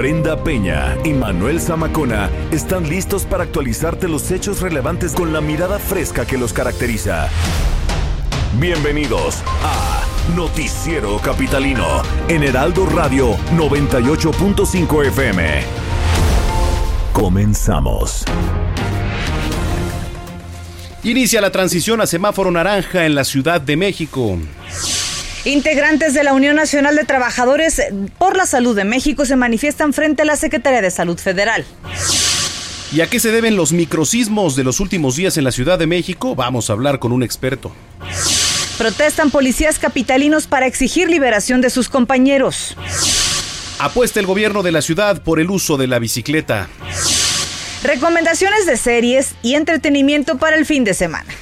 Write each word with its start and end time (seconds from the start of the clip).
Brenda 0.00 0.42
Peña 0.42 0.96
y 1.04 1.10
Manuel 1.10 1.60
Zamacona 1.60 2.30
están 2.50 2.88
listos 2.88 3.26
para 3.26 3.44
actualizarte 3.44 4.08
los 4.08 4.30
hechos 4.30 4.62
relevantes 4.62 5.12
con 5.12 5.30
la 5.30 5.42
mirada 5.42 5.78
fresca 5.78 6.24
que 6.24 6.38
los 6.38 6.54
caracteriza. 6.54 7.28
Bienvenidos 8.58 9.42
a 9.62 10.02
Noticiero 10.34 11.18
Capitalino 11.18 12.00
en 12.28 12.44
Heraldo 12.44 12.86
Radio 12.86 13.36
98.5 13.54 15.06
FM. 15.08 15.60
Comenzamos. 17.12 18.24
Inicia 21.02 21.42
la 21.42 21.50
transición 21.50 22.00
a 22.00 22.06
semáforo 22.06 22.50
naranja 22.50 23.04
en 23.04 23.14
la 23.14 23.24
Ciudad 23.24 23.60
de 23.60 23.76
México. 23.76 24.38
Integrantes 25.44 26.12
de 26.12 26.22
la 26.22 26.34
Unión 26.34 26.56
Nacional 26.56 26.96
de 26.96 27.04
Trabajadores 27.04 27.80
por 28.18 28.36
la 28.36 28.44
Salud 28.44 28.76
de 28.76 28.84
México 28.84 29.24
se 29.24 29.36
manifiestan 29.36 29.94
frente 29.94 30.22
a 30.22 30.24
la 30.26 30.36
Secretaría 30.36 30.82
de 30.82 30.90
Salud 30.90 31.18
Federal. 31.18 31.64
¿Y 32.92 33.00
a 33.00 33.06
qué 33.06 33.20
se 33.20 33.30
deben 33.30 33.56
los 33.56 33.72
microsismos 33.72 34.54
de 34.54 34.64
los 34.64 34.80
últimos 34.80 35.16
días 35.16 35.38
en 35.38 35.44
la 35.44 35.52
Ciudad 35.52 35.78
de 35.78 35.86
México? 35.86 36.34
Vamos 36.34 36.68
a 36.68 36.74
hablar 36.74 36.98
con 36.98 37.12
un 37.12 37.22
experto. 37.22 37.72
Protestan 38.76 39.30
policías 39.30 39.78
capitalinos 39.78 40.46
para 40.46 40.66
exigir 40.66 41.08
liberación 41.08 41.60
de 41.62 41.70
sus 41.70 41.88
compañeros. 41.88 42.76
Apuesta 43.78 44.20
el 44.20 44.26
gobierno 44.26 44.62
de 44.62 44.72
la 44.72 44.82
ciudad 44.82 45.22
por 45.22 45.40
el 45.40 45.50
uso 45.50 45.78
de 45.78 45.86
la 45.86 45.98
bicicleta. 45.98 46.68
Recomendaciones 47.82 48.66
de 48.66 48.76
series 48.76 49.34
y 49.42 49.54
entretenimiento 49.54 50.36
para 50.36 50.56
el 50.56 50.66
fin 50.66 50.84
de 50.84 50.92
semana. 50.92 51.32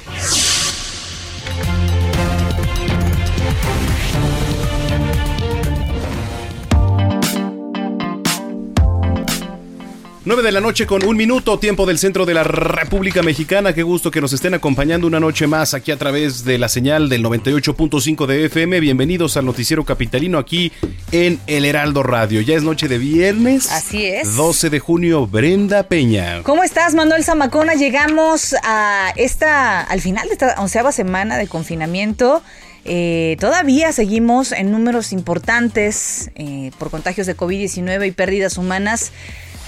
9 10.29 10.43
de 10.43 10.51
la 10.51 10.61
noche 10.61 10.85
con 10.85 11.03
un 11.05 11.17
minuto, 11.17 11.57
tiempo 11.57 11.87
del 11.87 11.97
centro 11.97 12.23
de 12.23 12.35
la 12.35 12.43
República 12.43 13.23
Mexicana. 13.23 13.73
Qué 13.73 13.81
gusto 13.81 14.11
que 14.11 14.21
nos 14.21 14.31
estén 14.31 14.53
acompañando 14.53 15.07
una 15.07 15.19
noche 15.19 15.47
más 15.47 15.73
aquí 15.73 15.89
a 15.89 15.97
través 15.97 16.45
de 16.45 16.59
la 16.59 16.69
señal 16.69 17.09
del 17.09 17.23
98.5 17.23 18.27
de 18.27 18.45
FM. 18.45 18.79
Bienvenidos 18.79 19.37
al 19.37 19.45
Noticiero 19.47 19.83
Capitalino 19.85 20.37
aquí 20.37 20.71
en 21.11 21.39
El 21.47 21.65
Heraldo 21.65 22.03
Radio. 22.03 22.41
Ya 22.41 22.55
es 22.55 22.61
noche 22.61 22.87
de 22.87 22.99
viernes. 22.99 23.71
Así 23.71 24.05
es. 24.05 24.35
12 24.35 24.69
de 24.69 24.77
junio, 24.77 25.25
Brenda 25.25 25.81
Peña. 25.81 26.43
¿Cómo 26.43 26.63
estás, 26.63 26.93
Manuel 26.93 27.23
Zamacona? 27.23 27.73
Llegamos 27.73 28.53
a 28.61 29.11
esta, 29.15 29.81
al 29.81 29.99
final 29.99 30.27
de 30.27 30.33
esta 30.33 30.53
onceava 30.59 30.91
semana 30.91 31.39
de 31.39 31.47
confinamiento. 31.47 32.43
Eh, 32.85 33.35
todavía 33.39 33.91
seguimos 33.93 34.51
en 34.51 34.69
números 34.69 35.11
importantes 35.11 36.29
eh, 36.35 36.69
por 36.77 36.91
contagios 36.91 37.25
de 37.25 37.35
COVID-19 37.35 38.05
y 38.07 38.11
pérdidas 38.11 38.59
humanas. 38.59 39.11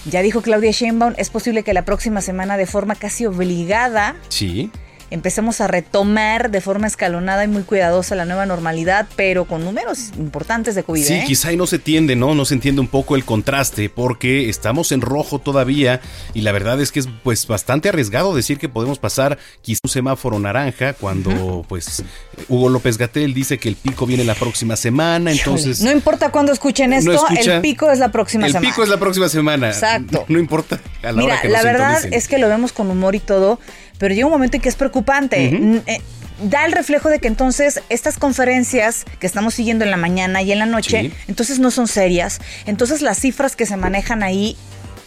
Ya 0.05 0.21
dijo 0.21 0.41
Claudia 0.41 0.71
Sheinbaum, 0.71 1.13
es 1.17 1.29
posible 1.29 1.63
que 1.63 1.73
la 1.73 1.85
próxima 1.85 2.21
semana 2.21 2.57
de 2.57 2.65
forma 2.65 2.95
casi 2.95 3.25
obligada 3.25 4.15
Sí. 4.29 4.71
Empecemos 5.11 5.61
a 5.61 5.67
retomar 5.67 6.49
de 6.49 6.61
forma 6.61 6.87
escalonada 6.87 7.43
y 7.43 7.47
muy 7.47 7.63
cuidadosa 7.63 8.15
la 8.15 8.25
nueva 8.25 8.45
normalidad, 8.45 9.07
pero 9.15 9.45
con 9.45 9.63
números 9.63 10.09
importantes 10.17 10.73
de 10.73 10.83
COVID. 10.83 11.03
Sí, 11.03 11.13
¿eh? 11.13 11.23
quizá 11.27 11.51
y 11.51 11.57
no 11.57 11.67
se 11.67 11.75
entiende, 11.75 12.15
¿no? 12.15 12.33
No 12.33 12.45
se 12.45 12.53
entiende 12.55 12.81
un 12.81 12.87
poco 12.87 13.15
el 13.15 13.25
contraste 13.25 13.89
porque 13.89 14.49
estamos 14.49 14.91
en 14.91 15.01
rojo 15.01 15.39
todavía 15.39 16.01
y 16.33 16.41
la 16.41 16.51
verdad 16.51 16.81
es 16.81 16.91
que 16.91 16.99
es 17.01 17.09
pues 17.23 17.45
bastante 17.45 17.89
arriesgado 17.89 18.33
decir 18.35 18.57
que 18.57 18.69
podemos 18.69 18.97
pasar 18.99 19.37
quizá 19.61 19.79
un 19.83 19.89
semáforo 19.89 20.39
naranja 20.39 20.93
cuando 20.93 21.65
pues 21.67 22.03
Hugo 22.47 22.69
López 22.69 22.97
Gatel 22.97 23.33
dice 23.33 23.57
que 23.59 23.69
el 23.69 23.75
pico 23.75 24.05
viene 24.05 24.23
la 24.23 24.35
próxima 24.35 24.75
semana, 24.75 25.31
entonces 25.31 25.81
No 25.81 25.91
importa 25.91 26.31
cuándo 26.31 26.51
escuchen 26.53 26.91
no 26.91 26.95
esto, 26.97 27.11
escucha- 27.13 27.55
el 27.55 27.61
pico 27.61 27.91
es 27.91 27.99
la 27.99 28.11
próxima 28.11 28.45
el 28.45 28.53
semana. 28.53 28.69
pico 28.69 28.83
es 28.83 28.89
la 28.89 28.97
próxima 28.97 29.27
semana. 29.29 29.67
Exacto. 29.69 30.25
No 30.27 30.39
importa 30.39 30.79
a 31.03 31.07
la 31.07 31.13
Mira, 31.13 31.33
hora 31.33 31.41
que 31.41 31.49
la 31.49 31.57
nos 31.59 31.65
verdad 31.65 32.05
es 32.11 32.27
que 32.27 32.37
lo 32.37 32.47
vemos 32.47 32.71
con 32.71 32.89
humor 32.89 33.15
y 33.15 33.19
todo, 33.19 33.59
pero 34.01 34.15
llega 34.15 34.25
un 34.25 34.33
momento 34.33 34.57
en 34.57 34.61
que 34.61 34.69
es 34.69 34.75
preocupante. 34.75 35.45
Eh, 35.85 36.01
Da 36.43 36.65
el 36.65 36.71
reflejo 36.71 37.07
de 37.09 37.19
que 37.19 37.27
entonces 37.27 37.81
estas 37.89 38.17
conferencias 38.17 39.05
que 39.19 39.27
estamos 39.27 39.53
siguiendo 39.53 39.85
en 39.85 39.91
la 39.91 39.97
mañana 39.97 40.41
y 40.41 40.51
en 40.51 40.57
la 40.57 40.65
noche, 40.65 41.01
Sí. 41.03 41.13
entonces 41.27 41.59
no 41.59 41.69
son 41.69 41.87
serias. 41.87 42.39
Entonces 42.65 43.03
las 43.03 43.19
cifras 43.19 43.55
que 43.55 43.67
se 43.67 43.77
manejan 43.77 44.23
ahí 44.23 44.57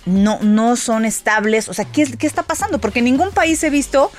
no, 0.06 0.38
no 0.42 0.76
son 0.76 1.04
estables. 1.04 1.68
O 1.68 1.74
sea, 1.74 1.86
¿qué, 1.86 2.04
¿qué 2.04 2.28
está 2.28 2.44
pasando? 2.44 2.78
Porque 2.78 3.00
en 3.00 3.06
ningún 3.06 3.32
país 3.32 3.64
he 3.64 3.70
visto 3.70 4.12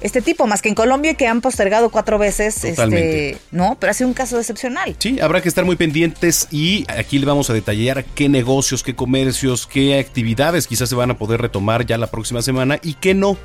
este 0.00 0.22
tipo, 0.22 0.46
más 0.46 0.62
que 0.62 0.70
en 0.70 0.74
Colombia 0.74 1.12
que 1.12 1.26
han 1.26 1.42
postergado 1.42 1.90
cuatro 1.90 2.16
veces. 2.18 2.54
Totalmente. 2.62 3.30
Este, 3.32 3.42
no, 3.50 3.76
pero 3.78 3.90
ha 3.90 3.94
sido 3.94 4.08
un 4.08 4.14
caso 4.14 4.38
excepcional. 4.38 4.96
Sí, 4.98 5.18
habrá 5.20 5.42
que 5.42 5.48
estar 5.50 5.66
muy 5.66 5.76
pendientes 5.76 6.48
y 6.50 6.86
aquí 6.88 7.18
le 7.18 7.26
vamos 7.26 7.50
a 7.50 7.52
detallar 7.52 8.04
qué 8.14 8.30
negocios, 8.30 8.82
qué 8.82 8.94
comercios, 8.94 9.66
qué 9.66 9.98
actividades 9.98 10.66
quizás 10.66 10.88
se 10.88 10.94
van 10.94 11.10
a 11.10 11.18
poder 11.18 11.42
retomar 11.42 11.84
ya 11.84 11.98
la 11.98 12.06
próxima 12.06 12.40
semana 12.40 12.78
y 12.82 12.94
qué 12.94 13.12
no. 13.12 13.36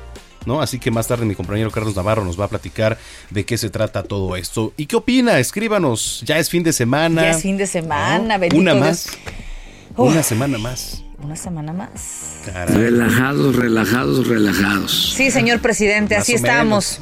¿No? 0.46 0.60
Así 0.60 0.78
que 0.78 0.90
más 0.90 1.06
tarde 1.06 1.24
mi 1.24 1.34
compañero 1.34 1.70
Carlos 1.70 1.94
Navarro 1.96 2.24
nos 2.24 2.38
va 2.40 2.46
a 2.46 2.48
platicar 2.48 2.98
de 3.30 3.44
qué 3.44 3.56
se 3.58 3.70
trata 3.70 4.02
todo 4.02 4.36
esto. 4.36 4.72
¿Y 4.76 4.86
qué 4.86 4.96
opina? 4.96 5.38
Escríbanos. 5.38 6.22
Ya 6.26 6.38
es 6.38 6.50
fin 6.50 6.62
de 6.62 6.72
semana. 6.72 7.22
Ya 7.22 7.30
es 7.30 7.42
fin 7.42 7.56
de 7.56 7.66
semana, 7.66 8.38
¿no? 8.38 8.46
Una 8.56 8.74
más. 8.74 9.06
Uf. 9.96 10.10
Una 10.10 10.22
semana 10.22 10.58
más. 10.58 11.02
Una 11.22 11.36
semana 11.36 11.72
más. 11.72 12.38
Caray. 12.46 12.74
Relajados, 12.74 13.54
relajados, 13.54 14.26
relajados. 14.26 15.12
Sí, 15.16 15.30
señor 15.30 15.60
presidente, 15.60 16.16
Más 16.16 16.22
así 16.24 16.32
estamos. 16.34 16.98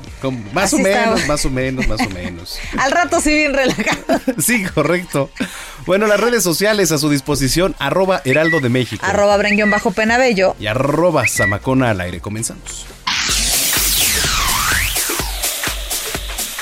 más 0.52 0.64
Así 0.64 0.76
o 0.76 0.78
menos, 0.80 0.98
estamos. 1.20 1.26
más 1.28 1.44
o 1.46 1.50
menos, 1.50 1.88
más 1.88 2.00
o 2.06 2.10
menos. 2.10 2.58
Al 2.78 2.90
rato 2.90 3.18
sí 3.20 3.32
bien 3.32 3.54
relajado. 3.54 4.20
Sí, 4.38 4.62
correcto. 4.74 5.30
Bueno, 5.86 6.06
las 6.06 6.20
redes 6.20 6.42
sociales 6.42 6.92
a 6.92 6.98
su 6.98 7.08
disposición, 7.08 7.74
arroba 7.78 8.20
Heraldo 8.26 8.60
de 8.60 8.68
México. 8.68 9.02
Arroba 9.06 9.38
Brenguión 9.38 9.70
bajo 9.70 9.90
Penabello. 9.92 10.54
y 10.60 10.66
arroba 10.66 11.26
Zamacona 11.26 11.88
al 11.90 12.02
aire. 12.02 12.20
Comenzamos. 12.20 12.84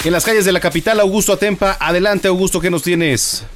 En 0.08 0.14
las 0.14 0.24
calles 0.24 0.46
de 0.46 0.52
la 0.52 0.60
capital, 0.60 1.00
Augusto 1.00 1.34
Atempa. 1.34 1.76
Adelante, 1.78 2.28
Augusto, 2.28 2.62
¿qué 2.62 2.70
nos 2.70 2.82
tienes? 2.82 3.46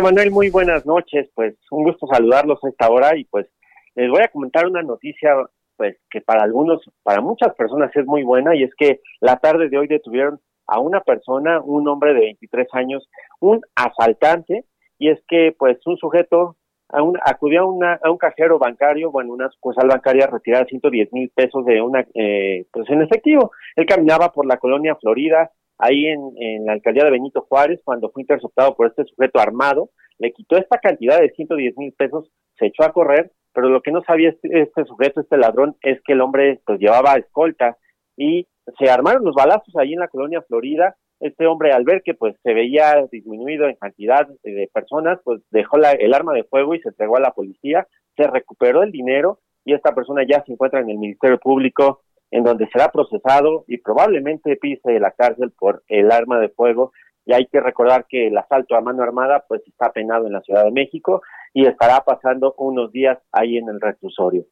Manuel, 0.00 0.30
muy 0.30 0.48
buenas 0.48 0.86
noches. 0.86 1.28
Pues 1.34 1.56
un 1.72 1.82
gusto 1.82 2.06
saludarlos 2.06 2.60
a 2.62 2.68
esta 2.68 2.88
hora 2.88 3.16
y 3.16 3.24
pues 3.24 3.48
les 3.96 4.08
voy 4.08 4.22
a 4.22 4.28
comentar 4.28 4.64
una 4.64 4.82
noticia 4.82 5.34
pues 5.74 5.96
que 6.08 6.20
para 6.20 6.44
algunos, 6.44 6.82
para 7.02 7.20
muchas 7.20 7.52
personas 7.56 7.90
es 7.96 8.06
muy 8.06 8.22
buena 8.22 8.54
y 8.54 8.62
es 8.62 8.70
que 8.78 9.00
la 9.18 9.34
tarde 9.38 9.68
de 9.68 9.76
hoy 9.76 9.88
detuvieron 9.88 10.38
a 10.68 10.78
una 10.78 11.00
persona, 11.00 11.60
un 11.60 11.88
hombre 11.88 12.14
de 12.14 12.20
23 12.20 12.68
años, 12.70 13.08
un 13.40 13.60
asaltante 13.74 14.66
y 15.00 15.08
es 15.08 15.18
que 15.26 15.52
pues 15.58 15.78
un 15.84 15.96
sujeto 15.96 16.54
a 16.94 17.02
un- 17.02 17.18
acudió 17.24 17.62
a, 17.62 17.64
una, 17.66 18.00
a 18.02 18.10
un 18.10 18.18
cajero 18.18 18.58
bancario, 18.58 19.10
bueno, 19.10 19.32
una 19.32 19.50
sucursal 19.50 19.88
bancaria 19.88 20.24
a 20.24 20.30
retirar 20.30 20.66
110 20.66 21.12
mil 21.12 21.30
pesos 21.30 21.64
de 21.66 21.80
una, 21.82 22.06
eh, 22.14 22.66
pues 22.72 22.88
en 22.90 23.02
efectivo. 23.02 23.50
Él 23.76 23.86
caminaba 23.86 24.32
por 24.32 24.46
la 24.46 24.56
colonia 24.58 24.94
Florida, 24.96 25.50
ahí 25.78 26.06
en, 26.06 26.20
en 26.38 26.64
la 26.66 26.72
alcaldía 26.74 27.04
de 27.04 27.10
Benito 27.10 27.42
Juárez, 27.48 27.80
cuando 27.84 28.10
fue 28.10 28.22
interceptado 28.22 28.74
por 28.76 28.86
este 28.86 29.04
sujeto 29.04 29.40
armado, 29.40 29.90
le 30.18 30.32
quitó 30.32 30.56
esta 30.56 30.78
cantidad 30.78 31.20
de 31.20 31.30
110 31.30 31.76
mil 31.76 31.92
pesos, 31.92 32.30
se 32.58 32.66
echó 32.66 32.84
a 32.84 32.92
correr, 32.92 33.32
pero 33.52 33.68
lo 33.68 33.82
que 33.82 33.90
no 33.92 34.02
sabía 34.02 34.30
este, 34.30 34.60
este 34.60 34.84
sujeto, 34.84 35.20
este 35.20 35.36
ladrón, 35.36 35.76
es 35.82 36.00
que 36.04 36.12
el 36.12 36.20
hombre 36.20 36.60
pues 36.64 36.78
llevaba 36.78 37.14
escolta 37.16 37.76
y 38.16 38.46
se 38.78 38.88
armaron 38.90 39.24
los 39.24 39.34
balazos 39.34 39.74
ahí 39.76 39.92
en 39.92 40.00
la 40.00 40.08
colonia 40.08 40.42
Florida. 40.42 40.96
Este 41.20 41.46
hombre 41.46 41.72
al 41.72 41.84
ver 41.84 42.02
que 42.02 42.14
pues 42.14 42.34
se 42.42 42.52
veía 42.52 43.06
disminuido 43.10 43.66
en 43.68 43.76
cantidad 43.76 44.26
de, 44.42 44.68
personas, 44.72 45.18
pues 45.24 45.40
dejó 45.50 45.78
la- 45.78 45.92
el 45.92 46.12
arma 46.12 46.32
de 46.34 46.44
fuego 46.44 46.74
y 46.74 46.80
se 46.80 46.88
entregó 46.88 47.16
a 47.16 47.20
la 47.20 47.30
policía, 47.32 47.86
se 48.16 48.26
recuperó 48.26 48.82
el 48.82 48.90
dinero 48.92 49.40
y 49.64 49.74
esta 49.74 49.94
persona 49.94 50.22
ya 50.28 50.42
se 50.44 50.52
encuentra 50.52 50.80
en 50.80 50.90
el 50.90 50.98
Ministerio 50.98 51.38
Público 51.38 52.02
en 52.30 52.42
donde 52.42 52.68
será 52.68 52.88
procesado 52.90 53.64
y 53.68 53.78
probablemente 53.78 54.56
pise 54.56 54.98
la 54.98 55.12
cárcel 55.12 55.52
por 55.58 55.82
el 55.88 56.10
arma 56.10 56.40
de 56.40 56.48
fuego. 56.48 56.92
Y 57.26 57.32
hay 57.32 57.46
que 57.46 57.60
recordar 57.60 58.06
que 58.08 58.26
el 58.26 58.36
asalto 58.36 58.74
a 58.74 58.80
mano 58.80 59.02
armada 59.02 59.44
pues 59.48 59.62
está 59.66 59.92
penado 59.92 60.26
en 60.26 60.32
la 60.32 60.42
Ciudad 60.42 60.64
de 60.64 60.72
México 60.72 61.22
y 61.54 61.66
estará 61.66 62.00
pasando 62.04 62.54
unos 62.58 62.92
días 62.92 63.18
ahí 63.32 63.56
en 63.56 63.68
el 63.68 63.80
reclusorio. 63.80 64.44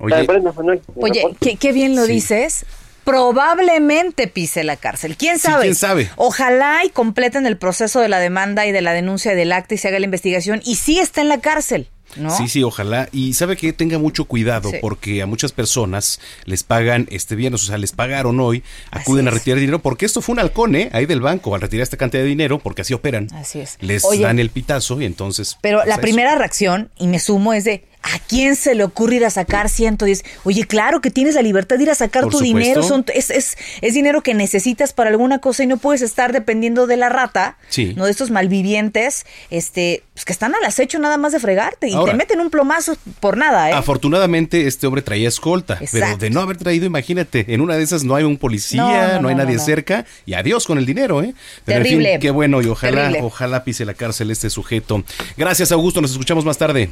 Oye, 0.00 0.24
Manuel, 0.26 0.80
mi 0.96 1.02
Oye, 1.02 1.22
qué, 1.40 1.56
qué 1.56 1.72
bien 1.72 1.94
lo 1.94 2.02
Sí. 2.02 2.14
dices. 2.14 2.64
Probablemente 3.04 4.26
pise 4.28 4.64
la 4.64 4.76
cárcel. 4.76 5.16
¿Quién 5.16 5.38
Sí, 5.38 5.48
sabe? 5.48 5.62
quién 5.62 5.74
sabe. 5.74 6.10
Ojalá 6.16 6.84
y 6.84 6.90
completen 6.90 7.46
el 7.46 7.56
proceso 7.56 8.00
de 8.00 8.08
la 8.08 8.18
demanda 8.18 8.66
y 8.66 8.72
de 8.72 8.80
la 8.82 8.92
denuncia 8.92 9.34
del 9.34 9.52
acta 9.52 9.74
y 9.74 9.78
se 9.78 9.88
haga 9.88 9.98
la 9.98 10.04
investigación 10.06 10.60
y 10.64 10.76
sí 10.76 10.98
está 10.98 11.20
en 11.20 11.28
la 11.28 11.40
cárcel, 11.40 11.88
¿no? 12.16 12.36
Sí, 12.36 12.48
sí, 12.48 12.62
ojalá. 12.62 13.08
Y 13.12 13.34
sabe 13.34 13.56
que 13.56 13.72
tenga 13.72 13.98
mucho 13.98 14.24
cuidado 14.26 14.70
Sí. 14.70 14.76
porque 14.80 15.20
a 15.22 15.26
muchas 15.26 15.52
personas 15.52 16.20
les 16.44 16.62
pagan 16.62 17.06
este 17.10 17.34
viernes, 17.34 17.62
o 17.62 17.66
sea, 17.66 17.78
les 17.78 17.92
pagaron 17.92 18.40
hoy, 18.40 18.62
acuden 18.90 19.28
a 19.28 19.30
retirar 19.30 19.58
dinero 19.58 19.80
porque 19.80 20.06
esto 20.06 20.20
fue 20.20 20.32
un 20.34 20.38
halcón, 20.40 20.74
¿eh? 20.76 20.90
Ahí 20.92 21.06
del 21.06 21.20
banco, 21.20 21.54
al 21.54 21.60
retirar 21.60 21.82
esta 21.82 21.96
cantidad 21.96 22.22
de 22.22 22.28
dinero, 22.28 22.58
porque 22.58 22.82
así 22.82 22.94
operan. 22.94 23.28
Así 23.34 23.60
es. 23.60 23.76
Les 23.80 24.04
Oye, 24.04 24.22
dan 24.22 24.38
el 24.38 24.50
pitazo 24.50 25.00
y 25.00 25.04
entonces... 25.04 25.58
Pero 25.60 25.84
la 25.84 25.94
eso. 25.94 26.00
primera 26.00 26.34
reacción, 26.36 26.90
y 26.98 27.06
me 27.08 27.18
sumo, 27.18 27.52
es 27.52 27.64
de, 27.64 27.84
¿a 28.12 28.18
quién 28.28 28.54
se 28.56 28.74
le 28.74 28.84
ocurre 28.84 29.16
ir 29.16 29.24
a 29.24 29.30
sacar 29.30 29.68
110? 29.68 30.24
Oye, 30.44 30.64
claro 30.66 31.00
que 31.00 31.10
tienes 31.10 31.34
la 31.34 31.42
libertad 31.42 31.76
de 31.78 31.84
ir 31.84 31.90
a 31.90 31.94
sacar 31.94 32.22
Por 32.24 32.32
tu 32.32 32.38
supuesto. 32.38 32.58
dinero, 32.58 32.82
son, 32.82 33.04
es, 33.14 33.30
es, 33.30 33.56
es 33.80 33.94
dinero 33.94 34.22
que 34.22 34.34
necesitas 34.34 34.92
para 34.92 35.10
alguna 35.10 35.38
cosa 35.40 35.64
y 35.64 35.66
no 35.66 35.78
puedes 35.78 36.02
estar 36.02 36.32
dependiendo 36.32 36.86
de 36.86 36.96
la 36.96 37.08
rata, 37.08 37.56
Sí. 37.68 37.94
no 37.96 38.04
de 38.04 38.10
estos 38.10 38.30
malvivientes, 38.30 39.24
este, 39.50 40.02
pues 40.12 40.24
que 40.24 40.32
están 40.32 40.54
al 40.54 40.64
acecho 40.64 40.98
nada 40.98 41.16
más 41.16 41.32
de 41.32 41.40
fregarte 41.40 41.88
y 41.88 41.94
Ahora. 41.94 42.12
te 42.12 42.18
meten 42.18 42.40
un 42.40 42.50
plomazo 42.50 42.96
por 43.20 43.36
nada, 43.36 43.70
¿eh? 43.70 43.72
Afortunadamente 43.72 44.66
este 44.66 44.86
hombre 44.86 45.02
traía 45.02 45.28
escolta, 45.28 45.78
pero 45.90 46.16
de 46.16 46.30
no 46.30 46.40
haber 46.40 46.56
traído, 46.56 46.86
imagínate, 46.86 47.46
en 47.54 47.60
una 47.60 47.76
de 47.76 47.82
esas 47.82 48.04
no 48.04 48.14
hay 48.14 48.24
un 48.24 48.36
policía, 48.36 48.82
No, 48.82 48.88
no, 49.14 49.20
no, 49.22 49.28
hay 49.28 49.34
no, 49.34 49.44
nadie 49.44 49.58
cerca 49.58 50.04
y 50.26 50.34
adiós 50.34 50.66
con 50.66 50.78
el 50.78 50.86
dinero, 50.86 51.22
¿eh? 51.22 51.34
Pero 51.64 51.78
en 51.78 51.82
Terrible. 51.84 52.10
fin, 52.12 52.20
qué 52.20 52.30
bueno 52.30 52.60
y 52.62 52.66
ojalá, 52.66 53.02
Terrible. 53.08 53.20
ojalá 53.22 53.64
pise 53.64 53.84
la 53.84 53.94
cárcel 53.94 54.30
este 54.30 54.50
sujeto. 54.50 55.02
Gracias 55.36 55.72
Augusto, 55.72 56.00
nos 56.00 56.10
escuchamos 56.12 56.44
más 56.44 56.58
tarde. 56.58 56.90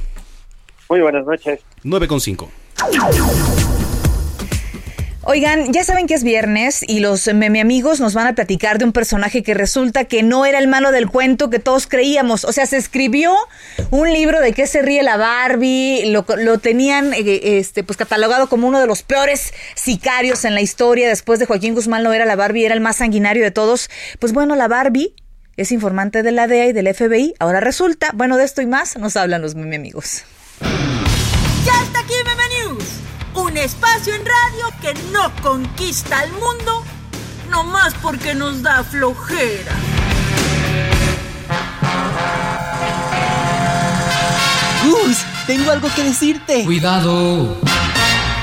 Muy 0.93 1.01
buenas 1.01 1.25
noches. 1.25 1.61
9 1.85 2.07
con 2.07 2.21
5. 2.21 2.51
Oigan, 5.23 5.73
ya 5.73 5.85
saben 5.85 6.07
que 6.07 6.13
es 6.13 6.23
viernes 6.23 6.85
y 6.87 7.01
los 7.01 7.33
meme 7.33 7.63
amigos 7.63 7.99
nos 7.99 8.13
van 8.13 8.27
a 8.27 8.35
platicar 8.35 8.77
de 8.77 8.85
un 8.85 8.93
personaje 8.93 9.43
que 9.43 9.55
resulta 9.55 10.05
que 10.05 10.23
no 10.23 10.45
era 10.45 10.59
el 10.59 10.69
malo 10.69 10.93
del 10.93 11.09
cuento 11.09 11.49
que 11.49 11.61
todos 11.61 11.87
creíamos. 11.87 12.45
O 12.45 12.53
sea, 12.53 12.67
se 12.67 12.77
escribió 12.77 13.35
un 13.91 14.13
libro 14.13 14.43
de 14.43 14.53
qué 14.53 14.67
se 14.67 14.83
ríe 14.83 15.03
la 15.03 15.17
Barbie, 15.17 16.11
lo, 16.11 16.27
lo 16.37 16.59
tenían 16.59 17.15
eh, 17.15 17.59
este, 17.59 17.85
pues 17.85 17.97
catalogado 17.97 18.51
como 18.51 18.69
uno 18.69 18.79
de 18.79 18.87
los 18.87 19.03
peores 19.03 19.55
sicarios 19.75 20.45
en 20.45 20.55
la 20.55 20.61
historia. 20.61 21.09
Después 21.09 21.39
de 21.39 21.47
Joaquín 21.47 21.73
Guzmán 21.73 22.03
no 22.03 22.13
era 22.13 22.27
la 22.27 22.37
Barbie, 22.37 22.67
era 22.67 22.75
el 22.75 22.83
más 22.83 22.97
sanguinario 22.97 23.45
de 23.45 23.51
todos. 23.51 23.89
Pues 24.19 24.35
bueno, 24.35 24.57
la 24.57 24.69
Barbie 24.69 25.15
es 25.57 25.73
informante 25.73 26.23
de 26.23 26.33
la 26.33 26.49
DEA 26.49 26.67
y 26.67 26.73
del 26.75 26.95
FBI. 26.95 27.33
Ahora 27.39 27.61
resulta, 27.61 28.11
bueno, 28.13 28.37
de 28.37 28.45
esto 28.45 28.61
y 28.61 28.67
más 28.67 28.99
nos 28.99 29.17
hablan 29.17 29.41
los 29.41 29.55
meme 29.55 29.77
amigos. 29.77 30.27
Ya 30.61 31.83
está 31.83 32.01
aquí 32.01 32.15
Meme 32.25 32.43
News, 32.59 32.85
un 33.35 33.57
espacio 33.57 34.15
en 34.15 34.25
radio 34.25 34.67
que 34.81 34.95
no 35.13 35.33
conquista 35.43 36.21
al 36.21 36.33
mundo, 36.33 36.85
nomás 37.51 37.95
porque 38.03 38.35
nos 38.35 38.63
da 38.63 38.85
flojera. 38.85 39.73
Gus, 44.85 45.19
tengo 45.47 45.71
algo 45.71 45.89
que 45.95 46.03
decirte. 46.03 46.65
Cuidado. 46.65 47.57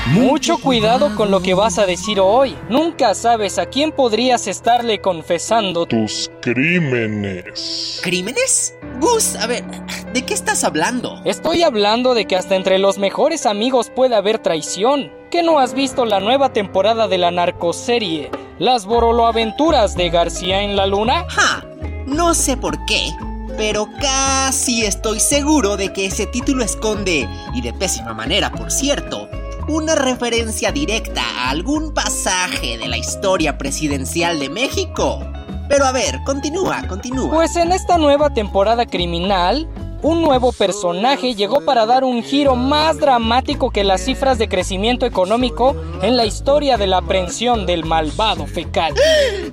Mucho 0.06 0.58
cuidado 0.58 1.14
con 1.14 1.30
lo 1.30 1.40
que 1.40 1.54
vas 1.54 1.78
a 1.78 1.86
decir 1.86 2.20
hoy. 2.20 2.56
Nunca 2.68 3.14
sabes 3.14 3.58
a 3.58 3.66
quién 3.66 3.92
podrías 3.92 4.46
estarle 4.46 5.00
confesando 5.00 5.86
tus 5.86 6.30
crímenes. 6.40 8.00
¿Crímenes? 8.02 8.74
Gus, 8.98 9.36
a 9.36 9.46
ver, 9.46 9.64
¿de 10.12 10.22
qué 10.22 10.34
estás 10.34 10.64
hablando? 10.64 11.20
Estoy 11.24 11.62
hablando 11.62 12.14
de 12.14 12.24
que 12.26 12.34
hasta 12.34 12.56
entre 12.56 12.78
los 12.78 12.98
mejores 12.98 13.46
amigos 13.46 13.90
puede 13.94 14.16
haber 14.16 14.38
traición. 14.38 15.12
¿Que 15.30 15.42
no 15.42 15.58
has 15.58 15.74
visto 15.74 16.06
la 16.06 16.18
nueva 16.18 16.52
temporada 16.52 17.06
de 17.06 17.18
la 17.18 17.30
narcoserie 17.30 18.30
Las 18.58 18.86
Boroloaventuras 18.86 19.96
de 19.96 20.10
García 20.10 20.62
en 20.62 20.76
la 20.76 20.86
Luna? 20.86 21.26
Ja, 21.28 21.64
no 22.06 22.34
sé 22.34 22.56
por 22.56 22.84
qué, 22.86 23.12
pero 23.56 23.86
casi 24.00 24.84
estoy 24.84 25.20
seguro 25.20 25.76
de 25.76 25.92
que 25.92 26.06
ese 26.06 26.26
título 26.26 26.64
esconde, 26.64 27.28
y 27.54 27.60
de 27.60 27.72
pésima 27.72 28.12
manera 28.12 28.50
por 28.50 28.72
cierto, 28.72 29.28
una 29.68 29.94
referencia 29.94 30.72
directa 30.72 31.22
a 31.22 31.50
algún 31.50 31.92
pasaje 31.92 32.78
de 32.78 32.88
la 32.88 32.96
historia 32.96 33.58
presidencial 33.58 34.38
de 34.38 34.48
México. 34.48 35.20
Pero 35.68 35.84
a 35.84 35.92
ver, 35.92 36.20
continúa, 36.24 36.86
continúa. 36.88 37.30
Pues 37.30 37.54
en 37.56 37.72
esta 37.72 37.96
nueva 37.96 38.30
temporada 38.34 38.86
criminal, 38.86 39.68
un 40.02 40.22
nuevo 40.22 40.52
personaje 40.52 41.34
llegó 41.34 41.64
para 41.64 41.86
dar 41.86 42.04
un 42.04 42.22
giro 42.22 42.56
más 42.56 42.98
dramático 42.98 43.70
que 43.70 43.84
las 43.84 44.00
cifras 44.00 44.38
de 44.38 44.48
crecimiento 44.48 45.06
económico 45.06 45.76
en 46.02 46.16
la 46.16 46.24
historia 46.24 46.76
de 46.76 46.86
la 46.86 46.98
aprehensión 46.98 47.66
del 47.66 47.84
malvado 47.84 48.46
fecal. 48.46 48.94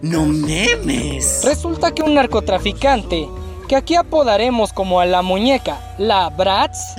¡No 0.01 0.25
memes! 0.25 1.43
Resulta 1.43 1.93
que 1.93 2.01
un 2.01 2.15
narcotraficante, 2.15 3.27
que 3.67 3.75
aquí 3.75 3.95
apodaremos 3.95 4.71
como 4.71 5.01
a 5.01 5.05
la 5.05 5.21
muñeca, 5.21 5.95
la 5.97 6.29
Bratz, 6.29 6.95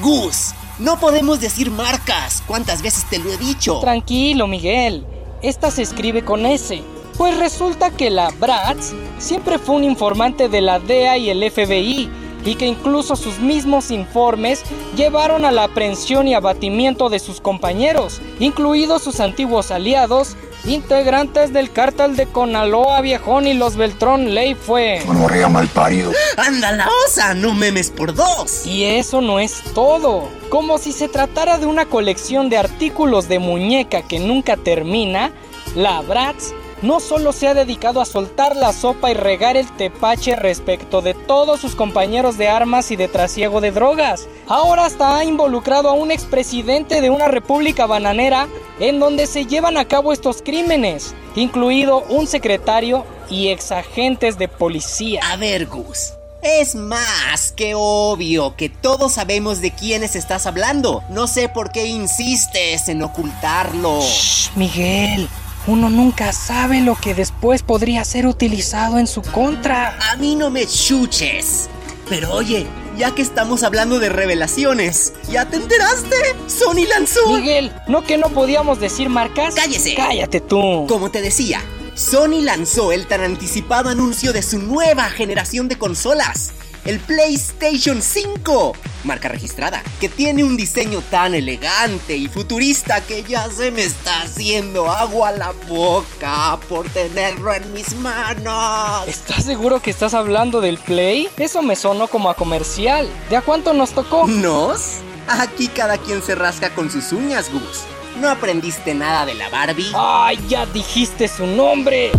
Gus, 0.00 0.54
no 0.78 0.98
podemos 0.98 1.40
decir 1.40 1.70
marcas. 1.70 2.42
¿Cuántas 2.46 2.82
veces 2.82 3.04
te 3.08 3.18
lo 3.18 3.32
he 3.32 3.36
dicho? 3.36 3.80
Tranquilo, 3.80 4.46
Miguel. 4.46 5.04
Esta 5.42 5.70
se 5.70 5.82
escribe 5.82 6.24
con 6.24 6.46
S. 6.46 6.82
Pues 7.16 7.36
resulta 7.36 7.90
que 7.90 8.10
la 8.10 8.30
Bratz 8.30 8.92
siempre 9.18 9.58
fue 9.58 9.76
un 9.76 9.84
informante 9.84 10.48
de 10.48 10.60
la 10.60 10.78
DEA 10.78 11.18
y 11.18 11.30
el 11.30 11.50
FBI 11.50 12.08
y 12.48 12.54
que 12.54 12.66
incluso 12.66 13.14
sus 13.14 13.40
mismos 13.40 13.90
informes 13.90 14.62
llevaron 14.96 15.44
a 15.44 15.52
la 15.52 15.64
aprehensión 15.64 16.26
y 16.26 16.34
abatimiento 16.34 17.10
de 17.10 17.18
sus 17.18 17.42
compañeros, 17.42 18.22
incluidos 18.40 19.02
sus 19.02 19.20
antiguos 19.20 19.70
aliados, 19.70 20.34
integrantes 20.64 21.52
del 21.52 21.70
cártel 21.70 22.16
de 22.16 22.24
Conaloa 22.24 23.02
Viejón 23.02 23.46
y 23.46 23.52
los 23.52 23.76
Beltrón 23.76 24.34
Ley 24.34 24.54
fue. 24.54 25.02
mal 25.50 25.68
parido. 25.68 26.10
¡Anda 26.38 26.72
la 26.72 26.88
osa! 27.06 27.34
¡No 27.34 27.52
memes 27.52 27.90
por 27.90 28.14
dos! 28.14 28.64
Y 28.66 28.84
eso 28.84 29.20
no 29.20 29.40
es 29.40 29.62
todo. 29.74 30.30
Como 30.48 30.78
si 30.78 30.92
se 30.92 31.08
tratara 31.08 31.58
de 31.58 31.66
una 31.66 31.84
colección 31.84 32.48
de 32.48 32.56
artículos 32.56 33.28
de 33.28 33.40
muñeca 33.40 34.00
que 34.00 34.18
nunca 34.20 34.56
termina, 34.56 35.32
la 35.74 36.00
Bratz 36.00 36.54
no 36.82 37.00
solo 37.00 37.32
se 37.32 37.48
ha 37.48 37.54
dedicado 37.54 38.00
a 38.00 38.04
soltar 38.04 38.56
la 38.56 38.72
sopa 38.72 39.10
y 39.10 39.14
regar 39.14 39.56
el 39.56 39.70
tepache 39.76 40.36
respecto 40.36 41.02
de 41.02 41.14
todos 41.14 41.60
sus 41.60 41.74
compañeros 41.74 42.38
de 42.38 42.48
armas 42.48 42.90
y 42.90 42.96
de 42.96 43.08
trasiego 43.08 43.60
de 43.60 43.72
drogas, 43.72 44.28
ahora 44.46 44.84
hasta 44.84 45.16
ha 45.16 45.24
involucrado 45.24 45.88
a 45.88 45.92
un 45.92 46.10
expresidente 46.10 47.00
de 47.00 47.10
una 47.10 47.28
república 47.28 47.86
bananera 47.86 48.48
en 48.80 49.00
donde 49.00 49.26
se 49.26 49.46
llevan 49.46 49.76
a 49.76 49.86
cabo 49.86 50.12
estos 50.12 50.42
crímenes, 50.42 51.14
incluido 51.34 52.02
un 52.08 52.26
secretario 52.26 53.04
y 53.30 53.48
exagentes 53.48 54.38
de 54.38 54.48
policía. 54.48 55.20
A 55.24 55.36
ver, 55.36 55.66
Gus. 55.66 56.12
Es 56.40 56.76
más 56.76 57.50
que 57.50 57.72
obvio 57.74 58.54
que 58.54 58.68
todos 58.68 59.14
sabemos 59.14 59.60
de 59.60 59.72
quiénes 59.72 60.14
estás 60.14 60.46
hablando. 60.46 61.02
No 61.10 61.26
sé 61.26 61.48
por 61.48 61.72
qué 61.72 61.86
insistes 61.86 62.88
en 62.88 63.02
ocultarlo. 63.02 64.00
Shh, 64.00 64.50
Miguel, 64.54 65.28
uno 65.68 65.90
nunca 65.90 66.32
sabe 66.32 66.80
lo 66.80 66.96
que 66.96 67.14
después 67.14 67.62
podría 67.62 68.02
ser 68.04 68.26
utilizado 68.26 68.98
en 68.98 69.06
su 69.06 69.20
contra. 69.20 69.98
A 70.10 70.16
mí 70.16 70.34
no 70.34 70.48
me 70.48 70.66
chuches. 70.66 71.68
Pero 72.08 72.32
oye, 72.32 72.66
ya 72.96 73.14
que 73.14 73.20
estamos 73.20 73.62
hablando 73.62 73.98
de 73.98 74.08
revelaciones, 74.08 75.12
¿ya 75.30 75.44
te 75.44 75.56
enteraste? 75.56 76.16
Sony 76.46 76.86
lanzó... 76.88 77.20
Miguel, 77.36 77.70
¿no 77.86 78.02
que 78.02 78.16
no 78.16 78.30
podíamos 78.30 78.80
decir 78.80 79.10
marcas? 79.10 79.54
¡Cállese! 79.54 79.94
¡Cállate 79.94 80.40
tú! 80.40 80.86
Como 80.88 81.10
te 81.10 81.20
decía, 81.20 81.60
Sony 81.94 82.40
lanzó 82.40 82.90
el 82.90 83.06
tan 83.06 83.20
anticipado 83.20 83.90
anuncio 83.90 84.32
de 84.32 84.42
su 84.42 84.58
nueva 84.58 85.10
generación 85.10 85.68
de 85.68 85.76
consolas, 85.76 86.52
el 86.88 87.00
PlayStation 87.00 88.00
5, 88.00 88.72
marca 89.04 89.28
registrada, 89.28 89.82
que 90.00 90.08
tiene 90.08 90.42
un 90.42 90.56
diseño 90.56 91.02
tan 91.10 91.34
elegante 91.34 92.16
y 92.16 92.28
futurista 92.28 93.02
que 93.02 93.22
ya 93.24 93.46
se 93.50 93.70
me 93.70 93.82
está 93.82 94.22
haciendo 94.22 94.90
agua 94.90 95.28
a 95.28 95.32
la 95.32 95.52
boca 95.68 96.58
por 96.66 96.88
tenerlo 96.88 97.52
en 97.52 97.74
mis 97.74 97.94
manos. 97.96 99.06
¿Estás 99.06 99.44
seguro 99.44 99.82
que 99.82 99.90
estás 99.90 100.14
hablando 100.14 100.62
del 100.62 100.78
Play? 100.78 101.28
Eso 101.36 101.60
me 101.60 101.76
sonó 101.76 102.08
como 102.08 102.30
a 102.30 102.34
comercial. 102.34 103.06
¿De 103.28 103.36
a 103.36 103.42
cuánto 103.42 103.74
nos 103.74 103.90
tocó? 103.90 104.26
¿Nos? 104.26 105.00
Aquí 105.26 105.68
cada 105.68 105.98
quien 105.98 106.22
se 106.22 106.34
rasca 106.34 106.74
con 106.74 106.90
sus 106.90 107.12
uñas, 107.12 107.52
Gus. 107.52 107.82
¿No 108.18 108.30
aprendiste 108.30 108.94
nada 108.94 109.26
de 109.26 109.34
la 109.34 109.50
Barbie? 109.50 109.92
¡Ay, 109.94 110.38
ya 110.48 110.64
dijiste 110.64 111.28
su 111.28 111.46
nombre! 111.46 112.12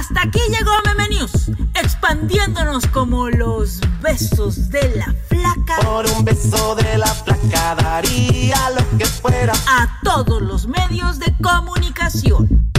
Hasta 0.00 0.22
aquí 0.22 0.40
llegó 0.48 0.70
Meme 0.86 1.10
News, 1.10 1.50
expandiéndonos 1.74 2.86
como 2.86 3.28
los 3.28 3.80
besos 4.00 4.70
de 4.70 4.96
la 4.96 5.14
flaca. 5.28 5.76
Por 5.82 6.06
un 6.06 6.24
beso 6.24 6.74
de 6.74 6.96
la 6.96 7.06
flaca 7.06 7.74
daría 7.74 8.70
lo 8.70 8.96
que 8.96 9.04
fuera. 9.04 9.52
A 9.68 10.00
todos 10.02 10.40
los 10.40 10.66
medios 10.66 11.18
de 11.18 11.34
comunicación. 11.42 12.70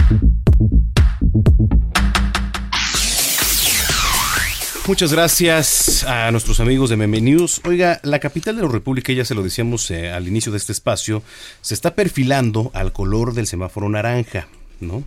Muchas 4.88 5.12
gracias 5.12 6.02
a 6.02 6.28
nuestros 6.32 6.58
amigos 6.58 6.90
de 6.90 6.96
Meme 6.96 7.20
News. 7.20 7.60
Oiga, 7.64 8.00
la 8.02 8.18
capital 8.18 8.56
de 8.56 8.62
la 8.62 8.68
República, 8.68 9.12
ya 9.12 9.24
se 9.24 9.36
lo 9.36 9.44
decíamos 9.44 9.88
eh, 9.92 10.10
al 10.10 10.26
inicio 10.26 10.50
de 10.50 10.58
este 10.58 10.72
espacio, 10.72 11.22
se 11.60 11.74
está 11.74 11.94
perfilando 11.94 12.72
al 12.74 12.92
color 12.92 13.32
del 13.32 13.46
semáforo 13.46 13.88
naranja, 13.88 14.48
¿no? 14.80 15.04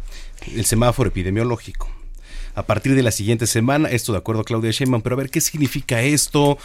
El 0.56 0.64
semáforo 0.64 1.10
epidemiológico 1.10 1.90
a 2.56 2.64
partir 2.64 2.96
de 2.96 3.04
la 3.04 3.12
siguiente 3.12 3.48
semana. 3.48 3.90
Esto 3.90 4.12
de 4.12 4.18
acuerdo 4.18 4.42
a 4.42 4.46
Claudia 4.46 4.72
Sheinbaum, 4.72 5.02
pero 5.02 5.16
a 5.16 5.18
ver 5.18 5.30
qué 5.30 5.42
significa 5.42 6.02
esto, 6.02 6.58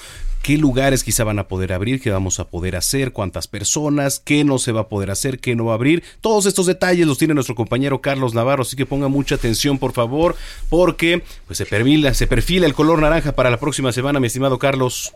qué 0.42 0.56
lugares 0.56 1.04
quizá 1.04 1.24
van 1.24 1.38
a 1.38 1.48
poder 1.48 1.72
abrir, 1.72 2.00
qué 2.00 2.10
vamos 2.10 2.40
a 2.40 2.48
poder 2.48 2.76
hacer, 2.76 3.12
cuántas 3.12 3.48
personas, 3.48 4.20
qué 4.20 4.44
no 4.44 4.58
se 4.58 4.72
va 4.72 4.82
a 4.82 4.88
poder 4.88 5.10
hacer, 5.10 5.38
qué 5.38 5.54
no 5.54 5.66
va 5.66 5.72
a 5.72 5.74
abrir. 5.74 6.02
Todos 6.20 6.46
estos 6.46 6.66
detalles 6.66 7.06
los 7.06 7.18
tiene 7.18 7.34
nuestro 7.34 7.54
compañero 7.54 8.00
Carlos 8.00 8.34
Navarro, 8.34 8.62
así 8.62 8.76
que 8.76 8.86
ponga 8.86 9.08
mucha 9.08 9.34
atención, 9.34 9.78
por 9.78 9.92
favor, 9.92 10.36
porque 10.68 11.22
pues 11.46 11.58
se 11.58 11.66
perfila, 11.66 12.14
se 12.14 12.26
perfila 12.26 12.66
el 12.66 12.74
color 12.74 13.00
naranja 13.00 13.32
para 13.32 13.50
la 13.50 13.60
próxima 13.60 13.92
semana, 13.92 14.20
mi 14.20 14.28
estimado 14.28 14.58
Carlos. 14.58 15.14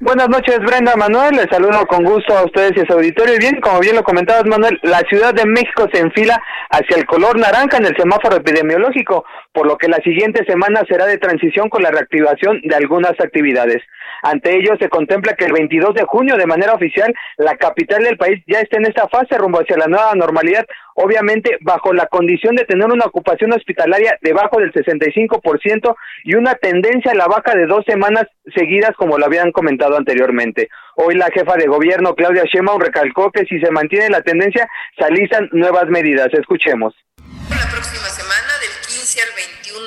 Buenas 0.00 0.28
noches, 0.28 0.60
Brenda 0.60 0.94
Manuel. 0.94 1.34
Les 1.34 1.46
saludo 1.50 1.84
con 1.88 2.04
gusto 2.04 2.32
a 2.32 2.44
ustedes 2.44 2.70
y 2.76 2.80
a 2.80 2.86
su 2.86 2.92
auditorio. 2.92 3.34
Y 3.34 3.38
bien, 3.38 3.60
como 3.60 3.80
bien 3.80 3.96
lo 3.96 4.04
comentabas, 4.04 4.46
Manuel, 4.46 4.78
la 4.84 5.00
Ciudad 5.10 5.34
de 5.34 5.44
México 5.44 5.88
se 5.92 5.98
enfila 5.98 6.40
hacia 6.70 6.96
el 6.96 7.04
color 7.04 7.36
naranja 7.36 7.78
en 7.78 7.86
el 7.86 7.96
semáforo 7.96 8.36
epidemiológico, 8.36 9.24
por 9.52 9.66
lo 9.66 9.76
que 9.76 9.88
la 9.88 9.96
siguiente 10.04 10.44
semana 10.46 10.82
será 10.88 11.06
de 11.06 11.18
transición 11.18 11.68
con 11.68 11.82
la 11.82 11.90
reactivación 11.90 12.60
de 12.62 12.76
algunas 12.76 13.18
actividades. 13.18 13.82
Ante 14.22 14.56
ello, 14.56 14.74
se 14.78 14.88
contempla 14.88 15.34
que 15.34 15.44
el 15.44 15.52
22 15.52 15.94
de 15.94 16.04
junio, 16.04 16.36
de 16.36 16.46
manera 16.46 16.74
oficial, 16.74 17.14
la 17.36 17.56
capital 17.56 18.02
del 18.02 18.16
país 18.16 18.42
ya 18.46 18.60
esté 18.60 18.76
en 18.76 18.86
esta 18.86 19.08
fase 19.08 19.38
rumbo 19.38 19.60
hacia 19.60 19.76
la 19.76 19.86
nueva 19.86 20.14
normalidad, 20.14 20.66
obviamente 20.94 21.58
bajo 21.60 21.92
la 21.92 22.06
condición 22.06 22.56
de 22.56 22.64
tener 22.64 22.86
una 22.86 23.06
ocupación 23.06 23.52
hospitalaria 23.52 24.18
debajo 24.22 24.58
del 24.58 24.72
65% 24.72 25.94
y 26.24 26.34
una 26.34 26.54
tendencia 26.54 27.12
a 27.12 27.14
la 27.14 27.26
baja 27.26 27.54
de 27.54 27.66
dos 27.66 27.84
semanas 27.86 28.24
seguidas, 28.54 28.90
como 28.96 29.18
lo 29.18 29.26
habían 29.26 29.52
comentado 29.52 29.96
anteriormente. 29.96 30.68
Hoy 30.96 31.14
la 31.14 31.30
jefa 31.32 31.54
de 31.56 31.66
gobierno, 31.66 32.14
Claudia 32.14 32.44
Sheinbaum, 32.44 32.80
recalcó 32.80 33.30
que 33.30 33.46
si 33.46 33.60
se 33.60 33.70
mantiene 33.70 34.10
la 34.10 34.22
tendencia, 34.22 34.68
se 34.98 35.08
nuevas 35.52 35.86
medidas. 35.88 36.28
Escuchemos. 36.32 36.94
La 37.50 37.70
próxima 37.70 38.08
semana, 38.08 38.08
del 38.08 38.08
15 38.08 38.22
al 38.22 38.27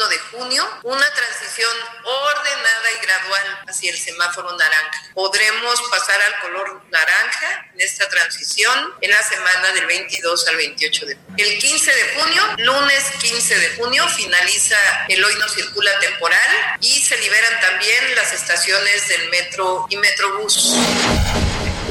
21 0.01 0.07
de 0.07 0.17
junio, 0.31 0.63
una 0.83 1.05
transición 1.13 1.71
ordenada 2.03 2.91
y 2.97 3.05
gradual 3.05 3.63
hacia 3.67 3.91
el 3.91 3.97
semáforo 3.97 4.55
naranja. 4.57 5.03
Podremos 5.13 5.81
pasar 5.89 6.19
al 6.21 6.39
color 6.41 6.81
naranja 6.89 7.69
en 7.73 7.81
esta 7.81 8.07
transición 8.09 8.93
en 9.01 9.11
la 9.11 9.21
semana 9.21 9.71
del 9.73 9.85
22 9.85 10.47
al 10.47 10.55
28 10.55 11.05
de 11.05 11.15
junio. 11.15 11.35
El 11.37 11.59
15 11.59 11.91
de 11.91 12.19
junio, 12.19 12.43
lunes 12.57 13.11
15 13.19 13.59
de 13.59 13.69
junio, 13.75 14.07
finaliza 14.09 14.77
el 15.07 15.23
hoy 15.23 15.35
no 15.35 15.47
circula 15.49 15.91
temporal 15.99 16.77
y 16.79 17.03
se 17.03 17.17
liberan 17.17 17.59
también 17.61 18.15
las 18.15 18.33
estaciones 18.33 19.07
del 19.07 19.29
metro 19.29 19.87
y 19.89 19.97
metrobús. 19.97 20.75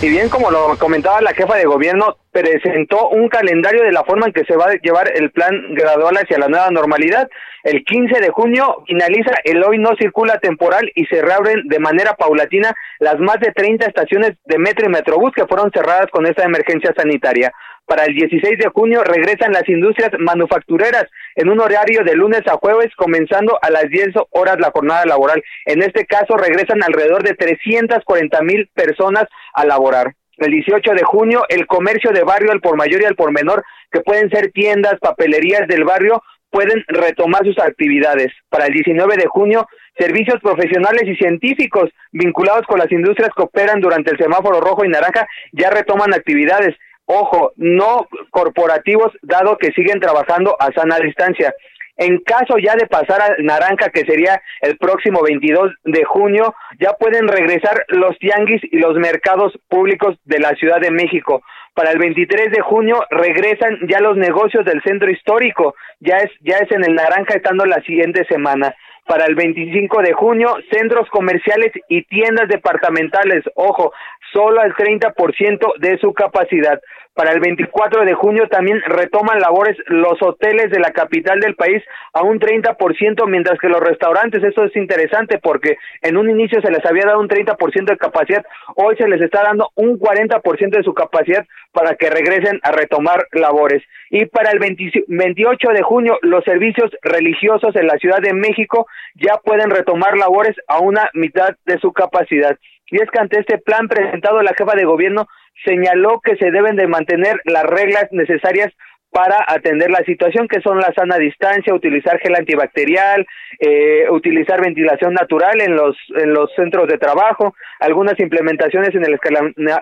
Y 0.02 0.08
bien, 0.08 0.30
como 0.30 0.50
lo 0.50 0.78
comentaba 0.78 1.20
la 1.20 1.34
jefa 1.34 1.56
de 1.56 1.66
gobierno, 1.66 2.16
presentó 2.30 3.08
un 3.08 3.28
calendario 3.28 3.82
de 3.82 3.92
la 3.92 4.04
forma 4.04 4.26
en 4.26 4.32
que 4.32 4.44
se 4.44 4.56
va 4.56 4.66
a 4.66 4.74
llevar 4.74 5.10
el 5.14 5.30
plan 5.30 5.74
gradual 5.74 6.16
hacia 6.16 6.38
la 6.38 6.48
nueva 6.48 6.70
normalidad. 6.70 7.28
El 7.64 7.84
15 7.84 8.20
de 8.20 8.30
junio 8.30 8.82
finaliza 8.86 9.32
el 9.44 9.62
hoy 9.64 9.78
no 9.78 9.90
circula 9.98 10.38
temporal 10.38 10.90
y 10.94 11.04
se 11.06 11.20
reabren 11.22 11.66
de 11.68 11.78
manera 11.78 12.14
paulatina 12.14 12.74
las 13.00 13.18
más 13.18 13.38
de 13.40 13.52
30 13.52 13.86
estaciones 13.86 14.32
de 14.44 14.58
metro 14.58 14.86
y 14.86 14.90
metrobús 14.90 15.32
que 15.34 15.46
fueron 15.46 15.70
cerradas 15.72 16.06
con 16.10 16.26
esta 16.26 16.44
emergencia 16.44 16.94
sanitaria. 16.96 17.52
Para 17.90 18.04
el 18.04 18.14
16 18.14 18.56
de 18.56 18.70
junio 18.72 19.02
regresan 19.02 19.52
las 19.52 19.68
industrias 19.68 20.10
manufactureras 20.20 21.06
en 21.34 21.48
un 21.48 21.58
horario 21.58 22.04
de 22.04 22.14
lunes 22.14 22.42
a 22.46 22.56
jueves, 22.56 22.94
comenzando 22.96 23.58
a 23.60 23.70
las 23.70 23.88
10 23.88 24.14
horas 24.30 24.60
la 24.60 24.70
jornada 24.70 25.04
laboral. 25.06 25.42
En 25.66 25.82
este 25.82 26.06
caso 26.06 26.36
regresan 26.36 26.84
alrededor 26.84 27.24
de 27.24 27.34
340 27.34 28.42
mil 28.42 28.70
personas 28.74 29.24
a 29.54 29.66
laborar. 29.66 30.14
El 30.40 30.52
18 30.52 30.92
de 30.92 31.04
junio, 31.04 31.44
el 31.50 31.66
comercio 31.66 32.12
de 32.12 32.24
barrio, 32.24 32.50
al 32.50 32.60
por 32.60 32.76
mayor 32.76 33.02
y 33.02 33.04
al 33.04 33.14
por 33.14 33.30
menor, 33.30 33.62
que 33.92 34.00
pueden 34.00 34.30
ser 34.30 34.50
tiendas, 34.52 34.98
papelerías 34.98 35.68
del 35.68 35.84
barrio, 35.84 36.22
pueden 36.50 36.82
retomar 36.88 37.44
sus 37.44 37.58
actividades. 37.58 38.32
Para 38.48 38.66
el 38.66 38.72
19 38.72 39.16
de 39.16 39.26
junio, 39.26 39.68
servicios 39.98 40.40
profesionales 40.42 41.02
y 41.06 41.14
científicos 41.16 41.90
vinculados 42.10 42.66
con 42.66 42.78
las 42.78 42.90
industrias 42.90 43.30
que 43.36 43.42
operan 43.42 43.80
durante 43.80 44.12
el 44.12 44.18
semáforo 44.18 44.60
rojo 44.60 44.84
y 44.84 44.88
naranja 44.88 45.28
ya 45.52 45.68
retoman 45.68 46.14
actividades. 46.14 46.74
Ojo, 47.04 47.52
no 47.56 48.08
corporativos, 48.30 49.12
dado 49.22 49.58
que 49.58 49.72
siguen 49.72 50.00
trabajando 50.00 50.56
a 50.58 50.72
sana 50.72 50.98
distancia. 51.00 51.52
En 52.00 52.16
caso 52.20 52.56
ya 52.56 52.76
de 52.76 52.86
pasar 52.86 53.20
a 53.20 53.36
naranja, 53.42 53.90
que 53.90 54.06
sería 54.06 54.40
el 54.62 54.78
próximo 54.78 55.20
22 55.22 55.70
de 55.84 56.02
junio, 56.04 56.54
ya 56.78 56.94
pueden 56.94 57.28
regresar 57.28 57.84
los 57.88 58.18
tianguis 58.18 58.62
y 58.64 58.78
los 58.78 58.96
mercados 58.96 59.52
públicos 59.68 60.16
de 60.24 60.38
la 60.38 60.54
Ciudad 60.54 60.80
de 60.80 60.90
México. 60.90 61.42
Para 61.74 61.90
el 61.90 61.98
23 61.98 62.52
de 62.52 62.62
junio 62.62 63.04
regresan 63.10 63.80
ya 63.86 64.00
los 64.00 64.16
negocios 64.16 64.64
del 64.64 64.82
centro 64.82 65.10
histórico, 65.10 65.74
ya 66.00 66.16
es 66.16 66.30
ya 66.40 66.56
es 66.56 66.72
en 66.72 66.84
el 66.86 66.94
naranja 66.94 67.34
estando 67.34 67.66
la 67.66 67.82
siguiente 67.82 68.24
semana. 68.24 68.74
Para 69.06 69.24
el 69.26 69.34
25 69.34 70.02
de 70.02 70.12
junio, 70.12 70.56
centros 70.70 71.08
comerciales 71.10 71.72
y 71.88 72.02
tiendas 72.04 72.48
departamentales, 72.48 73.44
ojo, 73.54 73.92
solo 74.32 74.60
al 74.60 74.74
30% 74.74 75.78
de 75.78 75.98
su 75.98 76.12
capacidad. 76.12 76.80
Para 77.14 77.32
el 77.32 77.40
24 77.40 78.04
de 78.04 78.14
junio 78.14 78.48
también 78.48 78.80
retoman 78.86 79.40
labores 79.40 79.76
los 79.86 80.22
hoteles 80.22 80.70
de 80.70 80.78
la 80.78 80.92
capital 80.92 81.40
del 81.40 81.56
país 81.56 81.82
a 82.12 82.22
un 82.22 82.38
30%, 82.38 83.26
mientras 83.26 83.58
que 83.58 83.68
los 83.68 83.80
restaurantes, 83.80 84.42
eso 84.44 84.64
es 84.64 84.74
interesante 84.76 85.38
porque 85.38 85.76
en 86.02 86.16
un 86.16 86.30
inicio 86.30 86.62
se 86.62 86.70
les 86.70 86.84
había 86.86 87.06
dado 87.06 87.20
un 87.20 87.28
30% 87.28 87.84
de 87.84 87.96
capacidad, 87.98 88.44
hoy 88.76 88.96
se 88.96 89.08
les 89.08 89.20
está 89.20 89.42
dando 89.42 89.70
un 89.74 89.98
40% 89.98 90.70
de 90.70 90.82
su 90.84 90.94
capacidad 90.94 91.44
para 91.72 91.94
que 91.96 92.10
regresen 92.10 92.60
a 92.62 92.72
retomar 92.72 93.26
labores. 93.32 93.82
Y 94.10 94.26
para 94.26 94.50
el 94.50 94.58
28 94.58 95.68
de 95.68 95.82
junio, 95.82 96.18
los 96.22 96.44
servicios 96.44 96.90
religiosos 97.02 97.74
en 97.76 97.86
la 97.86 97.96
Ciudad 97.98 98.20
de 98.20 98.32
México 98.32 98.86
ya 99.14 99.38
pueden 99.44 99.70
retomar 99.70 100.16
labores 100.16 100.56
a 100.66 100.80
una 100.80 101.08
mitad 101.14 101.56
de 101.66 101.78
su 101.78 101.92
capacidad. 101.92 102.58
Y 102.86 102.96
es 102.96 103.08
que 103.10 103.20
ante 103.20 103.38
este 103.38 103.58
plan 103.58 103.86
presentado, 103.88 104.42
la 104.42 104.54
jefa 104.54 104.74
de 104.74 104.84
gobierno 104.84 105.28
señaló 105.64 106.20
que 106.20 106.36
se 106.36 106.50
deben 106.50 106.76
de 106.76 106.88
mantener 106.88 107.40
las 107.44 107.64
reglas 107.64 108.08
necesarias 108.10 108.72
para 109.10 109.44
atender 109.48 109.90
la 109.90 110.04
situación, 110.04 110.46
que 110.46 110.60
son 110.60 110.78
la 110.78 110.92
sana 110.94 111.18
distancia, 111.18 111.74
utilizar 111.74 112.18
gel 112.20 112.36
antibacterial, 112.36 113.26
eh, 113.58 114.08
utilizar 114.10 114.60
ventilación 114.60 115.14
natural 115.14 115.60
en 115.60 115.74
los, 115.74 115.96
en 116.16 116.32
los 116.32 116.50
centros 116.54 116.86
de 116.86 116.98
trabajo, 116.98 117.54
algunas 117.80 118.18
implementaciones 118.20 118.94
en 118.94 119.04
el, 119.04 119.18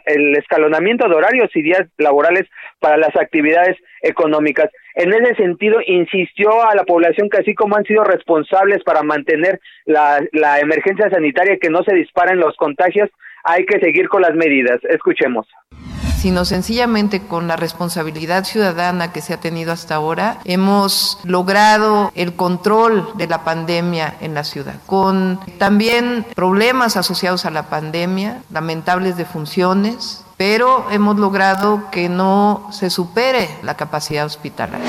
el 0.07 0.37
escalonamiento 0.37 1.09
de 1.09 1.15
horarios 1.15 1.51
y 1.55 1.63
días 1.63 1.87
laborales 1.99 2.47
para 2.81 2.97
las 2.97 3.15
actividades 3.17 3.77
económicas. 4.03 4.71
En 4.95 5.13
ese 5.13 5.35
sentido, 5.35 5.81
insistió 5.87 6.63
a 6.63 6.75
la 6.75 6.85
población 6.85 7.29
que 7.29 7.39
así 7.39 7.55
como 7.55 7.77
han 7.77 7.85
sido 7.85 8.05
responsables 8.05 8.83
para 8.83 9.03
mantener 9.03 9.61
la, 9.85 10.21
la 10.33 10.59
emergencia 10.61 11.11
sanitaria 11.11 11.59
que 11.61 11.71
no 11.71 11.83
se 11.83 11.95
disparen 11.95 12.39
los 12.39 12.57
contagios, 12.57 13.11
hay 13.45 13.67
que 13.67 13.79
seguir 13.79 14.09
con 14.09 14.23
las 14.23 14.35
medidas. 14.35 14.81
Escuchemos 14.85 15.47
sino 16.19 16.45
sencillamente 16.45 17.21
con 17.21 17.47
la 17.47 17.55
responsabilidad 17.55 18.45
ciudadana 18.45 19.13
que 19.13 19.21
se 19.21 19.35
ha 19.35 19.41
tenido 19.41 19.73
hasta 19.73 19.95
ahora, 19.95 20.39
hemos 20.45 21.21
logrado 21.25 22.11
el 22.17 22.35
control 22.35 23.09
de 23.17 23.29
la 23.29 23.45
pandemia 23.45 24.15
en 24.21 24.35
la 24.35 24.43
ciudad, 24.43 24.75
con 24.87 25.39
también 25.59 26.27
problemas 26.35 26.97
asociados 26.97 27.47
a 27.47 27.51
la 27.51 27.69
pandemia, 27.69 28.43
lamentables 28.51 29.17
defunciones, 29.17 30.25
pero 30.37 30.87
hemos 30.91 31.19
logrado 31.19 31.89
que 31.93 32.09
no 32.09 32.67
se 32.73 32.91
supere 32.91 33.49
la 33.63 33.77
capacidad 33.77 34.27
hospitalaria. 34.27 34.87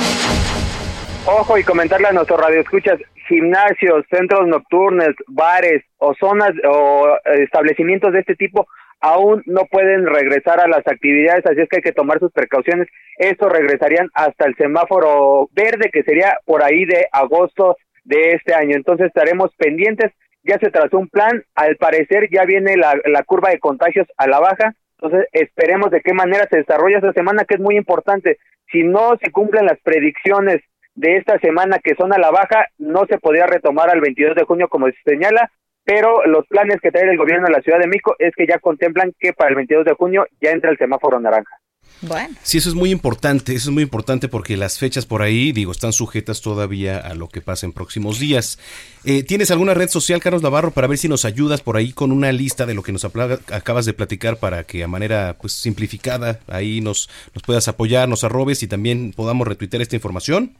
Ojo 1.27 1.59
y 1.59 1.63
comentarle 1.63 2.07
a 2.07 2.11
nuestros 2.11 2.39
radioescuchas, 2.39 2.99
gimnasios, 3.27 4.03
centros 4.09 4.47
nocturnos, 4.47 5.09
bares 5.27 5.83
o 5.99 6.15
zonas 6.15 6.53
o 6.67 7.07
establecimientos 7.25 8.13
de 8.13 8.21
este 8.21 8.35
tipo 8.35 8.67
aún 8.99 9.43
no 9.45 9.65
pueden 9.65 10.05
regresar 10.05 10.59
a 10.59 10.67
las 10.67 10.85
actividades, 10.87 11.45
así 11.45 11.61
es 11.61 11.69
que 11.69 11.77
hay 11.77 11.81
que 11.81 11.91
tomar 11.91 12.19
sus 12.19 12.31
precauciones. 12.31 12.87
Estos 13.17 13.51
regresarían 13.51 14.09
hasta 14.13 14.45
el 14.45 14.55
semáforo 14.55 15.49
verde, 15.53 15.89
que 15.91 16.03
sería 16.03 16.37
por 16.45 16.63
ahí 16.63 16.85
de 16.85 17.07
agosto 17.11 17.77
de 18.03 18.31
este 18.31 18.53
año. 18.53 18.75
Entonces 18.75 19.07
estaremos 19.07 19.53
pendientes. 19.55 20.11
Ya 20.43 20.57
se 20.57 20.71
trazó 20.71 20.97
un 20.97 21.09
plan, 21.09 21.43
al 21.55 21.75
parecer 21.75 22.29
ya 22.31 22.45
viene 22.45 22.77
la, 22.77 22.95
la 23.05 23.23
curva 23.23 23.49
de 23.49 23.59
contagios 23.59 24.07
a 24.17 24.25
la 24.25 24.39
baja, 24.39 24.73
entonces 25.01 25.27
esperemos 25.31 25.91
de 25.91 26.01
qué 26.01 26.13
manera 26.13 26.47
se 26.49 26.57
desarrolla 26.57 26.97
esta 26.97 27.13
semana, 27.13 27.45
que 27.45 27.55
es 27.55 27.61
muy 27.61 27.77
importante. 27.77 28.37
Si 28.71 28.83
no 28.83 29.17
se 29.21 29.31
cumplen 29.31 29.65
las 29.65 29.79
predicciones 29.79 30.61
de 30.95 31.15
esta 31.15 31.39
semana 31.39 31.79
que 31.79 31.95
son 31.95 32.13
a 32.13 32.17
la 32.17 32.31
baja, 32.31 32.67
no 32.77 33.05
se 33.05 33.17
podría 33.17 33.47
retomar 33.47 33.89
al 33.89 34.01
22 34.01 34.35
de 34.35 34.43
junio 34.43 34.67
como 34.67 34.87
se 34.87 34.97
señala, 35.05 35.51
pero 35.89 36.23
los 36.27 36.45
planes 36.45 36.79
que 36.81 36.91
trae 36.91 37.09
el 37.09 37.17
gobierno 37.17 37.47
de 37.47 37.53
la 37.53 37.61
Ciudad 37.61 37.79
de 37.79 37.87
México 37.87 38.15
es 38.19 38.31
que 38.35 38.45
ya 38.45 38.59
contemplan 38.59 39.11
que 39.19 39.33
para 39.33 39.49
el 39.49 39.55
22 39.55 39.85
de 39.85 39.93
junio 39.93 40.23
ya 40.39 40.51
entra 40.51 40.69
el 40.69 40.77
semáforo 40.77 41.19
naranja. 41.19 41.57
Bueno. 42.01 42.35
Sí, 42.43 42.59
eso 42.59 42.69
es 42.69 42.75
muy 42.75 42.91
importante, 42.91 43.55
eso 43.55 43.71
es 43.71 43.73
muy 43.73 43.81
importante 43.81 44.27
porque 44.27 44.55
las 44.55 44.77
fechas 44.77 45.07
por 45.07 45.23
ahí, 45.23 45.51
digo, 45.51 45.71
están 45.71 45.91
sujetas 45.91 46.41
todavía 46.41 46.99
a 46.99 47.15
lo 47.15 47.27
que 47.27 47.41
pasa 47.41 47.65
en 47.65 47.73
próximos 47.73 48.19
días. 48.19 48.59
Eh, 49.03 49.23
¿Tienes 49.23 49.49
alguna 49.49 49.73
red 49.73 49.89
social, 49.89 50.21
Carlos 50.21 50.43
Navarro, 50.43 50.69
para 50.69 50.85
ver 50.85 50.99
si 50.99 51.09
nos 51.09 51.25
ayudas 51.25 51.61
por 51.61 51.75
ahí 51.75 51.91
con 51.91 52.11
una 52.11 52.31
lista 52.31 52.67
de 52.67 52.75
lo 52.75 52.83
que 52.83 52.91
nos 52.91 53.03
acabas 53.03 53.85
de 53.87 53.93
platicar 53.93 54.37
para 54.37 54.65
que 54.65 54.83
a 54.83 54.87
manera 54.87 55.37
pues 55.41 55.53
simplificada 55.53 56.39
ahí 56.47 56.81
nos, 56.81 57.09
nos 57.33 57.41
puedas 57.41 57.67
apoyar, 57.67 58.07
nos 58.07 58.23
arrobes 58.23 58.61
y 58.61 58.67
también 58.67 59.11
podamos 59.11 59.47
retuitear 59.47 59.81
esta 59.81 59.95
información? 59.95 60.55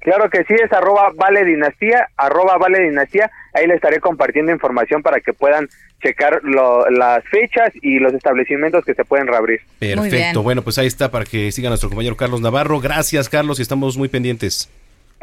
Claro 0.00 0.30
que 0.30 0.44
sí, 0.44 0.54
es 0.54 0.72
arroba 0.72 1.10
vale 1.16 1.44
dinastía, 1.44 2.08
arroba 2.16 2.56
vale 2.56 2.80
dinastía. 2.80 3.30
Ahí 3.52 3.66
le 3.66 3.74
estaré 3.74 4.00
compartiendo 4.00 4.52
información 4.52 5.02
para 5.02 5.20
que 5.20 5.32
puedan 5.32 5.68
checar 6.00 6.40
las 6.44 7.24
fechas 7.24 7.72
y 7.82 7.98
los 7.98 8.14
establecimientos 8.14 8.84
que 8.84 8.94
se 8.94 9.04
pueden 9.04 9.26
reabrir. 9.26 9.60
Perfecto, 9.78 10.42
bueno, 10.42 10.62
pues 10.62 10.78
ahí 10.78 10.86
está 10.86 11.10
para 11.10 11.24
que 11.24 11.50
siga 11.50 11.68
nuestro 11.68 11.88
compañero 11.88 12.16
Carlos 12.16 12.40
Navarro. 12.40 12.80
Gracias, 12.80 13.28
Carlos, 13.28 13.58
y 13.58 13.62
estamos 13.62 13.96
muy 13.96 14.08
pendientes. 14.08 14.70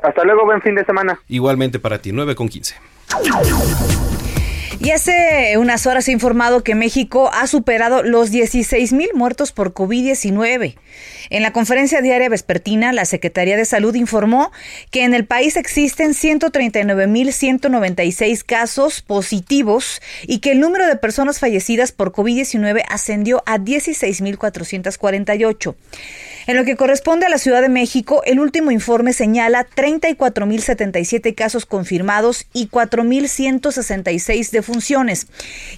Hasta 0.04 0.24
luego, 0.24 0.46
buen 0.46 0.62
fin 0.62 0.76
de 0.76 0.84
semana. 0.84 1.20
Igualmente 1.30 1.80
para 1.80 2.00
ti, 2.00 2.12
9 2.12 2.36
con 2.36 2.50
15. 2.50 2.76
Y 4.80 4.92
hace 4.92 5.58
unas 5.58 5.86
horas 5.88 6.08
he 6.08 6.12
informado 6.12 6.64
que 6.64 6.76
México 6.76 7.32
ha 7.34 7.48
superado 7.48 8.04
los 8.04 8.30
16 8.32 8.94
mil 8.94 9.10
muertos 9.14 9.54
por 9.54 9.74
COVID-19. 9.74 10.76
En 11.30 11.44
la 11.44 11.54
conferencia 11.54 12.02
diaria 12.02 12.28
vespertina, 12.30 12.92
la 12.94 13.06
Secretaría 13.06 13.58
de 13.58 13.66
Salud 13.66 13.94
informó 13.96 14.52
que 14.92 15.04
en 15.04 15.14
el 15.14 15.26
país 15.26 15.56
existen 15.56 16.12
139.196 16.12 18.44
casos 18.44 19.02
positivos 19.02 20.02
y 20.28 20.40
que 20.40 20.52
el 20.52 20.60
número 20.60 20.86
de 20.88 20.98
personas 20.98 21.40
fallecidas 21.40 21.94
por 21.94 22.12
COVID-19 22.12 22.84
ascendió 22.90 23.44
a 23.46 23.58
16.448. 23.58 25.76
En 26.48 26.58
lo 26.58 26.64
que 26.64 26.76
corresponde 26.76 27.26
a 27.26 27.30
la 27.30 27.40
Ciudad 27.40 27.62
de 27.62 27.70
México, 27.70 28.22
el 28.24 28.40
último 28.40 28.70
informe 28.70 29.14
señala 29.14 29.66
34.077 29.66 31.34
casos 31.34 31.66
confirmados 31.66 32.46
y 32.54 32.70
4.166 32.70 34.52
defunciones. 34.52 35.26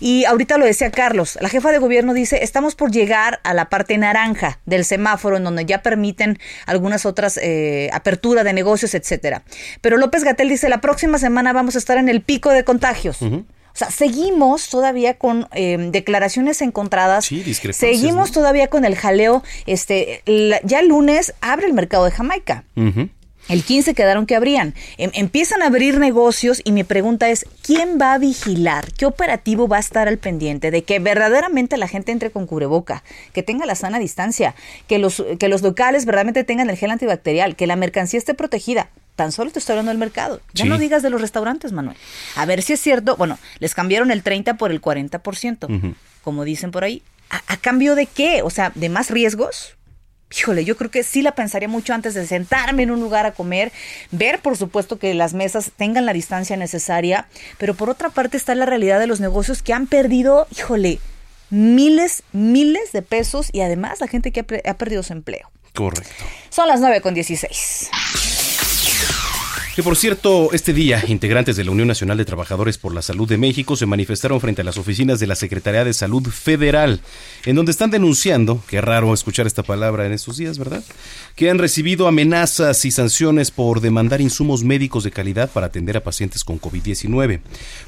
Y 0.02 0.26
ahorita 0.26 0.58
lo 0.58 0.66
decía 0.66 0.92
Carlos, 0.92 1.38
la 1.40 1.48
jefa 1.48 1.72
de 1.72 1.78
gobierno 1.78 2.14
dice, 2.14 2.44
estamos 2.44 2.76
por 2.76 2.92
llegar 2.92 3.40
a 3.44 3.54
la 3.54 3.70
parte 3.70 3.98
naranja 3.98 4.60
del 4.66 4.84
semáforo 4.84 5.38
en 5.38 5.46
donde 5.46 5.64
ya 5.64 5.82
permiten 5.82 6.38
algunas 6.66 7.06
otras 7.06 7.40
eh, 7.42 7.90
apertura 7.94 8.44
de 8.44 8.52
negocios, 8.52 8.94
etcétera. 8.94 9.44
Pero 9.80 9.96
López 9.96 10.26
Gatel 10.26 10.50
dice, 10.50 10.68
la 10.68 10.82
próxima 10.82 11.18
semana 11.18 11.54
vamos 11.54 11.76
a 11.76 11.78
estar 11.78 11.98
en 11.98 12.10
el 12.10 12.22
pico 12.22 12.50
de 12.50 12.66
contagios. 12.66 13.20
Sea, 13.78 13.92
seguimos 13.92 14.70
todavía 14.70 15.18
con 15.18 15.48
em, 15.52 15.92
declaraciones 15.92 16.62
encontradas. 16.62 17.26
Sí, 17.26 17.44
Seguimos 17.54 18.32
todavía 18.32 18.68
con 18.68 18.86
el 18.86 18.96
jaleo. 18.96 19.44
Este, 19.66 20.24
ya 20.64 20.80
el 20.80 20.88
lunes 20.88 21.34
abre 21.42 21.68
el 21.68 21.74
mercado 21.74 22.06
de 22.06 22.12
Jamaica. 22.12 22.64
El 23.50 23.64
15 23.64 23.94
quedaron 23.94 24.26
que 24.26 24.36
abrían. 24.36 24.74
Em, 24.98 25.12
empiezan 25.14 25.62
a 25.62 25.68
abrir 25.68 26.00
negocios 26.00 26.62
y 26.64 26.72
mi 26.72 26.84
pregunta 26.84 27.30
es, 27.30 27.46
¿quién 27.62 27.98
va 28.00 28.14
a 28.14 28.18
vigilar? 28.18 28.92
¿Qué 28.94 29.06
operativo 29.06 29.68
va 29.68 29.78
a 29.78 29.80
estar 29.80 30.08
al 30.08 30.18
pendiente 30.18 30.70
de 30.70 30.84
que 30.84 31.00
verdaderamente 31.00 31.78
la 31.78 31.88
gente 31.88 32.12
entre 32.12 32.30
con 32.30 32.46
cubreboca, 32.46 33.04
que 33.32 33.44
tenga 33.44 33.66
la 33.66 33.76
sana 33.76 34.00
distancia, 34.00 34.54
que 34.88 35.00
los, 35.00 35.24
que 35.40 35.48
los 35.48 35.62
locales 35.62 36.06
verdaderamente 36.06 36.44
tengan 36.44 36.70
el 36.70 36.78
gel 36.78 36.92
antibacterial, 36.92 37.56
que 37.56 37.68
la 37.68 37.78
mercancía 37.78 38.18
esté 38.18 38.34
protegida? 38.34 38.90
Tan 39.18 39.32
solo 39.32 39.50
te 39.50 39.58
estoy 39.58 39.74
hablando 39.74 39.90
del 39.90 39.98
mercado. 39.98 40.42
Ya 40.54 40.66
no 40.66 40.78
digas 40.78 41.02
de 41.02 41.10
los 41.10 41.20
restaurantes, 41.20 41.72
Manuel. 41.72 41.98
A 42.36 42.46
ver 42.46 42.62
si 42.62 42.74
es 42.74 42.80
cierto. 42.80 43.18
Bueno, 43.18 43.40
les 43.58 43.74
cambiaron 43.74 44.12
el 44.12 44.22
30 44.22 44.58
por 44.58 44.72
el 44.72 44.80
40%, 44.80 45.96
como 46.24 46.44
dicen 46.44 46.70
por 46.70 46.84
ahí. 46.84 47.02
¿A, 47.32 47.58
cambio 47.58 47.96
de 47.96 48.06
qué? 48.06 48.44
O 48.44 48.52
sea, 48.52 48.72
¿de 48.76 48.90
más 48.90 49.10
riesgos? 49.10 49.76
Híjole, 50.38 50.66
yo 50.66 50.78
creo 50.78 50.92
que 50.92 51.02
sí 51.02 51.24
la 51.24 51.34
pensaría 51.34 51.68
mucho 51.68 51.96
antes 51.96 52.14
de 52.14 52.28
sentarme 52.28 52.84
en 52.84 52.92
un 52.92 53.00
lugar 53.00 53.26
a 53.26 53.32
comer, 53.32 53.72
ver 54.12 54.40
por 54.40 54.56
supuesto 54.56 55.00
que 55.00 55.16
las 55.16 55.34
mesas 55.34 55.72
tengan 55.76 56.06
la 56.06 56.14
distancia 56.14 56.56
necesaria, 56.56 57.28
pero 57.58 57.74
por 57.74 57.90
otra 57.90 58.10
parte 58.10 58.38
está 58.38 58.54
la 58.54 58.68
realidad 58.68 59.00
de 59.00 59.08
los 59.08 59.20
negocios 59.20 59.64
que 59.64 59.74
han 59.74 59.88
perdido, 59.88 60.46
híjole, 60.56 61.00
miles, 61.50 62.22
miles 62.34 62.92
de 62.92 63.02
pesos 63.02 63.50
y 63.52 63.62
además 63.62 64.00
la 64.00 64.08
gente 64.08 64.32
que 64.32 64.42
ha, 64.42 64.70
ha 64.70 64.74
perdido 64.76 65.02
su 65.02 65.14
empleo. 65.14 65.50
Correcto. 65.74 66.24
Son 66.50 66.68
las 66.68 66.82
9 66.82 67.02
con 67.02 67.16
16. 67.16 67.90
Que 69.78 69.84
por 69.84 69.96
cierto, 69.96 70.50
este 70.54 70.74
día, 70.74 71.04
integrantes 71.08 71.56
de 71.56 71.64
la 71.64 71.70
Unión 71.70 71.88
Nacional 71.88 72.18
de 72.18 72.26
Trabajadores 72.26 72.80
por 72.80 72.96
la 72.96 73.04
Salud 73.04 73.30
de 73.30 73.38
México 73.38 73.76
se 73.76 73.86
manifestaron 73.86 74.42
frente 74.42 74.62
a 74.62 74.66
las 74.66 74.80
oficinas 74.80 75.20
de 75.20 75.28
la 75.28 75.36
Secretaría 75.36 75.86
de 75.86 75.94
Salud 75.94 76.28
Federal, 76.30 77.00
en 77.46 77.56
donde 77.56 77.74
están 77.74 77.92
denunciando, 77.92 78.60
qué 78.68 78.82
raro 78.82 79.14
escuchar 79.14 79.46
esta 79.46 79.62
palabra 79.62 80.08
en 80.08 80.14
estos 80.14 80.38
días, 80.38 80.58
¿verdad? 80.58 80.84
Que 81.36 81.52
han 81.52 81.60
recibido 81.60 82.08
amenazas 82.08 82.86
y 82.86 82.90
sanciones 82.90 83.52
por 83.52 83.80
demandar 83.80 84.20
insumos 84.20 84.64
médicos 84.64 85.04
de 85.04 85.12
calidad 85.12 85.52
para 85.52 85.68
atender 85.68 85.96
a 85.96 86.04
pacientes 86.04 86.44
con 86.44 86.60
COVID-19. 86.60 87.42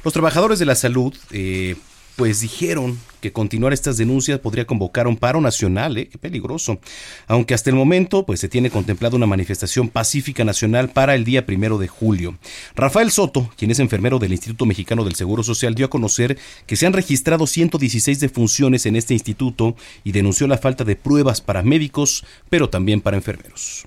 Los 0.04 0.12
trabajadores 0.12 0.60
de 0.60 0.66
la 0.66 0.76
salud 0.76 1.12
eh, 1.32 1.74
pues 2.20 2.42
dijeron 2.42 2.98
que 3.22 3.32
continuar 3.32 3.72
estas 3.72 3.96
denuncias 3.96 4.40
podría 4.40 4.66
convocar 4.66 5.06
un 5.06 5.16
paro 5.16 5.40
nacional, 5.40 5.96
¿eh? 5.96 6.06
qué 6.06 6.18
peligroso. 6.18 6.78
Aunque 7.26 7.54
hasta 7.54 7.70
el 7.70 7.76
momento, 7.76 8.26
pues 8.26 8.40
se 8.40 8.48
tiene 8.50 8.68
contemplado 8.68 9.16
una 9.16 9.24
manifestación 9.24 9.88
pacífica 9.88 10.44
nacional 10.44 10.90
para 10.90 11.14
el 11.14 11.24
día 11.24 11.46
primero 11.46 11.78
de 11.78 11.88
julio. 11.88 12.36
Rafael 12.76 13.10
Soto, 13.10 13.50
quien 13.56 13.70
es 13.70 13.78
enfermero 13.78 14.18
del 14.18 14.32
Instituto 14.32 14.66
Mexicano 14.66 15.02
del 15.02 15.14
Seguro 15.14 15.42
Social, 15.42 15.74
dio 15.74 15.86
a 15.86 15.90
conocer 15.90 16.36
que 16.66 16.76
se 16.76 16.86
han 16.86 16.92
registrado 16.92 17.46
116 17.46 18.20
defunciones 18.20 18.84
en 18.84 18.96
este 18.96 19.14
instituto 19.14 19.74
y 20.04 20.12
denunció 20.12 20.46
la 20.46 20.58
falta 20.58 20.84
de 20.84 20.96
pruebas 20.96 21.40
para 21.40 21.62
médicos, 21.62 22.26
pero 22.50 22.68
también 22.68 23.00
para 23.00 23.16
enfermeros. 23.16 23.86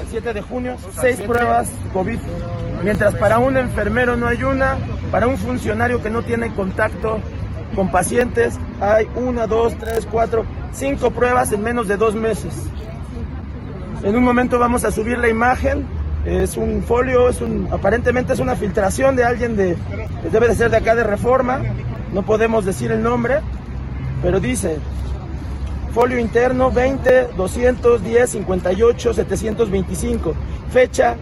El 0.00 0.06
7 0.08 0.32
de 0.34 0.42
junio, 0.42 0.76
seis 1.00 1.20
pruebas 1.20 1.70
COVID. 1.92 2.18
Mientras 2.82 3.14
para 3.14 3.38
un 3.38 3.56
enfermero 3.56 4.16
no 4.16 4.26
hay 4.26 4.42
una, 4.42 4.76
para 5.10 5.26
un 5.26 5.38
funcionario 5.38 6.02
que 6.02 6.10
no 6.10 6.22
tiene 6.22 6.52
contacto 6.54 7.20
con 7.74 7.90
pacientes 7.90 8.58
hay 8.80 9.08
una, 9.14 9.46
dos, 9.46 9.76
tres, 9.78 10.06
cuatro, 10.10 10.44
cinco 10.72 11.10
pruebas 11.10 11.52
en 11.52 11.62
menos 11.62 11.88
de 11.88 11.96
dos 11.96 12.14
meses. 12.14 12.54
En 14.02 14.16
un 14.16 14.22
momento 14.22 14.58
vamos 14.58 14.84
a 14.84 14.90
subir 14.90 15.18
la 15.18 15.28
imagen. 15.28 15.86
Es 16.24 16.56
un 16.56 16.82
folio, 16.82 17.28
es 17.28 17.40
un, 17.40 17.68
aparentemente 17.70 18.32
es 18.32 18.40
una 18.40 18.56
filtración 18.56 19.14
de 19.16 19.24
alguien 19.24 19.56
de, 19.56 19.76
debe 20.30 20.48
de 20.48 20.54
ser 20.54 20.70
de 20.70 20.76
acá 20.78 20.94
de 20.94 21.04
Reforma. 21.04 21.60
No 22.12 22.22
podemos 22.22 22.64
decir 22.64 22.90
el 22.90 23.02
nombre, 23.02 23.40
pero 24.22 24.40
dice 24.40 24.78
folio 25.96 26.18
interno 26.18 26.70
20 26.70 27.28
210 27.38 28.30
58 28.30 29.14
725, 29.14 30.34
fecha 30.68 31.16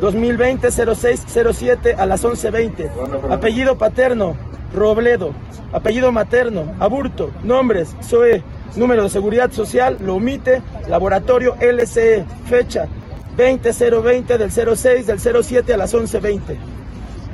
2020 0.00 0.72
06 0.72 1.24
07 1.52 1.94
a 1.94 2.04
las 2.04 2.24
11:20, 2.24 2.90
apellido 3.30 3.78
paterno 3.78 4.34
Robledo, 4.74 5.32
apellido 5.72 6.10
materno 6.10 6.74
Aburto, 6.80 7.30
nombres 7.44 7.94
SOE, 8.00 8.42
número 8.74 9.04
de 9.04 9.08
seguridad 9.08 9.52
social 9.52 9.96
lo 10.00 10.16
omite, 10.16 10.62
laboratorio 10.88 11.54
LCE, 11.60 12.24
fecha 12.46 12.88
20020 13.36 14.36
del 14.36 14.50
06 14.50 15.06
del 15.06 15.20
07 15.20 15.74
a 15.74 15.76
las 15.76 15.94
11:20. 15.94 16.56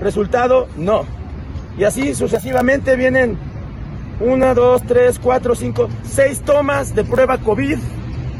Resultado 0.03 0.69
no. 0.77 1.07
Y 1.79 1.85
así 1.85 2.15
sucesivamente 2.15 2.95
vienen 2.95 3.39
una, 4.21 4.55
dos, 4.55 4.83
tres, 4.87 5.19
cuatro, 5.19 5.55
cinco, 5.55 5.89
seis 6.03 6.41
tomas 6.41 6.95
de 6.95 7.05
prueba 7.05 7.39
COVID 7.39 7.79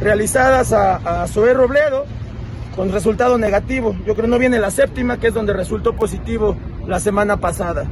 realizadas 0.01 0.73
a, 0.73 1.23
a 1.23 1.27
Robledo 1.27 2.05
con 2.77 2.93
resultado 2.93 3.39
negativo. 3.39 3.95
Yo 4.07 4.15
creo 4.15 4.27
que 4.27 4.29
no 4.29 4.39
viene 4.39 4.59
la 4.59 4.71
séptima, 4.71 5.19
que 5.19 5.29
es 5.29 5.35
donde 5.35 5.53
resultó 5.53 5.95
positivo 5.95 6.57
la 6.87 7.01
semana 7.01 7.39
pasada. 7.39 7.87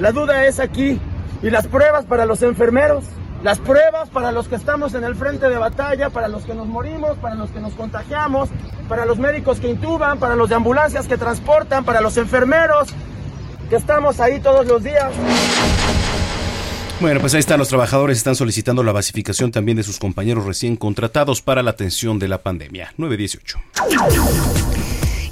La 0.00 0.12
duda 0.12 0.46
es 0.46 0.60
aquí, 0.60 1.00
¿y 1.42 1.50
las 1.50 1.66
pruebas 1.66 2.04
para 2.04 2.26
los 2.26 2.42
enfermeros? 2.42 3.04
Las 3.42 3.58
pruebas 3.58 4.08
para 4.08 4.32
los 4.32 4.48
que 4.48 4.56
estamos 4.56 4.94
en 4.94 5.04
el 5.04 5.14
frente 5.14 5.48
de 5.48 5.58
batalla, 5.58 6.10
para 6.10 6.28
los 6.28 6.44
que 6.44 6.54
nos 6.54 6.66
morimos, 6.66 7.16
para 7.18 7.34
los 7.34 7.50
que 7.50 7.60
nos 7.60 7.74
contagiamos, 7.74 8.48
para 8.88 9.04
los 9.04 9.18
médicos 9.18 9.60
que 9.60 9.68
intuban, 9.68 10.18
para 10.18 10.34
los 10.34 10.48
de 10.48 10.54
ambulancias 10.54 11.06
que 11.06 11.16
transportan, 11.16 11.84
para 11.84 12.00
los 12.00 12.16
enfermeros 12.16 12.88
que 13.68 13.76
estamos 13.76 14.20
ahí 14.20 14.40
todos 14.40 14.66
los 14.66 14.82
días. 14.82 15.12
Bueno, 17.00 17.20
pues 17.20 17.34
ahí 17.34 17.40
están, 17.40 17.58
los 17.58 17.68
trabajadores 17.68 18.16
están 18.16 18.36
solicitando 18.36 18.82
la 18.82 18.92
basificación 18.92 19.52
también 19.52 19.76
de 19.76 19.82
sus 19.82 19.98
compañeros 19.98 20.46
recién 20.46 20.76
contratados 20.76 21.42
para 21.42 21.62
la 21.62 21.72
atención 21.72 22.18
de 22.18 22.28
la 22.28 22.38
pandemia. 22.42 22.94
918. 22.96 23.58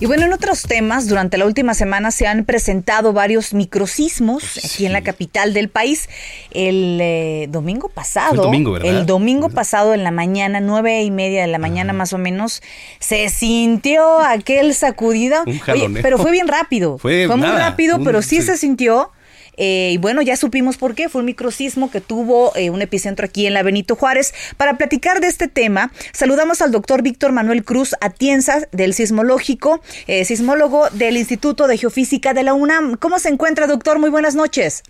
Y 0.01 0.07
bueno, 0.07 0.27
en 0.27 0.33
otros 0.35 0.63
temas, 0.63 1.09
durante 1.09 1.39
la 1.39 1.47
última 1.47 1.73
semana 1.73 2.11
se 2.11 2.27
han 2.27 2.45
presentado 2.45 3.15
varios 3.15 3.55
microsismos 3.55 4.59
aquí 4.63 4.85
en 4.85 4.93
la 4.93 5.01
capital 5.03 5.55
del 5.55 5.71
país. 5.71 6.11
El 6.51 6.99
eh, 7.01 7.47
domingo 7.49 7.89
pasado, 7.89 8.33
el 8.35 8.41
domingo, 8.43 8.73
¿verdad? 8.73 8.91
el 8.99 9.07
domingo 9.07 9.49
pasado 9.49 9.95
en 9.95 10.05
la 10.05 10.11
mañana, 10.11 10.61
nueve 10.61 11.03
y 11.03 11.11
media 11.11 11.41
de 11.43 11.47
la 11.47 11.59
mañana 11.59 11.95
más 11.95 12.13
o 12.13 12.19
menos, 12.19 12.61
se 12.99 13.31
sintió 13.31 14.21
aquel 14.21 14.75
sacudido. 14.75 15.43
Un 15.47 15.61
jaloneo. 15.61 16.03
pero 16.03 16.19
fue 16.19 16.33
bien 16.33 16.49
rápido. 16.49 16.99
Fue, 16.99 17.27
muy 17.27 17.39
nada, 17.39 17.71
rápido, 17.71 17.97
un- 17.97 18.05
pero 18.05 18.21
sí, 18.21 18.37
sí. 18.37 18.43
se 18.43 18.59
sintió. 18.59 19.11
Eh, 19.57 19.91
y 19.95 19.99
bueno, 19.99 20.23
ya 20.23 20.37
supimos 20.37 20.77
por 20.77 20.95
qué. 20.95 21.09
Fue 21.09 21.21
un 21.21 21.27
microsismo 21.27 21.91
que 21.91 22.01
tuvo 22.01 22.55
eh, 22.57 22.71
un 22.71 22.83
epicentro 22.83 23.27
aquí 23.27 23.47
en 23.47 23.55
la 23.55 23.63
Benito 23.63 23.97
Juárez. 23.97 24.35
Para 24.57 24.77
platicar 24.79 25.21
de 25.21 25.29
este 25.29 25.49
tema, 25.49 25.93
saludamos 26.13 26.63
al 26.63 26.71
doctor 26.71 27.03
Víctor 27.03 27.33
Manuel 27.33 27.65
Cruz 27.65 27.95
Atienza 28.01 28.69
del 28.73 28.95
Sismológico, 28.95 29.81
eh, 30.07 30.25
sismólogo 30.25 30.89
del 30.91 31.17
Instituto 31.17 31.67
de 31.67 31.79
Geofísica 31.79 32.35
de 32.35 32.43
la 32.43 32.55
UNAM. 32.55 32.97
¿Cómo 32.97 33.19
se 33.19 33.29
encuentra, 33.29 33.67
doctor? 33.67 33.99
Muy 33.99 34.11
buenas 34.11 34.35
noches. 34.35 34.83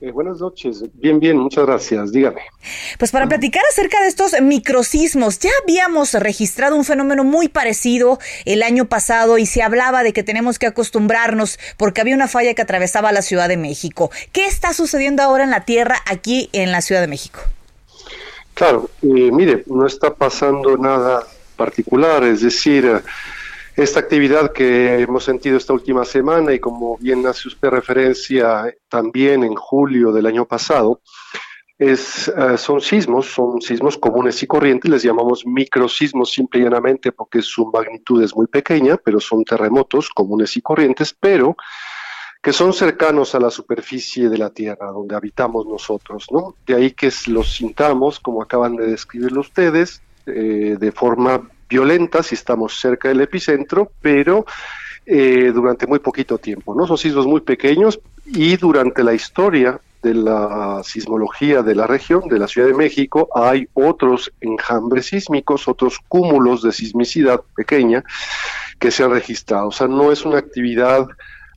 Eh, 0.00 0.10
buenas 0.10 0.40
noches, 0.40 0.84
bien, 0.94 1.20
bien, 1.20 1.38
muchas 1.38 1.64
gracias, 1.64 2.12
dígame. 2.12 2.42
Pues 2.98 3.10
para 3.12 3.28
platicar 3.28 3.62
acerca 3.70 4.00
de 4.02 4.08
estos 4.08 4.32
microsismos, 4.42 5.38
ya 5.38 5.50
habíamos 5.62 6.14
registrado 6.14 6.76
un 6.76 6.84
fenómeno 6.84 7.24
muy 7.24 7.48
parecido 7.48 8.18
el 8.44 8.62
año 8.62 8.86
pasado 8.86 9.38
y 9.38 9.46
se 9.46 9.62
hablaba 9.62 10.02
de 10.02 10.12
que 10.12 10.22
tenemos 10.22 10.58
que 10.58 10.66
acostumbrarnos 10.66 11.58
porque 11.76 12.00
había 12.00 12.14
una 12.14 12.28
falla 12.28 12.54
que 12.54 12.62
atravesaba 12.62 13.12
la 13.12 13.22
Ciudad 13.22 13.48
de 13.48 13.56
México. 13.56 14.10
¿Qué 14.32 14.46
está 14.46 14.74
sucediendo 14.74 15.22
ahora 15.22 15.44
en 15.44 15.50
la 15.50 15.64
Tierra 15.64 15.96
aquí 16.06 16.50
en 16.52 16.72
la 16.72 16.80
Ciudad 16.82 17.00
de 17.00 17.08
México? 17.08 17.40
Claro, 18.54 18.90
eh, 19.02 19.30
mire, 19.32 19.64
no 19.66 19.86
está 19.86 20.14
pasando 20.14 20.76
nada 20.76 21.26
particular, 21.56 22.24
es 22.24 22.42
decir, 22.42 23.02
esta 23.76 24.00
actividad 24.00 24.52
que 24.52 25.00
hemos 25.00 25.24
sentido 25.24 25.56
esta 25.56 25.72
última 25.72 26.04
semana 26.04 26.52
y 26.52 26.60
como 26.60 26.96
bien 26.98 27.26
hace 27.26 27.48
usted 27.48 27.68
referencia 27.68 28.72
también 28.88 29.42
en 29.42 29.54
julio 29.54 30.12
del 30.12 30.26
año 30.26 30.44
pasado, 30.44 31.00
es, 31.76 32.28
eh, 32.28 32.56
son 32.56 32.80
sismos, 32.80 33.26
son 33.26 33.60
sismos 33.60 33.98
comunes 33.98 34.40
y 34.42 34.46
corrientes, 34.46 34.88
les 34.88 35.02
llamamos 35.02 35.44
microsismos 35.44 36.30
simple 36.30 36.60
y 36.60 36.64
llanamente 36.64 37.10
porque 37.10 37.42
su 37.42 37.66
magnitud 37.66 38.22
es 38.22 38.34
muy 38.36 38.46
pequeña, 38.46 38.96
pero 38.96 39.18
son 39.18 39.44
terremotos 39.44 40.08
comunes 40.10 40.56
y 40.56 40.62
corrientes, 40.62 41.16
pero 41.18 41.56
que 42.40 42.52
son 42.52 42.72
cercanos 42.74 43.34
a 43.34 43.40
la 43.40 43.50
superficie 43.50 44.28
de 44.28 44.38
la 44.38 44.50
Tierra, 44.50 44.92
donde 44.92 45.16
habitamos 45.16 45.66
nosotros, 45.66 46.26
¿no? 46.30 46.54
De 46.66 46.74
ahí 46.74 46.90
que 46.92 47.10
los 47.26 47.54
sintamos, 47.54 48.20
como 48.20 48.42
acaban 48.42 48.76
de 48.76 48.86
describirlo 48.86 49.40
ustedes, 49.40 50.02
eh, 50.26 50.76
de 50.78 50.92
forma 50.92 51.50
violenta 51.74 52.22
si 52.22 52.36
estamos 52.36 52.78
cerca 52.78 53.08
del 53.08 53.20
epicentro, 53.20 53.90
pero 54.00 54.46
eh, 55.06 55.50
durante 55.52 55.88
muy 55.88 55.98
poquito 55.98 56.38
tiempo. 56.38 56.72
¿no? 56.74 56.86
Son 56.86 56.96
sismos 56.96 57.26
muy 57.26 57.40
pequeños 57.40 57.98
y 58.26 58.56
durante 58.56 59.02
la 59.02 59.12
historia 59.12 59.80
de 60.00 60.14
la 60.14 60.82
sismología 60.84 61.62
de 61.62 61.74
la 61.74 61.86
región, 61.88 62.28
de 62.28 62.38
la 62.38 62.46
Ciudad 62.46 62.68
de 62.68 62.74
México, 62.74 63.28
hay 63.34 63.66
otros 63.74 64.30
enjambres 64.40 65.06
sísmicos, 65.06 65.66
otros 65.66 65.98
cúmulos 66.06 66.62
de 66.62 66.70
sismicidad 66.70 67.40
pequeña 67.56 68.04
que 68.78 68.92
se 68.92 69.02
han 69.02 69.10
registrado. 69.10 69.68
O 69.68 69.72
sea, 69.72 69.88
no 69.88 70.12
es 70.12 70.24
una 70.24 70.38
actividad 70.38 71.08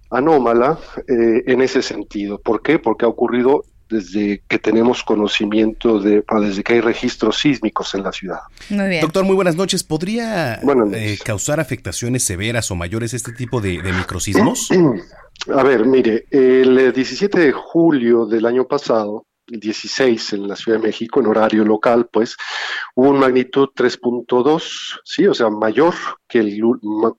anómala 0.10 0.80
eh, 1.08 1.44
en 1.46 1.62
ese 1.62 1.82
sentido. 1.84 2.40
¿Por 2.40 2.64
qué? 2.64 2.80
Porque 2.80 3.06
ha 3.06 3.10
ocurrido 3.10 3.66
desde 3.90 4.42
que 4.48 4.60
tenemos 4.60 5.04
conocimiento 5.04 6.00
de, 6.00 6.24
desde 6.42 6.64
que 6.64 6.74
hay 6.74 6.82
registros 6.82 7.38
sísmicos 7.38 7.94
en 7.96 8.04
la 8.04 8.12
ciudad. 8.12 8.40
Muy 8.70 8.88
bien. 8.88 9.02
Doctor, 9.02 9.24
muy 9.24 9.36
buenas 9.36 9.56
noches. 9.56 9.84
¿Podría 9.84 10.56
eh, 10.94 11.18
causar 11.24 11.60
afectaciones 11.60 12.24
severas 12.24 12.70
o 12.72 12.76
mayores 12.76 13.14
este 13.14 13.32
tipo 13.32 13.62
de, 13.62 13.82
de 13.82 13.94
microsismos? 13.94 14.70
A 15.54 15.64
ver, 15.64 15.86
mire, 15.86 16.26
el 16.32 16.92
17 16.92 17.40
de 17.40 17.52
julio 17.52 18.26
del 18.26 18.46
año 18.46 18.66
pasado, 18.66 19.28
16 19.48 20.34
en 20.34 20.48
la 20.48 20.56
Ciudad 20.56 20.80
de 20.80 20.88
México, 20.88 21.20
en 21.20 21.28
horario 21.28 21.64
local, 21.64 22.10
pues, 22.12 22.36
hubo 22.96 23.10
un 23.10 23.20
magnitud 23.20 23.70
3.2, 23.74 25.00
sí, 25.06 25.26
o 25.26 25.34
sea, 25.34 25.50
mayor 25.50 25.94
que 26.28 26.40
el, 26.40 26.60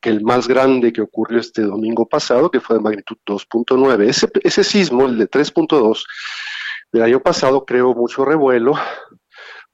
que 0.00 0.10
el 0.10 0.22
más 0.22 0.46
grande 0.46 0.92
que 0.92 1.00
ocurrió 1.00 1.40
este 1.40 1.62
domingo 1.62 2.06
pasado, 2.06 2.50
que 2.50 2.60
fue 2.60 2.76
de 2.76 2.82
magnitud 2.82 3.16
2.9. 3.26 4.08
Ese, 4.08 4.28
ese 4.42 4.62
sismo, 4.62 5.06
el 5.06 5.16
de 5.16 5.30
3.2, 5.30 6.04
del 6.92 7.02
año 7.02 7.20
pasado 7.20 7.64
creó 7.64 7.94
mucho 7.94 8.24
revuelo 8.24 8.74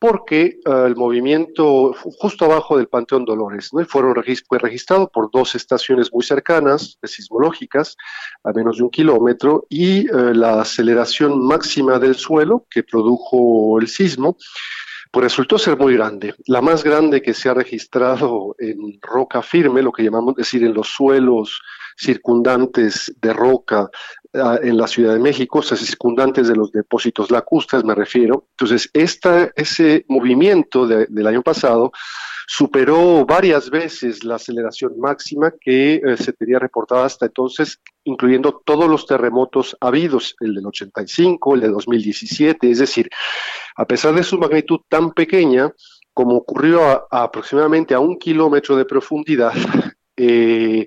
porque 0.04 0.58
uh, 0.66 0.84
el 0.84 0.96
movimiento 0.96 1.94
justo 1.94 2.44
abajo 2.44 2.76
del 2.76 2.88
Panteón 2.88 3.24
Dolores, 3.24 3.70
fueron 3.88 4.14
fue 4.46 4.58
registrado 4.58 5.08
por 5.08 5.30
dos 5.30 5.54
estaciones 5.54 6.12
muy 6.12 6.22
cercanas, 6.22 6.98
sismológicas, 7.02 7.96
a 8.42 8.52
menos 8.52 8.76
de 8.76 8.82
un 8.82 8.90
kilómetro, 8.90 9.64
y 9.70 10.06
uh, 10.10 10.34
la 10.34 10.60
aceleración 10.60 11.42
máxima 11.46 11.98
del 11.98 12.16
suelo 12.16 12.66
que 12.68 12.82
produjo 12.82 13.78
el 13.80 13.88
sismo, 13.88 14.36
pues 15.10 15.24
resultó 15.24 15.56
ser 15.56 15.78
muy 15.78 15.94
grande. 15.94 16.34
La 16.48 16.60
más 16.60 16.84
grande 16.84 17.22
que 17.22 17.32
se 17.32 17.48
ha 17.48 17.54
registrado 17.54 18.56
en 18.58 18.98
roca 19.00 19.40
firme, 19.40 19.80
lo 19.80 19.92
que 19.92 20.02
llamamos 20.02 20.34
decir 20.34 20.64
en 20.64 20.74
los 20.74 20.88
suelos 20.88 21.62
circundantes 21.96 23.14
de 23.22 23.32
roca 23.32 23.88
en 24.34 24.76
la 24.76 24.86
Ciudad 24.86 25.14
de 25.14 25.20
México, 25.20 25.62
sea, 25.62 25.76
circundantes 25.76 26.48
de 26.48 26.56
los 26.56 26.72
depósitos 26.72 27.30
lacustres, 27.30 27.84
me 27.84 27.94
refiero. 27.94 28.46
Entonces, 28.50 28.90
esta, 28.92 29.50
ese 29.54 30.04
movimiento 30.08 30.86
del 30.86 31.26
año 31.26 31.42
pasado 31.42 31.92
superó 32.46 33.24
varias 33.24 33.70
veces 33.70 34.24
la 34.24 34.34
aceleración 34.34 34.98
máxima 34.98 35.52
que 35.60 35.94
eh, 35.94 36.16
se 36.16 36.32
tenía 36.32 36.58
reportada 36.58 37.06
hasta 37.06 37.26
entonces, 37.26 37.80
incluyendo 38.04 38.60
todos 38.64 38.88
los 38.88 39.06
terremotos 39.06 39.76
habidos, 39.80 40.34
el 40.40 40.54
del 40.54 40.66
85, 40.66 41.54
el 41.54 41.60
de 41.62 41.68
2017, 41.68 42.70
es 42.70 42.78
decir, 42.78 43.08
a 43.76 43.86
pesar 43.86 44.14
de 44.14 44.22
su 44.22 44.38
magnitud 44.38 44.80
tan 44.88 45.12
pequeña, 45.12 45.72
como 46.12 46.36
ocurrió 46.36 47.06
aproximadamente 47.10 47.94
a 47.94 48.00
un 48.00 48.18
kilómetro 48.18 48.76
de 48.76 48.84
profundidad, 48.84 49.52
eh, 50.16 50.86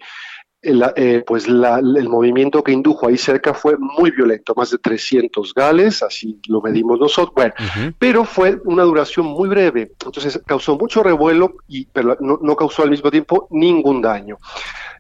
eh, 0.64 1.24
pues 1.26 1.46
el 1.48 2.10
movimiento 2.10 2.64
que 2.64 2.72
indujo 2.72 3.08
ahí 3.08 3.18
cerca 3.18 3.54
fue 3.54 3.78
muy 3.78 4.10
violento, 4.10 4.54
más 4.56 4.72
de 4.72 4.80
300 4.80 5.54
gales, 5.54 6.02
así 6.02 6.40
lo 6.48 6.62
medimos 6.62 7.00
nosotros, 7.00 7.36
bueno, 7.36 7.54
pero 8.00 8.26
fue 8.26 8.60
una 8.66 8.82
duración 8.84 9.28
muy 9.28 9.48
breve, 9.50 9.92
entonces 10.04 10.42
causó 10.48 10.76
mucho 10.76 11.04
revuelo, 11.04 11.58
y, 11.68 11.86
pero 11.86 12.18
no, 12.20 12.56
causó 12.56 12.82
al 12.82 12.90
mismo 12.90 13.12
tiempo 13.12 13.48
ningún 13.52 14.02
daño. 14.02 14.40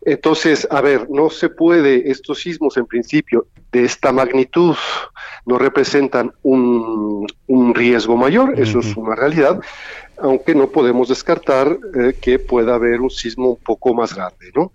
Entonces, 0.02 0.67
a 0.70 0.80
ver, 0.80 1.08
no 1.10 1.32
se 1.32 1.50
puede, 1.50 2.12
estos 2.12 2.39
sismos 2.39 2.78
en 2.78 2.86
principio 2.86 3.48
de 3.72 3.84
esta 3.84 4.12
magnitud 4.12 4.76
no 5.48 5.58
representan 5.58 6.32
un, 6.43 7.26
un 7.48 7.74
riesgo 7.74 8.15
mayor, 8.15 8.60
eso 8.60 8.80
es 8.80 8.96
una 8.96 9.15
realidad, 9.15 9.60
aunque 10.19 10.56
no 10.56 10.69
podemos 10.69 11.10
descartar 11.10 11.77
eh, 11.95 12.13
que 12.19 12.39
pueda 12.39 12.75
haber 12.75 13.01
un 13.01 13.10
sismo 13.10 13.51
un 13.51 13.58
poco 13.58 13.93
más 13.93 14.15
grande, 14.15 14.51
¿no? 14.56 14.71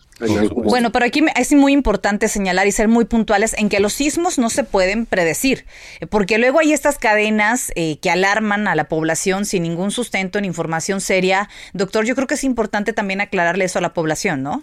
bueno, 0.55 0.93
pero 0.93 1.05
aquí 1.05 1.25
es 1.37 1.53
muy 1.53 1.73
importante 1.73 2.29
señalar 2.29 2.67
y 2.67 2.73
ser 2.73 2.87
muy 2.87 3.05
puntuales 3.05 3.55
en 3.59 3.69
que 3.69 3.81
los 3.81 3.93
sismos 3.93 4.39
no 4.39 4.51
se 4.51 4.63
pueden 4.63 5.05
predecir, 5.05 5.65
porque 6.11 6.39
luego 6.39 6.61
hay 6.61 6.73
estas 6.73 6.99
cadenas 6.99 7.73
eh, 7.75 7.99
que 7.99 8.11
alarman 8.11 8.69
a 8.69 8.75
la 8.77 8.85
población 8.85 9.45
sin 9.45 9.65
ningún 9.65 9.91
sustento 9.91 10.41
ni 10.41 10.47
información 10.47 11.01
seria. 11.01 11.49
Doctor, 11.73 12.05
yo 12.05 12.15
creo 12.15 12.27
que 12.27 12.35
es 12.35 12.45
importante 12.45 12.93
también 12.93 13.21
aclararle 13.21 13.65
eso 13.65 13.79
a 13.79 13.83
la 13.83 13.95
población, 13.95 14.43
¿no? 14.43 14.63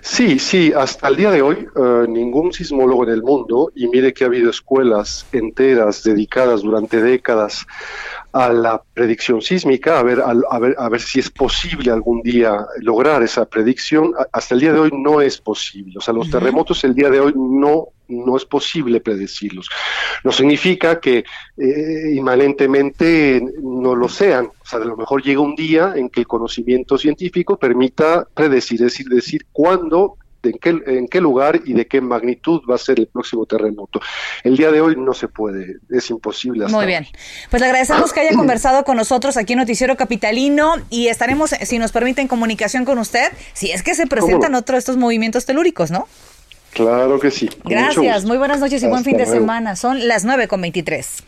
Sí, 0.00 0.38
sí, 0.38 0.72
hasta 0.74 1.08
el 1.08 1.16
día 1.16 1.30
de 1.30 1.42
hoy 1.42 1.66
eh, 1.76 2.06
ningún 2.08 2.52
sismólogo 2.52 3.04
en 3.04 3.10
el 3.10 3.22
mundo, 3.22 3.70
y 3.74 3.86
mire 3.88 4.12
que 4.12 4.24
ha 4.24 4.28
habido 4.28 4.50
escuelas 4.50 5.26
enteras 5.32 6.02
dedicadas 6.02 6.62
durante 6.62 7.02
décadas 7.02 7.66
a 8.32 8.50
la 8.50 8.82
predicción 8.94 9.40
sísmica, 9.42 9.98
a 9.98 10.02
ver, 10.02 10.20
a, 10.20 10.58
ver, 10.58 10.76
a 10.78 10.88
ver 10.88 11.00
si 11.00 11.18
es 11.18 11.30
posible 11.30 11.90
algún 11.90 12.22
día 12.22 12.66
lograr 12.80 13.22
esa 13.22 13.46
predicción. 13.46 14.12
Hasta 14.32 14.54
el 14.54 14.60
día 14.60 14.72
de 14.72 14.80
hoy 14.80 14.90
no 14.92 15.20
es 15.20 15.38
posible. 15.38 15.94
O 15.96 16.00
sea, 16.00 16.14
los 16.14 16.30
terremotos 16.30 16.84
el 16.84 16.94
día 16.94 17.08
de 17.08 17.20
hoy 17.20 17.32
no, 17.34 17.88
no 18.08 18.36
es 18.36 18.44
posible 18.44 19.00
predecirlos. 19.00 19.68
No 20.24 20.32
significa 20.32 21.00
que 21.00 21.24
eh, 21.56 22.12
inmanentemente 22.12 23.42
no 23.62 23.94
lo 23.94 24.08
sean. 24.08 24.50
O 24.68 24.70
sea, 24.70 24.80
a 24.80 24.84
lo 24.84 24.98
mejor 24.98 25.22
llega 25.22 25.40
un 25.40 25.54
día 25.54 25.94
en 25.96 26.10
que 26.10 26.20
el 26.20 26.26
conocimiento 26.26 26.98
científico 26.98 27.56
permita 27.56 28.28
predecir, 28.34 28.82
es 28.82 28.92
decir, 28.92 29.06
decir 29.08 29.46
cuándo 29.50 30.18
en 30.42 30.58
qué, 30.58 30.82
en 30.86 31.08
qué 31.08 31.22
lugar 31.22 31.62
y 31.64 31.72
de 31.72 31.86
qué 31.86 32.02
magnitud 32.02 32.60
va 32.70 32.74
a 32.74 32.78
ser 32.78 33.00
el 33.00 33.06
próximo 33.06 33.46
terremoto. 33.46 33.98
El 34.44 34.58
día 34.58 34.70
de 34.70 34.82
hoy 34.82 34.94
no 34.94 35.14
se 35.14 35.26
puede, 35.26 35.78
es 35.88 36.10
imposible. 36.10 36.66
Muy 36.66 36.84
bien. 36.84 37.06
Pues 37.48 37.62
le 37.62 37.66
agradecemos 37.66 38.12
que 38.12 38.20
haya 38.20 38.32
conversado 38.36 38.84
con 38.84 38.98
nosotros 38.98 39.38
aquí 39.38 39.54
en 39.54 39.60
Noticiero 39.60 39.96
Capitalino 39.96 40.74
y 40.90 41.08
estaremos, 41.08 41.48
si 41.62 41.78
nos 41.78 41.90
permite, 41.90 42.20
en 42.20 42.28
comunicación 42.28 42.84
con 42.84 42.98
usted, 42.98 43.32
si 43.54 43.70
es 43.70 43.82
que 43.82 43.94
se 43.94 44.06
presentan 44.06 44.54
otros 44.54 44.74
de 44.74 44.78
estos 44.80 44.98
movimientos 44.98 45.46
telúricos, 45.46 45.90
¿no? 45.90 46.06
Claro 46.74 47.18
que 47.18 47.30
sí. 47.30 47.48
Gracias, 47.64 48.26
muy 48.26 48.36
buenas 48.36 48.60
noches 48.60 48.82
y 48.82 48.86
buen 48.86 49.02
fin 49.02 49.16
de 49.16 49.24
semana. 49.24 49.76
Son 49.76 50.06
las 50.06 50.26
9 50.26 50.46
con 50.46 50.60
23. 50.60 51.24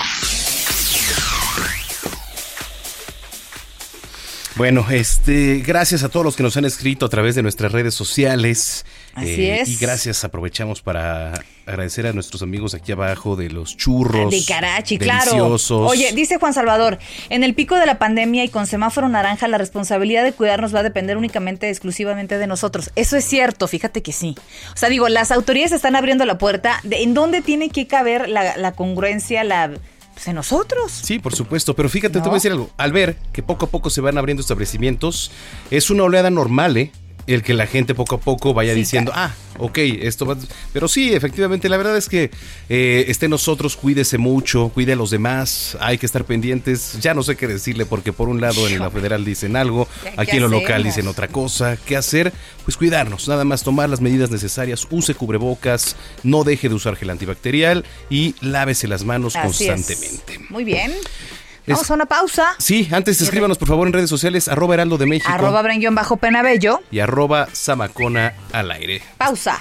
Bueno, 4.60 4.84
este, 4.90 5.62
gracias 5.66 6.02
a 6.02 6.10
todos 6.10 6.22
los 6.22 6.36
que 6.36 6.42
nos 6.42 6.54
han 6.58 6.66
escrito 6.66 7.06
a 7.06 7.08
través 7.08 7.34
de 7.34 7.42
nuestras 7.42 7.72
redes 7.72 7.94
sociales. 7.94 8.84
Así 9.14 9.48
es. 9.48 9.70
Y 9.70 9.78
gracias, 9.78 10.22
aprovechamos 10.22 10.82
para 10.82 11.32
agradecer 11.64 12.06
a 12.06 12.12
nuestros 12.12 12.42
amigos 12.42 12.74
aquí 12.74 12.92
abajo 12.92 13.36
de 13.36 13.48
los 13.48 13.74
churros. 13.74 14.30
De 14.30 14.44
Carachi, 14.44 14.98
deliciosos. 14.98 15.66
claro. 15.66 15.86
Oye, 15.86 16.12
dice 16.12 16.36
Juan 16.36 16.52
Salvador, 16.52 16.98
en 17.30 17.42
el 17.42 17.54
pico 17.54 17.76
de 17.76 17.86
la 17.86 17.98
pandemia 17.98 18.44
y 18.44 18.50
con 18.50 18.66
semáforo 18.66 19.08
naranja, 19.08 19.48
la 19.48 19.56
responsabilidad 19.56 20.24
de 20.24 20.34
cuidarnos 20.34 20.74
va 20.74 20.80
a 20.80 20.82
depender 20.82 21.16
únicamente, 21.16 21.70
exclusivamente 21.70 22.36
de 22.36 22.46
nosotros. 22.46 22.90
Eso 22.96 23.16
es 23.16 23.24
cierto, 23.24 23.66
fíjate 23.66 24.02
que 24.02 24.12
sí. 24.12 24.34
O 24.74 24.76
sea, 24.76 24.90
digo, 24.90 25.08
las 25.08 25.30
autoridades 25.30 25.72
están 25.72 25.96
abriendo 25.96 26.26
la 26.26 26.36
puerta. 26.36 26.80
De, 26.82 27.02
¿En 27.02 27.14
dónde 27.14 27.40
tiene 27.40 27.70
que 27.70 27.86
caber 27.86 28.28
la, 28.28 28.58
la 28.58 28.72
congruencia, 28.72 29.42
la... 29.42 29.70
Pues 30.14 30.28
en 30.28 30.34
nosotros. 30.34 30.92
Sí, 30.92 31.18
por 31.18 31.34
supuesto, 31.34 31.74
pero 31.74 31.88
fíjate, 31.88 32.14
te 32.14 32.20
voy 32.20 32.32
a 32.32 32.34
decir 32.34 32.52
algo. 32.52 32.70
Al 32.76 32.92
ver 32.92 33.16
que 33.32 33.42
poco 33.42 33.66
a 33.66 33.68
poco 33.68 33.90
se 33.90 34.00
van 34.00 34.18
abriendo 34.18 34.40
establecimientos, 34.40 35.30
es 35.70 35.90
una 35.90 36.04
oleada 36.04 36.30
normal, 36.30 36.76
¿eh? 36.76 36.92
El 37.34 37.42
que 37.42 37.54
la 37.54 37.66
gente 37.66 37.94
poco 37.94 38.16
a 38.16 38.20
poco 38.20 38.54
vaya 38.54 38.74
diciendo, 38.74 39.12
ah, 39.14 39.34
ok, 39.58 39.78
esto 39.78 40.26
va... 40.26 40.36
Pero 40.72 40.88
sí, 40.88 41.12
efectivamente, 41.12 41.68
la 41.68 41.76
verdad 41.76 41.96
es 41.96 42.08
que 42.08 42.30
eh, 42.68 43.04
esté 43.08 43.28
nosotros, 43.28 43.76
cuídese 43.76 44.18
mucho, 44.18 44.70
cuide 44.70 44.94
a 44.94 44.96
los 44.96 45.10
demás, 45.10 45.76
hay 45.80 45.98
que 45.98 46.06
estar 46.06 46.24
pendientes, 46.24 46.98
ya 47.00 47.14
no 47.14 47.22
sé 47.22 47.36
qué 47.36 47.46
decirle 47.46 47.86
porque 47.86 48.12
por 48.12 48.28
un 48.28 48.40
lado 48.40 48.68
en 48.68 48.78
la 48.78 48.90
federal 48.90 49.24
dicen 49.24 49.56
algo, 49.56 49.88
aquí 50.16 50.36
en 50.36 50.42
lo 50.42 50.48
local 50.48 50.82
dicen 50.82 51.06
otra 51.06 51.28
cosa, 51.28 51.76
¿qué 51.76 51.96
hacer? 51.96 52.32
Pues 52.64 52.76
cuidarnos, 52.76 53.28
nada 53.28 53.44
más 53.44 53.62
tomar 53.62 53.88
las 53.88 54.00
medidas 54.00 54.30
necesarias, 54.30 54.86
use 54.90 55.14
cubrebocas, 55.14 55.96
no 56.22 56.44
deje 56.44 56.68
de 56.68 56.74
usar 56.74 56.96
gel 56.96 57.10
antibacterial 57.10 57.84
y 58.08 58.34
lávese 58.40 58.88
las 58.88 59.04
manos 59.04 59.36
Así 59.36 59.64
es. 59.64 59.70
constantemente. 59.70 60.38
Muy 60.48 60.64
bien. 60.64 60.92
Vamos 61.74 61.90
a 61.90 61.94
una 61.94 62.06
pausa. 62.06 62.54
Sí, 62.58 62.88
antes 62.92 63.20
escríbanos 63.20 63.58
por 63.58 63.68
favor 63.68 63.86
en 63.86 63.92
redes 63.92 64.10
sociales, 64.10 64.48
arroba 64.48 64.74
heraldo 64.74 64.98
de 64.98 65.06
México 65.06 65.30
Arroba 65.32 65.62
Brenguión 65.62 65.94
bajo 65.94 66.16
penabello. 66.16 66.80
y 66.90 67.00
arroba 67.00 67.48
zamacona 67.54 68.34
al 68.52 68.70
aire. 68.70 69.02
Pausa. 69.18 69.60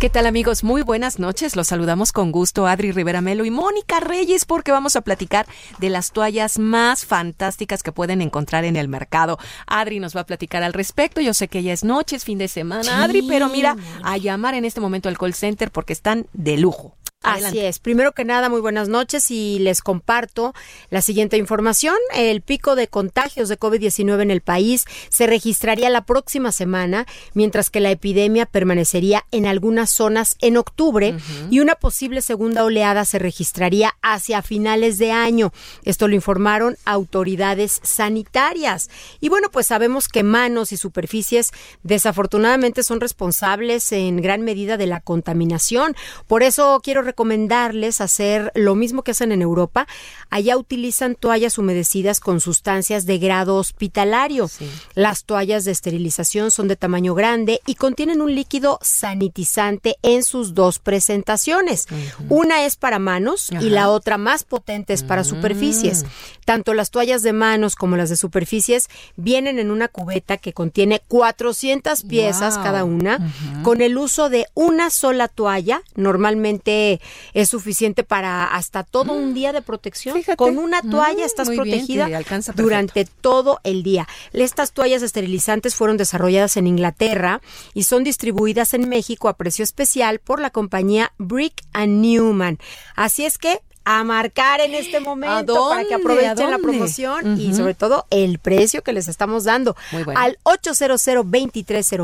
¿Qué 0.00 0.08
tal 0.08 0.24
amigos? 0.24 0.64
Muy 0.64 0.80
buenas 0.80 1.18
noches. 1.18 1.56
Los 1.56 1.66
saludamos 1.66 2.10
con 2.10 2.32
gusto 2.32 2.66
Adri 2.66 2.90
Rivera 2.90 3.20
Melo 3.20 3.44
y 3.44 3.50
Mónica 3.50 4.00
Reyes 4.00 4.46
porque 4.46 4.72
vamos 4.72 4.96
a 4.96 5.02
platicar 5.02 5.44
de 5.78 5.90
las 5.90 6.12
toallas 6.12 6.58
más 6.58 7.04
fantásticas 7.04 7.82
que 7.82 7.92
pueden 7.92 8.22
encontrar 8.22 8.64
en 8.64 8.76
el 8.76 8.88
mercado. 8.88 9.38
Adri 9.66 10.00
nos 10.00 10.16
va 10.16 10.22
a 10.22 10.26
platicar 10.26 10.62
al 10.62 10.72
respecto. 10.72 11.20
Yo 11.20 11.34
sé 11.34 11.48
que 11.48 11.62
ya 11.62 11.74
es 11.74 11.84
noche, 11.84 12.16
es 12.16 12.24
fin 12.24 12.38
de 12.38 12.48
semana, 12.48 13.04
Adri, 13.04 13.20
pero 13.28 13.50
mira, 13.50 13.76
a 14.02 14.16
llamar 14.16 14.54
en 14.54 14.64
este 14.64 14.80
momento 14.80 15.10
al 15.10 15.18
call 15.18 15.34
center 15.34 15.70
porque 15.70 15.92
están 15.92 16.26
de 16.32 16.56
lujo. 16.56 16.96
Así 17.22 17.58
es. 17.58 17.78
Primero 17.80 18.12
que 18.12 18.24
nada, 18.24 18.48
muy 18.48 18.62
buenas 18.62 18.88
noches 18.88 19.30
y 19.30 19.58
les 19.58 19.82
comparto 19.82 20.54
la 20.88 21.02
siguiente 21.02 21.36
información. 21.36 21.96
El 22.14 22.40
pico 22.40 22.76
de 22.76 22.88
contagios 22.88 23.50
de 23.50 23.58
COVID-19 23.58 24.22
en 24.22 24.30
el 24.30 24.40
país 24.40 24.86
se 25.10 25.26
registraría 25.26 25.90
la 25.90 26.06
próxima 26.06 26.50
semana, 26.50 27.06
mientras 27.34 27.68
que 27.68 27.80
la 27.80 27.90
epidemia 27.90 28.46
permanecería 28.46 29.26
en 29.32 29.44
algunas 29.44 29.90
zonas 29.90 30.36
en 30.40 30.56
octubre 30.56 31.14
y 31.50 31.60
una 31.60 31.74
posible 31.74 32.22
segunda 32.22 32.64
oleada 32.64 33.04
se 33.04 33.18
registraría 33.18 33.92
hacia 34.00 34.40
finales 34.40 34.96
de 34.96 35.12
año. 35.12 35.52
Esto 35.84 36.08
lo 36.08 36.14
informaron 36.14 36.78
autoridades 36.86 37.80
sanitarias. 37.82 38.88
Y 39.20 39.28
bueno, 39.28 39.50
pues 39.50 39.66
sabemos 39.66 40.08
que 40.08 40.22
manos 40.22 40.72
y 40.72 40.78
superficies 40.78 41.52
desafortunadamente 41.82 42.82
son 42.82 42.98
responsables 42.98 43.92
en 43.92 44.22
gran 44.22 44.40
medida 44.40 44.78
de 44.78 44.86
la 44.86 45.00
contaminación. 45.00 45.94
Por 46.26 46.42
eso 46.42 46.80
quiero 46.82 47.09
recomendarles 47.10 48.00
hacer 48.00 48.52
lo 48.54 48.74
mismo 48.74 49.02
que 49.02 49.10
hacen 49.10 49.32
en 49.32 49.42
Europa. 49.42 49.86
Allá 50.30 50.56
utilizan 50.56 51.14
toallas 51.16 51.58
humedecidas 51.58 52.20
con 52.20 52.40
sustancias 52.40 53.04
de 53.04 53.18
grado 53.18 53.56
hospitalario. 53.56 54.48
Las 54.94 55.24
toallas 55.24 55.64
de 55.64 55.72
esterilización 55.72 56.50
son 56.50 56.68
de 56.68 56.76
tamaño 56.76 57.14
grande 57.14 57.60
y 57.66 57.74
contienen 57.74 58.20
un 58.20 58.34
líquido 58.34 58.78
sanitizante 58.82 59.96
en 60.02 60.22
sus 60.22 60.54
dos 60.54 60.78
presentaciones. 60.78 61.86
Una 62.28 62.64
es 62.64 62.76
para 62.76 62.98
manos 62.98 63.50
y 63.60 63.70
la 63.70 63.90
otra 63.90 64.16
más 64.18 64.44
potente 64.44 64.92
es 64.92 65.02
para 65.02 65.24
superficies. 65.24 66.04
Tanto 66.44 66.74
las 66.74 66.90
toallas 66.90 67.22
de 67.22 67.32
manos 67.32 67.74
como 67.76 67.96
las 67.96 68.08
de 68.08 68.16
superficies 68.16 68.88
vienen 69.16 69.58
en 69.58 69.70
una 69.70 69.88
cubeta 69.88 70.36
que 70.36 70.52
contiene 70.52 71.02
400 71.08 72.02
piezas 72.04 72.54
Wow. 72.54 72.64
cada 72.64 72.84
una. 72.84 73.32
Con 73.62 73.80
el 73.82 73.96
uso 73.98 74.28
de 74.30 74.46
una 74.54 74.90
sola 74.90 75.28
toalla, 75.28 75.82
normalmente 75.94 76.99
es 77.34 77.48
suficiente 77.48 78.04
para 78.04 78.46
hasta 78.46 78.82
todo 78.82 79.12
un 79.12 79.34
día 79.34 79.52
de 79.52 79.62
protección. 79.62 80.20
Con 80.36 80.58
una 80.58 80.82
toalla 80.82 81.20
Mm, 81.20 81.26
estás 81.26 81.48
muy 81.48 81.58
bien, 81.58 81.78
protegida 81.78 82.16
alcanza 82.16 82.52
durante 82.52 83.04
todo 83.04 83.60
el 83.64 83.82
día. 83.82 84.08
Estas 84.32 84.72
toallas 84.72 85.02
esterilizantes 85.02 85.74
fueron 85.74 85.96
desarrolladas 85.96 86.56
en 86.56 86.66
Inglaterra 86.66 87.40
y 87.74 87.84
son 87.84 88.04
distribuidas 88.04 88.74
en 88.74 88.88
México 88.88 89.28
a 89.28 89.36
precio 89.36 89.62
especial 89.62 90.18
por 90.18 90.40
la 90.40 90.50
compañía 90.50 91.12
Brick 91.18 91.62
and 91.72 92.00
Newman. 92.00 92.58
Así 92.96 93.24
es 93.24 93.38
que 93.38 93.60
a 93.84 94.04
marcar 94.04 94.60
en 94.60 94.74
este 94.74 95.00
momento 95.00 95.68
para 95.70 95.84
que 95.84 95.94
aprovechen 95.94 96.46
¿A 96.46 96.50
la 96.50 96.58
promoción 96.58 97.40
y 97.40 97.54
sobre 97.54 97.74
todo 97.74 98.06
el 98.10 98.38
precio 98.38 98.82
que 98.82 98.92
les 98.92 99.08
estamos 99.08 99.44
dando 99.44 99.76
Muy 99.92 100.04
bueno. 100.04 100.20
al 100.20 100.38
800 100.44 101.00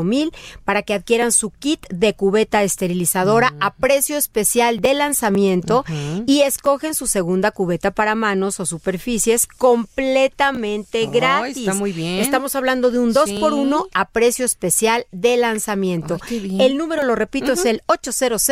mil 0.03 0.31
para 0.65 0.81
que 0.81 0.93
adquieran 0.93 1.31
su 1.31 1.51
kit 1.51 1.85
de 1.89 2.13
cubeta 2.13 2.63
esterilizadora 2.63 3.53
a 3.59 3.73
precio 3.73 4.17
especial 4.17 4.81
de 4.81 4.93
lanzamiento 4.93 5.85
y 6.25 6.41
escogen 6.41 6.93
su 6.93 7.07
segunda 7.07 7.51
cubeta 7.51 7.91
para 7.91 8.15
manos 8.15 8.59
o 8.59 8.65
superficies 8.65 9.47
completamente 9.47 11.05
gratis. 11.07 11.57
está 11.57 11.73
muy 11.73 11.91
bien. 11.91 12.19
Estamos 12.19 12.55
hablando 12.55 12.91
de 12.91 12.99
un 12.99 13.13
2 13.13 13.27
Sí. 13.29 13.37
por 13.39 13.53
1 13.53 13.87
a 13.93 14.05
precio 14.09 14.45
especial 14.45 15.05
de 15.11 15.37
lanzamiento. 15.37 16.17
bien. 16.29 16.61
El 16.61 16.77
número 16.77 17.03
lo 17.03 17.15
repito 17.15 17.51
es 17.51 17.65
el 17.65 17.81
800 17.87 18.47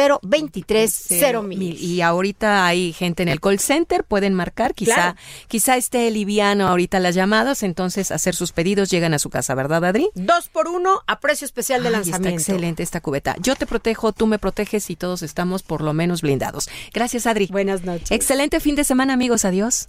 mil. 1.43 1.77
Y 1.81 2.01
ahorita 2.01 2.65
hay 2.65 2.93
gente 2.93 3.14
en 3.23 3.29
el 3.29 3.39
call 3.41 3.59
center, 3.59 4.03
pueden 4.03 4.33
marcar, 4.33 4.73
quizá, 4.73 4.93
Claro. 4.95 5.15
quizá 5.47 5.77
esté 5.77 6.09
liviano 6.11 6.67
ahorita 6.67 6.99
las 6.99 7.15
llamadas, 7.15 7.63
entonces 7.63 8.11
hacer 8.11 8.35
sus 8.35 8.51
pedidos 8.51 8.89
llegan 8.89 9.13
a 9.13 9.19
su 9.19 9.29
casa, 9.29 9.55
¿verdad, 9.55 9.83
Adri? 9.85 10.09
Dos 10.15 10.47
por 10.49 10.67
uno 10.67 11.01
a 11.07 11.19
precio 11.19 11.45
especial 11.45 11.81
de 11.83 11.89
Ay, 11.89 11.93
lanzamiento. 11.93 12.27
Está 12.29 12.51
excelente 12.51 12.83
esta 12.83 13.01
cubeta. 13.01 13.35
Yo 13.39 13.55
te 13.55 13.65
protejo, 13.65 14.11
tú 14.13 14.27
me 14.27 14.39
proteges 14.39 14.89
y 14.89 14.95
todos 14.95 15.21
estamos 15.23 15.63
por 15.63 15.81
lo 15.81 15.93
menos 15.93 16.21
blindados. 16.21 16.69
Gracias, 16.93 17.25
Adri. 17.27 17.47
Buenas 17.51 17.83
noches. 17.83 18.11
Excelente 18.11 18.59
fin 18.59 18.75
de 18.75 18.83
semana, 18.83 19.13
amigos. 19.13 19.45
Adiós. 19.45 19.85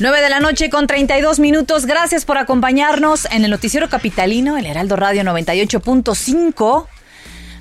9 0.00 0.20
de 0.20 0.28
la 0.28 0.40
noche 0.40 0.70
con 0.70 0.86
32 0.88 1.38
minutos. 1.38 1.86
Gracias 1.86 2.24
por 2.24 2.36
acompañarnos 2.36 3.26
en 3.30 3.44
el 3.44 3.50
Noticiero 3.50 3.88
Capitalino, 3.88 4.56
el 4.56 4.66
Heraldo 4.66 4.96
Radio 4.96 5.22
98.5. 5.22 6.86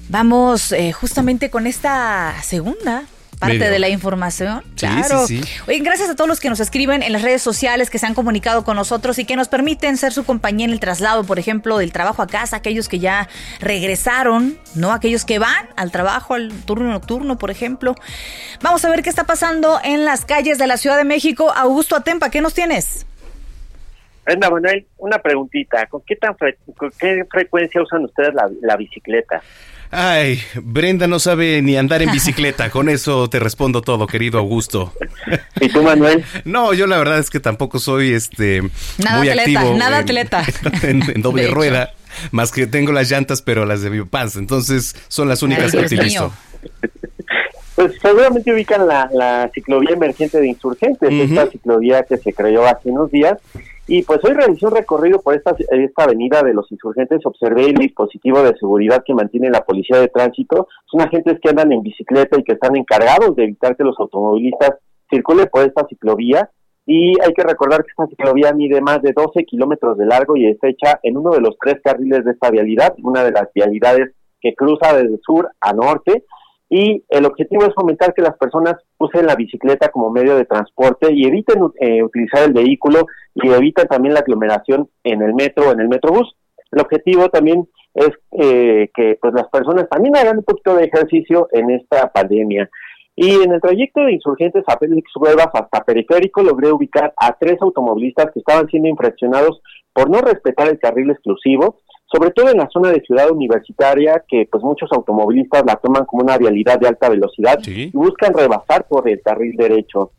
Vamos 0.10 0.72
eh, 0.72 0.92
justamente 0.92 1.50
con 1.50 1.66
esta 1.68 2.36
segunda 2.44 3.04
parte 3.40 3.70
de 3.70 3.78
la 3.80 3.90
información. 3.90 4.62
Sí, 4.76 4.86
claro. 4.86 5.28
sí, 5.28 5.44
sí. 5.44 5.50
Oye, 5.68 5.80
gracias 5.80 6.10
a 6.10 6.16
todos 6.16 6.30
los 6.30 6.40
que 6.40 6.50
nos 6.50 6.62
escriben 6.62 7.04
en 7.04 7.12
las 7.12 7.24
redes 7.24 7.42
sociales, 7.42 7.90
que 7.90 8.00
se 8.00 8.06
han 8.06 8.14
comunicado 8.14 8.64
con 8.64 8.78
nosotros 8.78 9.20
y 9.20 9.26
que 9.26 9.36
nos 9.36 9.50
permiten 9.50 9.98
ser 9.98 10.14
su 10.14 10.24
compañía 10.24 10.66
en 10.66 10.72
el 10.72 10.80
traslado, 10.80 11.26
por 11.26 11.40
ejemplo, 11.40 11.78
del 11.78 11.92
trabajo 11.92 12.22
a 12.22 12.28
casa, 12.28 12.56
aquellos 12.58 12.88
que 12.88 13.00
ya 13.00 13.28
regresaron, 13.60 14.58
¿no? 14.76 14.94
Aquellos 14.94 15.26
que 15.26 15.40
van 15.40 15.68
al 15.76 15.92
trabajo, 15.92 16.36
al 16.36 16.54
turno 16.66 16.90
nocturno, 16.90 17.38
por 17.38 17.52
ejemplo. 17.52 17.96
Vamos 18.62 18.86
a 18.86 18.90
ver 18.90 19.04
qué 19.04 19.10
está 19.10 19.26
pasando 19.26 19.80
en 19.84 20.06
las 20.06 20.24
calles 20.24 20.58
de 20.58 20.68
la 20.68 20.78
Ciudad 20.78 20.96
de 20.96 21.04
México. 21.04 21.52
Augusto 21.54 21.98
Atempa, 21.98 22.30
¿qué 22.30 22.40
nos 22.40 22.54
tienes? 22.54 23.06
Brenda 24.26 24.50
Manuel, 24.50 24.86
una 25.00 25.18
preguntita. 25.20 25.86
¿Con 25.88 26.02
qué 26.08 26.16
tan 26.16 26.38
fre- 26.38 26.56
con 26.78 26.92
qué 26.98 27.26
frecuencia 27.30 27.82
usan 27.82 28.06
ustedes 28.06 28.34
la, 28.34 28.50
la 28.62 28.78
bicicleta? 28.78 29.42
Ay, 29.94 30.40
Brenda 30.56 31.08
no 31.08 31.20
sabe 31.20 31.62
ni 31.62 31.78
andar 31.78 32.02
en 32.02 32.12
bicicleta. 32.12 32.70
Con 32.70 32.90
eso 32.90 33.30
te 33.30 33.40
respondo 33.40 33.82
todo, 33.82 34.08
querido 34.08 34.40
Augusto. 34.40 34.94
¿Y 35.62 35.70
tú, 35.70 35.84
Manuel? 35.84 36.24
No, 36.46 36.74
yo 36.74 36.88
la 36.88 36.98
verdad 36.98 37.20
es 37.20 37.30
que 37.30 37.40
tampoco 37.40 37.80
soy 37.80 38.14
este 38.14 38.62
Nada 38.98 39.20
muy 39.20 39.30
atleta, 39.30 39.60
activo. 39.62 39.78
nada 39.78 39.98
en- 40.00 40.04
atleta. 40.04 40.44
En, 40.84 41.04
en 41.16 41.22
doble 41.22 41.48
rueda. 41.48 41.94
Más 42.32 42.52
que 42.52 42.68
tengo 42.68 42.92
las 42.92 43.10
llantas, 43.10 43.42
pero 43.42 43.66
las 43.66 43.82
de 43.82 43.90
Biopaz. 43.90 44.36
Entonces 44.36 44.96
son 45.08 45.30
las 45.30 45.42
únicas 45.44 45.72
que 45.72 45.78
utilizo. 45.80 46.34
Pues 47.76 47.94
seguramente 48.02 48.54
ubican 48.54 48.88
la, 48.88 49.10
la 49.12 49.50
ciclovía 49.54 49.92
emergente 49.96 50.40
de 50.40 50.48
insurgentes, 50.48 51.10
esta 51.12 51.48
ciclovía 51.50 52.04
que 52.04 52.18
se 52.18 52.32
creó 52.32 52.66
hace 52.68 52.90
unos 52.90 53.10
días. 53.12 53.38
Y 53.86 54.02
pues 54.04 54.20
hoy 54.24 54.32
realicé 54.32 54.66
un 54.66 54.76
recorrido 54.76 55.20
por 55.22 55.36
esta, 55.36 55.56
avenida 55.98 56.42
de 56.42 56.54
los 56.54 56.72
insurgentes, 56.72 57.26
observé 57.26 57.66
el 57.66 57.76
dispositivo 57.76 58.42
de 58.42 58.56
seguridad 58.58 59.04
que 59.06 59.14
mantiene 59.14 59.50
la 59.50 59.66
policía 59.66 60.00
de 60.00 60.08
tránsito. 60.08 60.68
Son 60.86 61.02
agentes 61.02 61.38
que 61.42 61.50
andan 61.50 61.72
en 61.74 61.84
bicicleta 61.84 62.40
y 62.40 62.44
que 62.44 62.54
están 62.54 62.78
encargados 62.78 63.36
de 63.36 63.44
evitar 63.44 63.76
que 63.76 63.84
los 63.84 64.00
automovilistas 64.00 64.76
circulen 65.10 65.50
por 65.52 65.66
esta 65.66 65.86
ciclovía. 65.88 66.50
Y 66.86 67.20
hay 67.22 67.34
que 67.34 67.44
recordar 67.44 67.84
que 67.84 67.90
esta 67.90 68.08
ciclovía 68.08 68.54
mide 68.54 68.80
más 68.80 69.02
de 69.02 69.12
12 69.14 69.44
kilómetros 69.44 69.98
de 69.98 70.06
largo 70.06 70.38
y 70.38 70.48
está 70.48 70.70
hecha 70.70 71.00
en 71.04 71.18
uno 71.18 71.32
de 71.32 71.42
los 71.42 71.58
tres 71.60 71.82
carriles 71.84 72.24
de 72.24 72.32
esta 72.32 72.52
vialidad, 72.52 72.96
una 73.04 73.24
de 73.24 73.32
las 73.32 73.50
vialidades 73.54 74.14
que 74.40 74.54
cruza 74.56 74.94
desde 74.94 75.18
sur 75.26 75.50
a 75.60 75.74
norte 75.74 76.24
y 76.76 77.04
el 77.08 77.26
objetivo 77.28 77.66
es 77.66 77.76
fomentar 77.76 78.16
que 78.16 78.24
las 78.24 78.36
personas 78.36 78.78
usen 78.98 79.28
la 79.28 79.36
bicicleta 79.36 79.90
como 79.90 80.10
medio 80.10 80.36
de 80.36 80.46
transporte 80.46 81.14
y 81.14 81.28
eviten 81.28 81.62
eh, 81.80 82.02
utilizar 82.02 82.46
el 82.46 82.54
vehículo 82.54 83.06
y 83.36 83.48
eviten 83.48 83.88
también 83.88 84.16
la 84.16 84.22
aglomeración 84.22 84.90
en 85.04 85.22
el 85.22 85.36
metro 85.36 85.70
o 85.70 85.72
en 85.72 85.82
el 85.82 85.88
metrobús. 85.88 86.36
El 86.72 86.82
objetivo 86.82 87.30
también 87.30 87.70
es 87.94 88.10
eh, 88.40 88.90
que 88.96 89.20
pues 89.22 89.36
las 89.36 89.50
personas 89.50 89.88
también 89.88 90.18
hagan 90.18 90.40
un 90.40 90.44
poquito 90.44 90.76
de 90.76 90.86
ejercicio 90.86 91.48
en 91.52 91.70
esta 91.70 92.12
pandemia. 92.12 92.68
Y 93.16 93.30
en 93.44 93.52
el 93.52 93.62
trayecto 93.62 94.02
de 94.02 94.14
insurgentes 94.14 94.64
a 94.66 94.80
Félix 94.80 95.12
Cuevas 95.14 95.50
hasta 95.54 95.84
Periférico 95.84 96.42
logré 96.42 96.72
ubicar 96.72 97.14
a 97.18 97.38
tres 97.40 97.62
automovilistas 97.62 98.32
que 98.34 98.40
estaban 98.40 98.66
siendo 98.70 98.90
infraccionados 98.90 99.62
por 99.94 100.10
no 100.10 100.22
respetar 100.22 100.70
el 100.70 100.80
carril 100.80 101.12
exclusivo 101.12 101.82
sobre 102.14 102.30
todo 102.30 102.50
en 102.50 102.58
la 102.58 102.70
zona 102.70 102.92
de 102.92 103.02
ciudad 103.02 103.32
universitaria, 103.32 104.24
que 104.28 104.48
pues 104.50 104.64
muchos 104.64 104.92
automovilistas 104.92 105.64
la 105.66 105.78
toman 105.78 106.06
como 106.06 106.24
una 106.24 106.38
vialidad 106.38 106.80
de 106.80 106.88
alta 106.88 107.10
velocidad 107.10 107.60
y 107.66 107.90
buscan 107.92 108.34
rebasar 108.34 108.86
por 108.88 109.10
el 109.10 109.20
carril 109.22 109.56
derecho. 109.58 110.12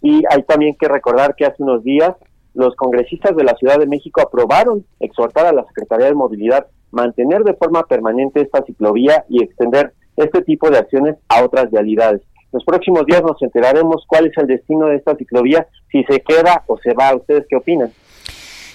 Y 0.00 0.22
hay 0.30 0.42
también 0.44 0.74
que 0.80 0.88
recordar 0.88 1.34
que 1.36 1.44
hace 1.44 1.62
unos 1.62 1.84
días 1.84 2.14
los 2.54 2.74
congresistas 2.74 3.36
de 3.36 3.44
la 3.44 3.54
Ciudad 3.56 3.78
de 3.78 3.86
México 3.86 4.22
aprobaron 4.22 4.86
exhortar 4.98 5.44
a 5.44 5.52
la 5.52 5.64
Secretaría 5.66 6.06
de 6.06 6.14
Movilidad 6.14 6.66
mantener 6.90 7.42
de 7.44 7.54
forma 7.54 7.82
permanente 7.82 8.40
esta 8.40 8.64
ciclovía 8.64 9.24
y 9.28 9.42
extender 9.42 9.92
este 10.16 10.42
tipo 10.42 10.70
de 10.70 10.78
acciones 10.78 11.16
a 11.28 11.44
otras 11.44 11.70
vialidades. 11.70 12.22
Los 12.52 12.64
próximos 12.64 13.04
días 13.06 13.22
nos 13.22 13.40
enteraremos 13.42 14.04
cuál 14.06 14.26
es 14.26 14.36
el 14.38 14.46
destino 14.46 14.86
de 14.86 14.96
esta 14.96 15.16
ciclovía, 15.16 15.66
si 15.90 16.02
se 16.04 16.20
queda 16.20 16.64
o 16.66 16.78
se 16.78 16.92
va. 16.94 17.14
¿Ustedes 17.14 17.46
qué 17.48 17.56
opinan? 17.56 17.90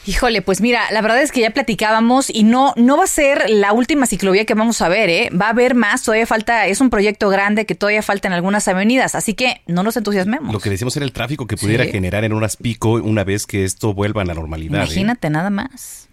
Híjole, 0.08 0.41
pues 0.41 0.62
mira, 0.62 0.84
la 0.91 1.02
verdad 1.02 1.22
es 1.22 1.34
que 1.34 1.41
ya 1.41 1.50
platicábamos 1.50 2.30
y 2.30 2.43
no, 2.43 2.74
no 2.78 2.96
va 2.96 3.04
a 3.04 3.08
ser 3.08 3.50
la 3.50 3.74
última 3.74 4.06
ciclovía 4.06 4.46
que 4.46 4.54
vamos 4.54 4.82
a 4.82 4.88
ver, 4.88 5.10
¿eh? 5.10 5.30
Va 5.39 5.48
a 5.48 5.50
haber 5.50 5.76
más, 5.76 6.02
todavía 6.02 6.26
falta, 6.26 6.65
es 6.67 6.80
un 6.80 6.89
proyecto 6.89 7.28
grande 7.28 7.65
que 7.65 7.76
todavía 7.76 8.02
falta 8.02 8.30
en 8.30 8.34
algunas 8.34 8.70
avenidas, 8.70 9.15
así 9.15 9.34
que 9.34 9.62
no 9.67 9.84
nos 9.84 9.98
entusiasmemos. 9.98 10.54
Lo 10.54 10.62
que 10.62 10.70
decíamos 10.70 10.96
era 10.96 11.06
el 11.06 11.12
tráfico 11.12 11.46
que 11.46 11.58
pudiera 11.58 11.84
generar 11.84 12.24
en 12.24 12.32
unas 12.32 12.56
pico 12.56 12.91
una 12.93 13.26
vez 13.26 13.46
que 13.46 13.65
esto 13.65 13.93
vuelva 13.93 14.22
a 14.22 14.26
la 14.26 14.34
normalidad. 14.34 14.76
¿eh? 14.76 14.86
Imagínate 14.86 15.30
nada 15.30 15.50
más. 15.50 16.08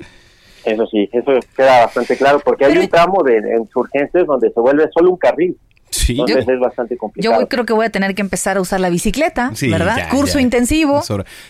Eso 0.64 0.86
sí, 0.86 1.08
eso 1.12 1.32
queda 1.56 1.84
bastante 1.84 2.16
claro, 2.16 2.40
porque 2.40 2.64
hay 2.64 2.76
un 2.76 2.88
tramo 2.88 3.22
de 3.22 3.42
insurgentes 3.60 4.26
donde 4.26 4.50
se 4.50 4.60
vuelve 4.60 4.88
solo 4.92 5.10
un 5.12 5.18
carril. 5.18 5.56
Sí. 5.94 6.12
Entonces 6.12 6.48
es 6.48 6.60
bastante 6.60 6.96
complicado. 6.96 7.40
Yo 7.40 7.48
creo 7.48 7.64
que 7.64 7.72
voy 7.72 7.86
a 7.86 7.90
tener 7.90 8.14
que 8.14 8.22
empezar 8.22 8.56
a 8.56 8.60
usar 8.60 8.80
la 8.80 8.90
bicicleta, 8.90 9.52
¿verdad? 9.70 10.08
Curso 10.10 10.38
intensivo. 10.38 11.02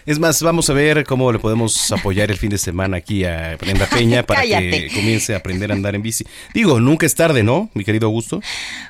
Es 0.07 0.19
más, 0.19 0.43
vamos 0.43 0.69
a 0.71 0.73
ver 0.75 1.05
cómo 1.05 1.33
le 1.33 1.39
podemos 1.39 1.91
apoyar 1.93 2.31
el 2.31 2.37
fin 2.37 2.51
de 2.51 2.59
semana 2.59 2.99
aquí 2.99 3.25
a 3.25 3.57
Brenda 3.57 3.87
Peña 3.91 4.23
para 4.23 4.43
que 4.43 4.91
comience 4.95 5.35
a 5.35 5.39
aprender 5.39 5.71
a 5.71 5.75
andar 5.75 5.95
en 5.95 6.03
bici. 6.03 6.25
Digo, 6.53 6.81
nunca 6.81 7.07
es 7.07 7.15
tarde, 7.15 7.43
¿no, 7.43 7.71
mi 7.75 7.85
querido 7.85 8.07
Augusto? 8.07 8.41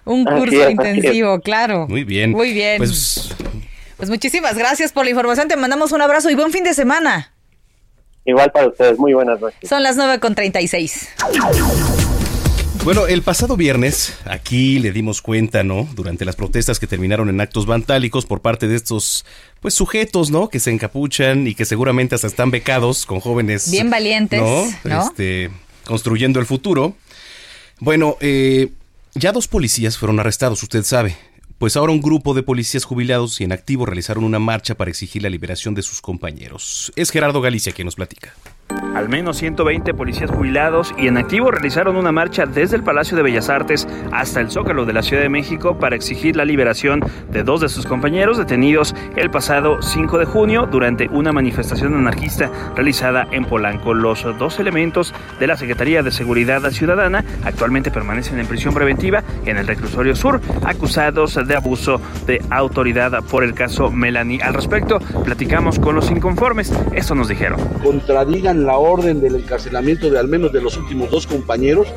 Un 0.05 0.25
curso 0.25 0.69
intensivo, 0.69 1.40
claro. 1.40 1.87
Muy 1.88 2.05
bien. 2.05 2.33
Muy 2.33 2.53
bien. 2.53 2.79
Pues, 2.79 3.35
pues 3.97 4.11
muchísimas 4.11 4.57
gracias 4.57 4.93
por 4.93 5.05
la 5.05 5.11
información. 5.11 5.49
Te 5.49 5.57
mandamos 5.57 5.93
un 5.93 6.03
abrazo 6.03 6.31
y 6.31 6.35
buen 6.35 6.51
fin 6.51 6.64
de 6.64 6.75
semana. 6.75 7.33
Igual 8.25 8.51
para 8.53 8.69
ustedes. 8.69 8.99
Muy 8.99 9.12
buenas 9.12 9.40
noches. 9.40 9.69
Son 9.69 9.83
las 9.83 9.97
9 9.97 10.19
con 10.19 10.35
36. 10.35 11.09
Bueno, 12.85 13.07
el 13.07 13.23
pasado 13.23 13.57
viernes 13.57 14.14
aquí 14.27 14.79
le 14.79 14.92
dimos 14.92 15.23
cuenta, 15.23 15.64
¿no? 15.64 15.88
Durante 15.94 16.27
las 16.27 16.37
protestas 16.37 16.79
que 16.79 16.87
terminaron 16.87 17.31
en 17.31 17.40
actos 17.40 17.64
vandálicos 17.64 18.27
por 18.27 18.42
parte 18.42 18.68
de 18.68 18.77
estos, 18.77 19.25
pues, 19.61 19.73
sujetos, 19.73 20.31
¿no? 20.31 20.51
Que 20.51 20.61
se 20.61 20.70
encapuchan 20.70 21.47
y 21.47 21.55
que 21.55 21.64
seguramente 21.64 22.14
hasta 22.14 22.27
están 22.27 22.51
becados 22.51 23.07
con 23.07 23.20
jóvenes. 23.20 23.70
Bien 23.70 23.88
valientes, 23.88 24.38
¿no? 24.38 24.66
Este, 24.85 25.51
construyendo 25.87 26.40
el 26.40 26.44
futuro. 26.44 26.94
Bueno, 27.81 28.18
eh, 28.20 28.68
ya 29.14 29.33
dos 29.33 29.49
policías 29.49 29.97
fueron 29.97 30.20
arrestados, 30.20 30.62
usted 30.62 30.83
sabe. 30.83 31.16
Pues 31.57 31.79
ahora 31.79 31.90
un 31.90 32.03
grupo 32.03 32.35
de 32.35 32.42
policías 32.42 32.85
jubilados 32.85 33.40
y 33.40 33.44
en 33.44 33.53
activo 33.53 33.87
realizaron 33.87 34.25
una 34.25 34.38
marcha 34.38 34.75
para 34.75 34.90
exigir 34.90 35.23
la 35.23 35.31
liberación 35.31 35.75
de 35.75 35.81
sus 35.81 36.03
compañeros. 36.03 36.92
Es 36.97 37.09
Gerardo 37.09 37.40
Galicia 37.40 37.73
quien 37.73 37.87
nos 37.87 37.94
platica. 37.94 38.35
Al 38.94 39.09
menos 39.09 39.38
120 39.38 39.92
policías 39.92 40.31
jubilados 40.31 40.94
y 40.96 41.09
en 41.09 41.16
activo 41.16 41.50
realizaron 41.50 41.96
una 41.96 42.12
marcha 42.12 42.46
desde 42.46 42.77
el 42.77 42.85
Palacio 42.85 43.16
de 43.16 43.24
Bellas 43.24 43.50
Artes 43.50 43.88
hasta 44.12 44.40
el 44.40 44.53
Zócalo 44.53 44.85
de 44.85 44.92
la 44.92 45.03
Ciudad 45.03 45.22
de 45.22 45.29
México 45.29 45.79
para 45.79 45.96
exigir 45.96 46.37
la 46.37 46.44
liberación 46.44 47.00
de 47.31 47.42
dos 47.42 47.61
de 47.61 47.68
sus 47.68 47.87
compañeros 47.87 48.38
detenidos 48.38 48.94
el 49.16 49.31
pasado 49.31 49.83
5 49.83 50.18
de 50.18 50.27
junio 50.27 50.68
durante 50.70 51.09
una 51.09 51.33
manifestación 51.33 51.94
anarquista 51.94 52.50
realizada 52.77 53.27
en 53.33 53.44
Polanco. 53.44 53.94
Los 53.94 54.22
dos 54.38 54.61
elementos 54.61 55.12
de 55.40 55.48
la 55.48 55.57
Secretaría 55.57 56.05
de 56.05 56.12
Seguridad 56.12 56.62
Ciudadana 56.70 57.24
actualmente 57.44 57.90
permanecen 57.90 58.38
en 58.38 58.46
prisión 58.46 58.74
preventiva 58.74 59.24
en 59.44 59.57
el 59.57 59.66
reclusorio 59.66 60.14
sur, 60.14 60.40
acusados 60.64 61.35
de 61.35 61.57
abuso 61.57 62.00
de 62.27 62.40
autoridad 62.48 63.24
por 63.24 63.42
el 63.42 63.55
caso 63.55 63.90
Melanie. 63.90 64.40
Al 64.40 64.55
respecto, 64.55 65.00
platicamos 65.24 65.81
con 65.81 65.96
los 65.96 66.12
inconformes. 66.12 66.72
Esto 66.92 67.16
nos 67.16 67.27
dijeron. 67.27 67.59
Contradigan 67.83 68.54
la 68.55 68.79
orden 68.79 69.21
del 69.21 69.37
encarcelamiento 69.37 70.11
de 70.11 70.19
al 70.19 70.29
menos 70.29 70.53
de 70.53 70.61
los 70.61 70.77
últimos 70.77 71.11
dos 71.11 71.27
compañeros 71.27 71.88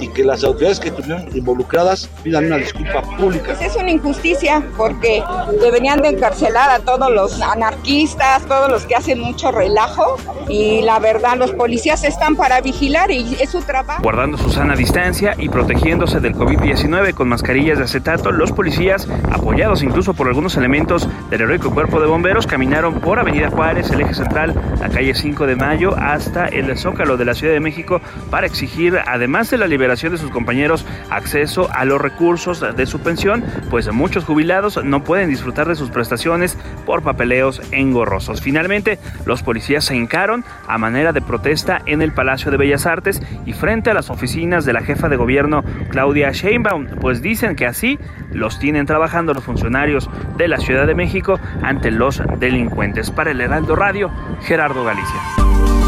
y 0.00 0.08
que 0.08 0.24
las 0.24 0.44
autoridades 0.44 0.80
que 0.80 0.88
estuvieron 0.88 1.26
involucradas 1.36 2.08
pidan 2.22 2.46
una 2.46 2.56
disculpa 2.56 3.02
pública. 3.02 3.54
Pues 3.56 3.62
es 3.62 3.76
una 3.76 3.90
injusticia 3.90 4.62
porque 4.76 5.22
deberían 5.60 6.02
de 6.02 6.08
encarcelar 6.08 6.70
a 6.70 6.80
todos 6.80 7.10
los 7.12 7.40
anarquistas, 7.40 8.44
todos 8.46 8.70
los 8.70 8.84
que 8.84 8.94
hacen 8.94 9.20
mucho 9.20 9.50
relajo 9.50 10.16
y 10.48 10.82
la 10.82 10.98
verdad 10.98 11.36
los 11.36 11.52
policías 11.52 12.04
están 12.04 12.36
para 12.36 12.60
vigilar 12.60 13.10
y 13.10 13.36
es 13.40 13.50
su 13.50 13.60
trabajo. 13.62 14.02
Guardando 14.02 14.38
su 14.38 14.50
sana 14.50 14.76
distancia 14.76 15.34
y 15.38 15.48
protegiéndose 15.48 16.20
del 16.20 16.34
COVID-19 16.34 17.14
con 17.14 17.28
mascarillas 17.28 17.78
de 17.78 17.84
acetato, 17.84 18.32
los 18.32 18.52
policías, 18.52 19.08
apoyados 19.30 19.82
incluso 19.82 20.14
por 20.14 20.28
algunos 20.28 20.56
elementos 20.56 21.08
del 21.30 21.42
heroico 21.42 21.72
cuerpo 21.72 22.00
de 22.00 22.06
bomberos, 22.06 22.46
caminaron 22.46 23.00
por 23.00 23.18
Avenida 23.18 23.50
Juárez, 23.50 23.90
el 23.90 24.00
eje 24.00 24.14
central, 24.14 24.54
la 24.80 24.88
calle 24.88 25.14
5 25.14 25.46
de 25.46 25.56
Mayo, 25.56 25.94
hasta 25.96 26.46
el 26.46 26.76
Zócalo 26.76 27.16
de 27.16 27.24
la 27.24 27.34
Ciudad 27.34 27.52
de 27.52 27.60
México 27.60 28.00
para 28.30 28.46
exigir, 28.46 28.98
además 29.06 29.50
de 29.50 29.58
la 29.58 29.67
liberación 29.68 30.12
de 30.12 30.18
sus 30.18 30.30
compañeros 30.30 30.86
acceso 31.10 31.68
a 31.72 31.84
los 31.84 32.00
recursos 32.00 32.64
de 32.76 32.86
su 32.86 33.00
pensión, 33.00 33.44
pues 33.70 33.92
muchos 33.92 34.24
jubilados 34.24 34.82
no 34.84 35.04
pueden 35.04 35.30
disfrutar 35.30 35.68
de 35.68 35.76
sus 35.76 35.90
prestaciones 35.90 36.56
por 36.86 37.02
papeleos 37.02 37.60
engorrosos. 37.72 38.40
Finalmente, 38.40 38.98
los 39.26 39.42
policías 39.42 39.84
se 39.84 39.96
hincaron 39.96 40.44
a 40.66 40.78
manera 40.78 41.12
de 41.12 41.22
protesta 41.22 41.80
en 41.86 42.02
el 42.02 42.12
Palacio 42.12 42.50
de 42.50 42.56
Bellas 42.56 42.86
Artes 42.86 43.22
y 43.46 43.52
frente 43.52 43.90
a 43.90 43.94
las 43.94 44.10
oficinas 44.10 44.64
de 44.64 44.72
la 44.72 44.82
jefa 44.82 45.08
de 45.08 45.16
gobierno 45.16 45.62
Claudia 45.90 46.30
Sheinbaum, 46.32 46.86
pues 47.00 47.22
dicen 47.22 47.56
que 47.56 47.66
así 47.66 47.98
los 48.32 48.58
tienen 48.58 48.86
trabajando 48.86 49.34
los 49.34 49.44
funcionarios 49.44 50.10
de 50.36 50.48
la 50.48 50.58
Ciudad 50.58 50.86
de 50.86 50.94
México 50.94 51.38
ante 51.62 51.90
los 51.90 52.22
delincuentes. 52.38 53.10
Para 53.10 53.30
el 53.30 53.40
Heraldo 53.40 53.76
Radio, 53.76 54.10
Gerardo 54.42 54.84
Galicia. 54.84 55.87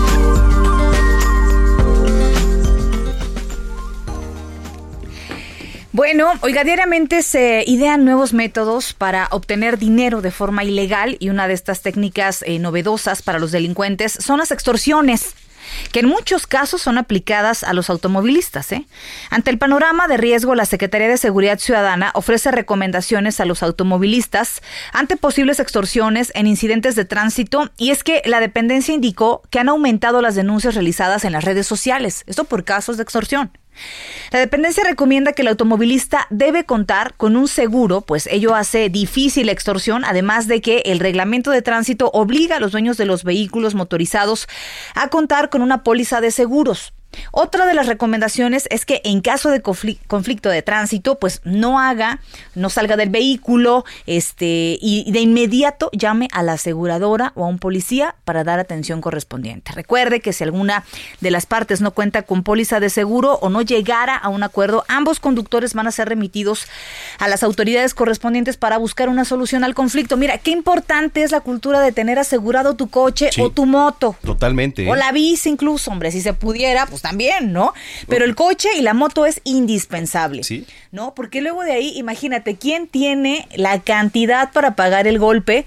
Bueno, 5.92 6.31
oiga, 6.42 6.62
diariamente 6.62 7.20
se 7.22 7.64
idean 7.66 8.05
nuevos 8.05 8.33
métodos 8.33 8.92
para 8.92 9.26
obtener 9.33 9.76
dinero 9.76 10.22
de 10.22 10.31
forma 10.31 10.62
ilegal 10.62 11.16
y 11.18 11.31
una 11.31 11.48
de 11.48 11.55
estas 11.55 11.83
técnicas 11.83 12.44
eh, 12.46 12.61
novedosas 12.61 13.22
para 13.22 13.40
los 13.40 13.50
delincuentes 13.50 14.12
son 14.12 14.38
las 14.38 14.53
extorsiones 14.53 15.35
que 15.90 16.00
en 16.00 16.07
muchos 16.07 16.46
casos 16.46 16.81
son 16.81 16.96
aplicadas 16.96 17.64
a 17.64 17.72
los 17.72 17.90
automovilistas. 17.90 18.70
¿eh? 18.70 18.87
Ante 19.31 19.50
el 19.50 19.59
panorama 19.59 20.07
de 20.07 20.16
riesgo, 20.16 20.55
la 20.55 20.64
Secretaría 20.64 21.09
de 21.09 21.16
Seguridad 21.16 21.59
Ciudadana 21.59 22.12
ofrece 22.14 22.53
recomendaciones 22.53 23.40
a 23.40 23.44
los 23.44 23.64
automovilistas 23.64 24.62
ante 24.92 25.16
posibles 25.16 25.59
extorsiones 25.59 26.31
en 26.37 26.46
incidentes 26.46 26.94
de 26.94 27.05
tránsito 27.05 27.68
y 27.76 27.90
es 27.90 28.05
que 28.05 28.22
la 28.26 28.38
dependencia 28.38 28.94
indicó 28.94 29.42
que 29.50 29.59
han 29.59 29.68
aumentado 29.68 30.22
las 30.22 30.37
denuncias 30.37 30.74
realizadas 30.74 31.24
en 31.24 31.33
las 31.33 31.44
redes 31.44 31.66
sociales, 31.66 32.22
esto 32.26 32.44
por 32.44 32.62
casos 32.62 32.96
de 32.96 33.03
extorsión. 33.03 33.50
La 34.30 34.38
dependencia 34.38 34.84
recomienda 34.84 35.32
que 35.32 35.42
el 35.42 35.48
automovilista 35.48 36.26
debe 36.30 36.64
contar 36.64 37.14
con 37.16 37.36
un 37.36 37.48
seguro, 37.48 38.00
pues 38.02 38.28
ello 38.28 38.54
hace 38.54 38.88
difícil 38.88 39.46
la 39.46 39.52
extorsión, 39.52 40.04
además 40.04 40.46
de 40.46 40.60
que 40.60 40.82
el 40.86 41.00
reglamento 41.00 41.50
de 41.50 41.62
tránsito 41.62 42.10
obliga 42.12 42.56
a 42.56 42.60
los 42.60 42.72
dueños 42.72 42.96
de 42.96 43.06
los 43.06 43.24
vehículos 43.24 43.74
motorizados 43.74 44.48
a 44.94 45.08
contar 45.08 45.50
con 45.50 45.62
una 45.62 45.83
póliza 45.83 46.20
de 46.20 46.31
seguros. 46.31 46.92
Otra 47.33 47.67
de 47.67 47.75
las 47.75 47.87
recomendaciones 47.87 48.67
es 48.71 48.85
que 48.85 49.00
en 49.04 49.21
caso 49.21 49.50
de 49.50 49.63
conflicto 49.63 50.48
de 50.48 50.63
tránsito, 50.63 51.19
pues 51.19 51.40
no 51.44 51.81
haga, 51.81 52.21
no 52.54 52.71
salga 52.71 52.96
del 52.96 53.11
vehículo, 53.11 53.85
este, 54.06 54.79
y 54.81 55.11
de 55.11 55.21
inmediato 55.21 55.90
llame 55.92 56.29
a 56.33 56.42
la 56.42 56.54
aseguradora 56.54 57.33
o 57.35 57.44
a 57.44 57.48
un 57.48 57.58
policía 57.58 58.17
para 58.25 58.44
dar 58.44 58.58
atención 58.58 59.00
correspondiente. 59.00 59.73
Recuerde 59.73 60.21
que 60.21 60.33
si 60.33 60.44
alguna 60.44 60.85
de 61.21 61.31
las 61.31 61.46
partes 61.46 61.81
no 61.81 61.92
cuenta 61.92 62.23
con 62.23 62.42
póliza 62.42 62.81
de 62.81 62.90
seguro 62.90 63.38
o 63.40 63.48
no 63.48 63.63
llegara 63.63 64.17
a 64.17 64.29
un 64.29 64.42
acuerdo, 64.42 64.85
ambos 64.88 65.21
conductores 65.21 65.75
van 65.75 65.87
a 65.87 65.92
ser 65.92 66.08
remitidos 66.08 66.67
a 67.19 67.29
las 67.29 67.42
autoridades 67.42 67.94
correspondientes 67.94 68.56
para 68.56 68.79
buscar 68.79 69.08
una 69.08 69.25
solución 69.25 69.65
al 69.65 69.75
conflicto. 69.75 70.17
Mira, 70.17 70.38
qué 70.38 70.50
importante 70.50 71.23
es 71.23 71.31
la 71.33 71.40
cultura 71.40 71.81
de 71.81 71.92
tener 71.92 72.19
asegurado 72.19 72.75
tu 72.75 72.88
coche 72.88 73.31
o 73.38 73.50
tu 73.50 73.67
moto. 73.67 74.17
Totalmente. 74.23 74.88
O 74.88 74.94
la 74.94 75.13
bici 75.13 75.48
incluso, 75.48 75.90
hombre, 75.90 76.11
si 76.13 76.21
se 76.21 76.35
pudiera, 76.35 76.87
pues 76.87 77.00
también, 77.01 77.53
¿no? 77.53 77.73
Pero 78.09 78.25
el 78.25 78.35
coche 78.35 78.69
y 78.77 78.83
la 78.83 78.94
moto 78.94 79.27
es 79.27 79.40
indispensable. 79.44 80.44
Sí. 80.44 80.67
¿No? 80.92 81.15
Porque 81.15 81.40
luego 81.40 81.63
de 81.63 81.73
ahí, 81.73 81.92
imagínate, 81.96 82.57
¿quién 82.57 82.87
tiene 82.87 83.48
la 83.55 83.81
cantidad 83.81 84.53
para 84.53 84.75
pagar 84.75 85.07
el 85.07 85.19
golpe 85.19 85.65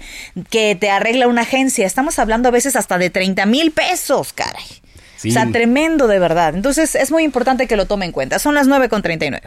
que 0.50 0.74
te 0.74 0.90
arregla 0.90 1.28
una 1.28 1.42
agencia? 1.42 1.86
Estamos 1.86 2.18
hablando 2.18 2.48
a 2.48 2.52
veces 2.52 2.76
hasta 2.76 2.98
de 2.98 3.10
30 3.10 3.46
mil 3.46 3.70
pesos, 3.72 4.32
caray. 4.32 4.64
O 5.26 5.32
sea, 5.32 5.50
tremendo 5.50 6.06
de 6.06 6.18
verdad. 6.18 6.54
Entonces 6.54 6.94
es 6.94 7.10
muy 7.10 7.22
importante 7.22 7.66
que 7.66 7.76
lo 7.76 7.86
tome 7.86 8.04
en 8.04 8.12
cuenta. 8.12 8.38
Son 8.38 8.54
las 8.54 8.68
9.39. 8.68 9.40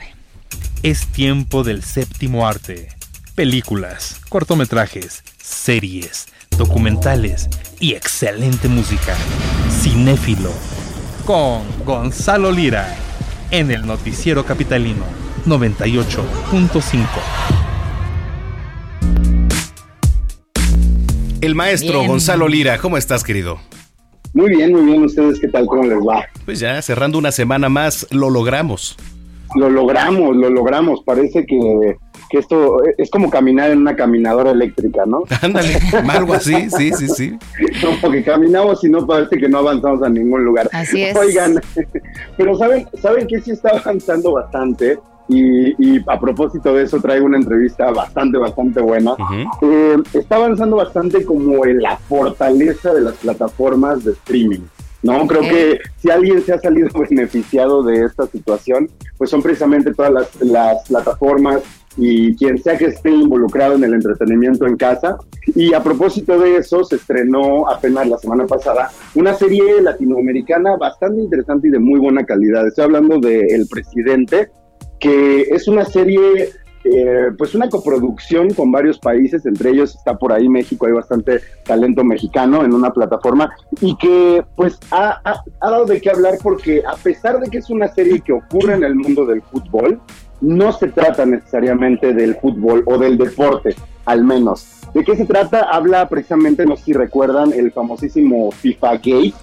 Es 0.84 1.08
tiempo 1.08 1.64
del 1.64 1.84
séptimo 1.84 2.48
arte. 2.48 2.90
Películas, 3.36 4.20
cortometrajes, 4.30 5.24
series, 5.38 6.28
documentales 6.58 7.50
y 7.80 7.94
excelente 7.94 8.68
música. 8.68 9.16
Cinéfilo 9.82 10.52
con 11.28 11.62
Gonzalo 11.86 12.54
Lira 12.54 12.96
en 13.52 13.70
el 13.70 13.86
Noticiero 13.86 14.46
Capitalino 14.46 15.04
98.5. 15.46 17.06
El 21.42 21.54
maestro 21.54 22.06
Gonzalo 22.06 22.48
Lira, 22.48 22.78
¿cómo 22.78 22.96
estás, 22.96 23.26
querido? 23.26 23.60
Muy 24.34 24.56
bien, 24.56 24.72
muy 24.72 24.84
bien. 24.84 25.04
¿Ustedes 25.04 25.42
qué 25.42 25.50
tal? 25.50 25.66
¿Cómo 25.66 25.84
les 25.84 26.00
va? 26.00 26.26
Pues 26.46 26.62
ya 26.62 26.82
cerrando 26.82 27.18
una 27.18 27.34
semana 27.34 27.68
más, 27.68 28.08
lo 28.10 28.30
logramos. 28.30 28.96
Lo 29.54 29.70
logramos, 29.70 30.34
lo 30.34 30.50
logramos. 30.50 31.02
Parece 31.06 31.46
que 31.46 31.98
que 32.30 32.40
esto 32.40 32.78
es 32.98 33.10
como 33.10 33.30
caminar 33.30 33.72
en 33.72 33.80
una 33.80 33.96
caminadora 33.96 34.52
eléctrica, 34.52 35.06
¿no? 35.06 35.24
Ándale, 35.42 35.80
algo 36.10 36.34
así, 36.34 36.70
sí, 36.70 36.92
sí, 36.94 37.08
sí. 37.08 37.38
Como 38.02 38.12
que 38.12 38.24
caminamos 38.24 38.84
y 38.84 38.90
no 38.90 39.06
parece 39.06 39.38
que 39.38 39.48
no 39.48 39.60
avanzamos 39.60 40.04
a 40.04 40.10
ningún 40.10 40.44
lugar. 40.44 40.70
Así 40.74 41.04
es. 41.04 41.16
Oigan, 41.16 41.62
pero 42.38 42.56
¿saben, 42.56 42.88
¿saben 43.02 43.28
que 43.28 43.42
sí 43.42 43.52
está 43.52 43.70
avanzando 43.70 44.34
bastante? 44.34 45.00
Y, 45.30 46.00
a 46.10 46.18
propósito 46.18 46.74
de 46.74 46.84
eso 46.84 47.02
traigo 47.02 47.26
una 47.26 47.38
entrevista 47.38 47.92
bastante, 47.92 48.38
bastante 48.38 48.82
buena. 48.82 49.14
Eh, 49.62 49.98
está 50.14 50.38
avanzando 50.38 50.78
bastante 50.78 51.26
como 51.26 51.66
en 51.66 51.82
la 51.82 51.98
fortaleza 51.98 52.94
de 52.94 53.02
las 53.02 53.16
plataformas 53.16 54.06
de 54.06 54.14
streaming. 54.14 54.62
No, 55.04 55.28
creo 55.28 55.42
que 55.42 55.80
si 55.98 56.10
alguien 56.10 56.42
se 56.42 56.54
ha 56.54 56.60
salido 56.60 56.90
beneficiado 57.10 57.84
de 57.84 58.06
esta 58.06 58.26
situación, 58.28 58.90
pues 59.18 59.30
son 59.30 59.42
precisamente 59.42 59.94
todas 59.94 60.12
las, 60.12 60.36
las 60.42 60.88
plataformas 60.88 61.62
y 61.98 62.36
quien 62.36 62.58
sea 62.60 62.78
que 62.78 62.86
esté 62.86 63.10
involucrado 63.10 63.76
en 63.76 63.84
el 63.84 63.96
entretenimiento 63.96 64.68
en 64.68 64.78
casa. 64.78 65.18
Y 65.56 65.74
a 65.74 65.84
propósito 65.84 66.40
de 66.40 66.58
eso, 66.58 66.84
se 66.84 66.98
estrenó 66.98 67.70
apenas 67.70 68.08
la 68.08 68.18
semana 68.18 68.46
pasada 68.46 68.92
una 69.16 69.34
serie 69.34 69.82
latinoamericana 69.82 70.78
bastante 70.78 71.22
interesante 71.22 71.68
y 71.68 71.72
de 71.72 71.80
muy 71.80 72.00
buena 72.00 72.26
calidad. 72.26 72.68
Estoy 72.68 72.86
hablando 72.86 73.20
de 73.20 73.40
El 73.48 73.68
Presidente, 73.68 74.50
que 75.00 75.42
es 75.42 75.68
una 75.68 75.86
serie, 75.86 76.50
eh, 76.84 77.32
pues 77.38 77.56
una 77.56 77.70
coproducción 77.70 78.54
con 78.54 78.72
varios 78.72 79.00
países, 79.00 79.46
entre 79.46 79.72
ellos 79.72 79.96
está 79.96 80.18
por 80.18 80.32
ahí 80.32 80.48
México, 80.48 80.86
hay 80.86 80.94
bastante 80.94 81.40
talento 81.64 82.04
mexicano 82.04 82.64
en 82.64 82.74
una 82.74 82.92
plataforma 82.92 83.50
y 83.82 83.96
que 83.98 84.44
pues 84.56 84.78
ha, 84.92 85.22
ha 85.24 85.70
dado 85.70 85.86
de 85.86 86.00
qué 86.00 86.12
hablar 86.12 86.36
porque 86.44 86.84
a 86.86 86.96
pesar 86.96 87.40
de 87.40 87.50
que 87.50 87.58
es 87.58 87.70
una 87.70 87.88
serie 87.88 88.22
que 88.22 88.34
ocurre 88.34 88.76
en 88.76 88.84
el 88.84 88.96
mundo 88.96 89.26
del 89.26 89.42
fútbol, 89.42 90.00
no 90.42 90.72
se 90.72 90.88
trata 90.88 91.26
necesariamente 91.26 92.14
del 92.14 92.36
fútbol 92.36 92.84
o 92.86 92.98
del 92.98 93.18
deporte, 93.18 93.76
al 94.06 94.24
menos. 94.24 94.68
¿De 94.94 95.04
qué 95.04 95.16
se 95.16 95.26
trata? 95.26 95.62
Habla 95.62 96.08
precisamente, 96.08 96.66
no 96.66 96.76
sé 96.78 96.86
si 96.86 96.94
recuerdan, 96.94 97.52
el 97.54 97.72
famosísimo 97.72 98.52
FIFA 98.52 98.94
Gate, 98.94 99.34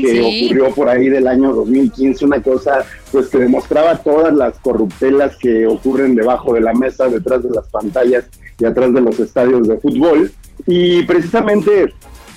que 0.00 0.20
ocurrió 0.22 0.74
por 0.74 0.88
ahí 0.88 1.08
del 1.08 1.26
año 1.26 1.52
2015, 1.52 2.24
una 2.24 2.40
cosa 2.40 2.84
pues 3.10 3.28
que 3.28 3.38
demostraba 3.38 3.96
todas 3.96 4.32
las 4.32 4.58
corruptelas 4.60 5.36
que 5.36 5.66
ocurren 5.66 6.14
debajo 6.14 6.54
de 6.54 6.60
la 6.60 6.72
mesa, 6.72 7.08
detrás 7.08 7.42
de 7.42 7.50
las 7.50 7.66
pantallas 7.68 8.24
y 8.58 8.64
atrás 8.64 8.94
de 8.94 9.00
los 9.00 9.18
estadios 9.18 9.66
de 9.66 9.78
fútbol. 9.78 10.30
Y 10.66 11.02
precisamente 11.02 11.92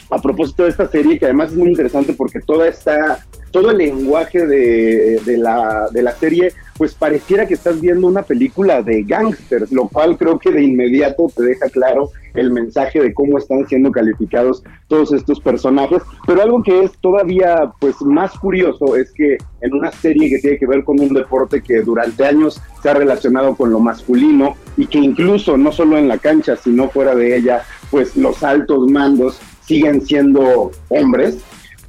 a 0.10 0.22
propósito 0.22 0.64
de 0.64 0.70
esta 0.70 0.88
serie, 0.88 1.20
que 1.20 1.26
además 1.26 1.52
es 1.52 1.58
muy 1.58 1.70
interesante 1.70 2.14
porque 2.14 2.40
toda 2.40 2.68
esta, 2.68 3.26
todo 3.52 3.72
el 3.72 3.78
lenguaje 3.78 4.46
de, 4.46 5.38
la, 5.38 5.88
de 5.92 6.02
la 6.02 6.12
serie 6.14 6.54
pues 6.78 6.94
pareciera 6.94 7.48
que 7.48 7.56
estás 7.56 7.82
viendo 7.82 8.08
una 8.08 8.22
película 8.22 8.84
de 8.84 9.04
gangsters, 9.04 9.72
lo 9.72 9.88
cual 9.88 10.18
creo 10.18 10.38
que 10.38 10.52
de 10.52 10.64
inmediato 10.64 11.28
te 11.36 11.44
deja 11.44 11.70
claro 11.70 12.12
el 12.36 12.52
mensaje 12.52 13.02
de 13.02 13.14
cómo 13.14 13.40
están 13.40 13.68
siendo 13.68 13.92
calificados 13.92 14.64
todos 14.88 15.12
estos 15.12 15.40
personajes. 15.40 16.04
Pero 16.28 16.44
algo 16.44 16.62
que 16.62 16.84
es 16.84 16.92
todavía 17.00 17.72
pues 17.80 18.00
más 18.02 18.38
curioso 18.38 18.96
es 18.96 19.12
que 19.12 19.38
en 19.62 19.74
una 19.74 19.92
serie 19.92 20.30
que 20.30 20.38
tiene 20.38 20.60
que 20.60 20.68
ver 20.68 20.84
con 20.84 21.00
un 21.00 21.14
deporte 21.14 21.62
que 21.62 21.82
durante 21.82 22.26
años 22.26 22.62
se 22.82 22.90
ha 22.90 22.94
relacionado 22.94 23.56
con 23.56 23.72
lo 23.72 23.80
masculino 23.80 24.56
y 24.78 24.86
que 24.86 25.00
incluso 25.00 25.58
no 25.58 25.72
solo 25.72 25.98
en 25.98 26.08
la 26.08 26.20
cancha, 26.20 26.56
sino 26.56 26.90
fuera 26.90 27.16
de 27.16 27.36
ella, 27.36 27.64
pues 27.90 28.16
los 28.16 28.44
altos 28.44 28.90
mandos 28.92 29.40
siguen 29.66 30.02
siendo 30.02 30.72
hombres, 30.90 31.40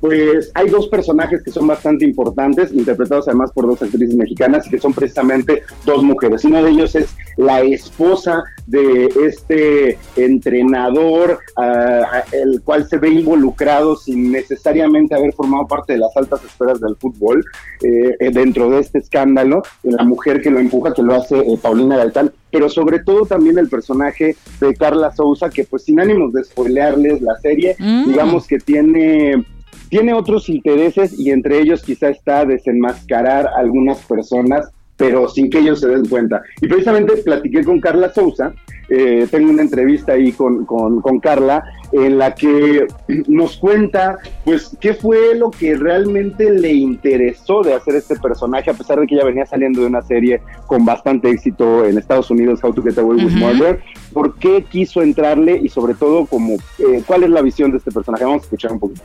pues 0.00 0.50
hay 0.54 0.68
dos 0.68 0.88
personajes 0.88 1.42
que 1.42 1.50
son 1.50 1.66
bastante 1.66 2.04
importantes, 2.04 2.72
interpretados 2.72 3.28
además 3.28 3.50
por 3.52 3.66
dos 3.66 3.82
actrices 3.82 4.14
mexicanas 4.14 4.68
que 4.68 4.78
son 4.78 4.92
precisamente 4.92 5.62
dos 5.84 6.02
mujeres. 6.02 6.44
Uno 6.44 6.62
de 6.62 6.70
ellos 6.70 6.94
es 6.94 7.14
la 7.36 7.60
esposa 7.60 8.44
de 8.66 9.08
este 9.24 9.98
entrenador, 10.16 11.38
uh, 11.56 12.04
el 12.32 12.62
cual 12.62 12.88
se 12.88 12.98
ve 12.98 13.08
involucrado 13.08 13.96
sin 13.96 14.30
necesariamente 14.30 15.14
haber 15.14 15.32
formado 15.32 15.66
parte 15.66 15.94
de 15.94 16.00
las 16.00 16.16
altas 16.16 16.44
esferas 16.44 16.80
del 16.80 16.96
fútbol 16.96 17.44
eh, 17.82 18.16
eh 18.20 18.30
dentro 18.30 18.70
de 18.70 18.80
este 18.80 18.98
escándalo, 18.98 19.62
la 19.82 20.04
mujer 20.04 20.40
que 20.40 20.50
lo 20.50 20.58
empuja, 20.58 20.92
que 20.92 21.02
lo 21.02 21.14
hace 21.14 21.38
eh, 21.38 21.58
Paulina 21.60 21.96
Galtán, 21.96 22.32
pero 22.50 22.68
sobre 22.68 23.00
todo 23.00 23.26
también 23.26 23.58
el 23.58 23.68
personaje 23.68 24.36
de 24.60 24.74
Carla 24.74 25.14
Sousa, 25.14 25.50
que 25.50 25.64
pues 25.64 25.84
sin 25.84 26.00
ánimos 26.00 26.32
de 26.32 26.44
spoilearles 26.44 27.20
la 27.22 27.36
serie, 27.40 27.76
mm. 27.78 28.08
digamos 28.08 28.46
que 28.46 28.58
tiene 28.58 29.44
tiene 29.88 30.14
otros 30.14 30.48
intereses 30.48 31.18
y 31.18 31.30
entre 31.30 31.60
ellos 31.60 31.82
quizá 31.82 32.08
está 32.10 32.44
desenmascarar 32.44 33.46
a 33.46 33.58
algunas 33.58 33.98
personas, 34.04 34.70
pero 34.96 35.28
sin 35.28 35.50
que 35.50 35.58
ellos 35.58 35.80
se 35.80 35.88
den 35.88 36.06
cuenta. 36.06 36.42
Y 36.60 36.68
precisamente 36.68 37.16
platiqué 37.18 37.64
con 37.64 37.80
Carla 37.80 38.12
Sousa, 38.12 38.52
eh, 38.88 39.26
tengo 39.30 39.50
una 39.50 39.62
entrevista 39.62 40.12
ahí 40.12 40.32
con, 40.32 40.64
con, 40.64 41.00
con, 41.00 41.20
Carla, 41.20 41.62
en 41.92 42.18
la 42.18 42.34
que 42.34 42.86
nos 43.26 43.56
cuenta, 43.56 44.18
pues, 44.44 44.76
qué 44.80 44.94
fue 44.94 45.34
lo 45.34 45.50
que 45.50 45.76
realmente 45.76 46.50
le 46.50 46.72
interesó 46.72 47.62
de 47.62 47.74
hacer 47.74 47.96
este 47.96 48.16
personaje, 48.16 48.70
a 48.70 48.74
pesar 48.74 48.98
de 48.98 49.06
que 49.06 49.14
ella 49.14 49.24
venía 49.24 49.46
saliendo 49.46 49.82
de 49.82 49.86
una 49.86 50.02
serie 50.02 50.40
con 50.66 50.84
bastante 50.84 51.30
éxito 51.30 51.84
en 51.84 51.98
Estados 51.98 52.30
Unidos, 52.30 52.60
How 52.62 52.72
to 52.72 52.82
Get 52.82 52.98
Away 52.98 53.24
with 53.24 53.34
Murder, 53.34 53.80
por 54.12 54.36
qué 54.36 54.64
quiso 54.64 55.02
entrarle 55.02 55.60
y 55.62 55.68
sobre 55.68 55.94
todo, 55.94 56.26
como, 56.26 56.54
eh, 56.78 57.02
cuál 57.06 57.24
es 57.24 57.30
la 57.30 57.42
visión 57.42 57.70
de 57.70 57.78
este 57.78 57.90
personaje. 57.90 58.24
Vamos 58.24 58.42
a 58.42 58.44
escuchar 58.44 58.72
un 58.72 58.80
poquito. 58.80 59.02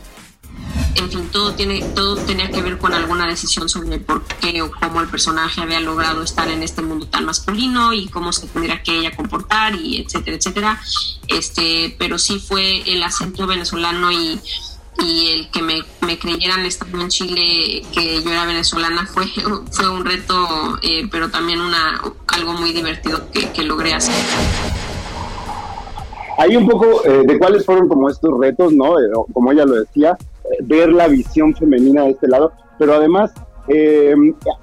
En 0.95 1.09
fin, 1.09 1.27
todo, 1.31 1.53
tiene, 1.53 1.81
todo 1.95 2.15
tenía 2.17 2.49
que 2.51 2.61
ver 2.61 2.77
con 2.77 2.93
alguna 2.93 3.27
decisión 3.27 3.67
sobre 3.67 3.99
por 3.99 4.23
qué 4.23 4.61
o 4.61 4.71
cómo 4.71 5.01
el 5.01 5.07
personaje 5.07 5.61
había 5.61 5.79
logrado 5.79 6.21
estar 6.21 6.47
en 6.49 6.61
este 6.61 6.81
mundo 6.81 7.07
tan 7.07 7.25
masculino 7.25 7.93
y 7.93 8.07
cómo 8.07 8.31
se 8.31 8.47
tendría 8.47 8.81
que 8.83 8.99
ella 8.99 9.15
comportar 9.15 9.72
y 9.75 10.01
etcétera, 10.01 10.37
etcétera. 10.37 10.81
Este, 11.27 11.95
pero 11.97 12.17
sí 12.17 12.39
fue 12.39 12.81
el 12.85 13.03
acento 13.03 13.47
venezolano 13.47 14.11
y, 14.11 14.39
y 14.99 15.31
el 15.31 15.51
que 15.51 15.61
me, 15.61 15.81
me, 16.05 16.19
creyeran 16.19 16.65
estando 16.65 17.01
en 17.01 17.09
Chile 17.09 17.83
que 17.93 18.21
yo 18.21 18.31
era 18.31 18.45
venezolana 18.45 19.05
fue, 19.05 19.25
fue 19.71 19.89
un 19.89 20.05
reto, 20.05 20.35
eh, 20.81 21.07
pero 21.11 21.29
también 21.29 21.61
una, 21.61 22.01
algo 22.27 22.53
muy 22.53 22.71
divertido 22.73 23.21
que, 23.31 23.63
logré 23.63 23.93
hacer. 23.93 24.15
Hay 26.37 26.55
un 26.55 26.67
poco 26.67 27.05
eh, 27.05 27.23
de 27.25 27.39
cuáles 27.39 27.65
fueron 27.65 27.87
como 27.87 28.09
estos 28.09 28.37
retos, 28.39 28.73
¿no? 28.73 28.99
Eh, 28.99 29.03
como 29.33 29.51
ella 29.51 29.65
lo 29.65 29.75
decía, 29.75 30.17
ver 30.61 30.91
la 30.91 31.07
visión 31.07 31.55
femenina 31.55 32.03
de 32.03 32.11
este 32.11 32.27
lado, 32.27 32.51
pero 32.77 32.95
además 32.95 33.31
eh, 33.67 34.13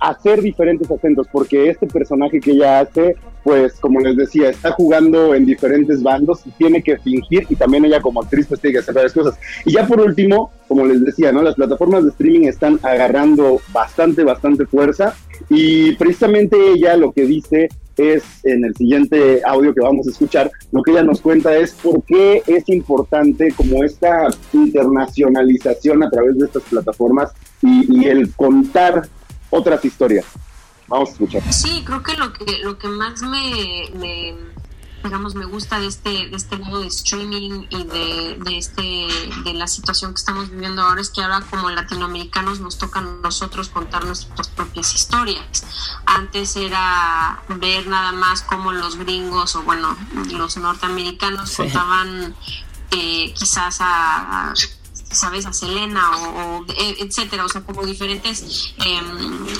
hacer 0.01 0.43
diferentes 0.43 0.91
acentos, 0.91 1.27
porque 1.33 1.71
este 1.71 1.87
personaje 1.87 2.41
que 2.41 2.53
ella 2.53 2.81
hace, 2.81 3.17
pues 3.43 3.81
como 3.81 4.01
les 4.01 4.17
decía, 4.17 4.51
está 4.51 4.73
jugando 4.73 5.35
en 5.35 5.47
diferentes 5.47 6.03
bandos 6.03 6.47
y 6.47 6.51
tiene 6.51 6.83
que 6.83 6.99
fingir 6.99 7.47
y 7.49 7.57
también 7.57 7.85
ella 7.85 8.01
como 8.01 8.21
actriz 8.23 8.47
pues 8.47 8.61
tiene 8.61 8.75
que 8.75 8.81
hacer 8.81 8.95
varias 8.95 9.13
cosas. 9.13 9.39
Y 9.65 9.73
ya 9.73 9.87
por 9.87 10.01
último, 10.01 10.51
como 10.69 10.85
les 10.85 11.05
decía, 11.05 11.33
¿no? 11.33 11.43
Las 11.43 11.55
plataformas 11.55 12.05
de 12.05 12.11
streaming 12.11 12.47
están 12.47 12.79
agarrando 12.83 13.61
bastante, 13.73 14.23
bastante 14.25 14.67
fuerza 14.67 15.15
y 15.49 15.93
precisamente 15.97 16.57
ella 16.75 16.97
lo 16.97 17.13
que 17.13 17.25
dice 17.25 17.69
es 17.97 18.24
en 18.45 18.64
el 18.64 18.74
siguiente 18.74 19.43
audio 19.45 19.74
que 19.74 19.80
vamos 19.80 20.07
a 20.07 20.11
escuchar, 20.11 20.51
lo 20.72 20.82
que 20.82 20.93
ella 20.93 21.03
nos 21.03 21.20
cuenta 21.20 21.57
es 21.57 21.72
por 21.72 22.03
qué 22.05 22.43
es 22.47 22.68
importante 22.68 23.53
como 23.53 23.82
esta 23.84 24.28
internacionalización 24.53 26.03
a 26.03 26.11
través 26.11 26.38
de 26.38 26.47
estas 26.47 26.62
plataformas 26.64 27.32
y, 27.62 28.01
y 28.01 28.05
el 28.07 28.32
contar 28.34 29.09
otras 29.51 29.84
historias. 29.84 30.26
Vamos 30.88 31.11
a 31.11 31.12
escuchar. 31.12 31.53
Sí, 31.53 31.82
creo 31.84 32.03
que 32.03 32.14
lo 32.16 32.32
que, 32.32 32.59
lo 32.64 32.78
que 32.78 32.88
más 32.88 33.22
me, 33.22 33.99
me 33.99 34.34
digamos, 35.03 35.35
me 35.35 35.45
gusta 35.47 35.81
de 35.81 35.87
este, 35.87 36.11
de 36.29 36.37
este 36.37 36.57
modo 36.57 36.81
de 36.81 36.89
streaming 36.89 37.67
y 37.71 37.85
de, 37.85 38.39
de, 38.41 38.59
este, 38.59 38.83
de 39.45 39.55
la 39.55 39.67
situación 39.67 40.13
que 40.15 40.19
estamos 40.19 40.51
viviendo 40.51 40.83
ahora 40.83 41.01
es 41.01 41.11
que 41.11 41.23
ahora 41.23 41.41
como 41.49 41.71
latinoamericanos 41.71 42.61
nos 42.61 42.79
toca 42.79 43.01
a 43.01 43.03
nosotros 43.03 43.69
contar 43.69 44.05
nuestras 44.05 44.49
propias 44.49 44.95
historias. 44.95 45.65
Antes 46.07 46.57
era 46.57 47.43
ver 47.49 47.87
nada 47.87 48.13
más 48.13 48.43
como 48.43 48.73
los 48.73 48.97
gringos 48.97 49.57
o 49.57 49.63
bueno, 49.63 49.97
los 50.33 50.57
norteamericanos 50.57 51.51
Sí. 51.51 51.57
contaban 51.57 52.35
eh, 52.93 53.33
quizás 53.35 53.81
a, 53.81 54.51
a 54.51 54.55
sabes 55.11 55.47
a 55.47 55.53
Selena 55.53 56.11
o, 56.17 56.59
o, 56.59 56.65
eh, 56.69 56.97
etcétera. 57.01 57.45
O 57.45 57.49
sea 57.49 57.63
como 57.63 57.85
diferentes 57.85 58.75
eh, 58.85 59.03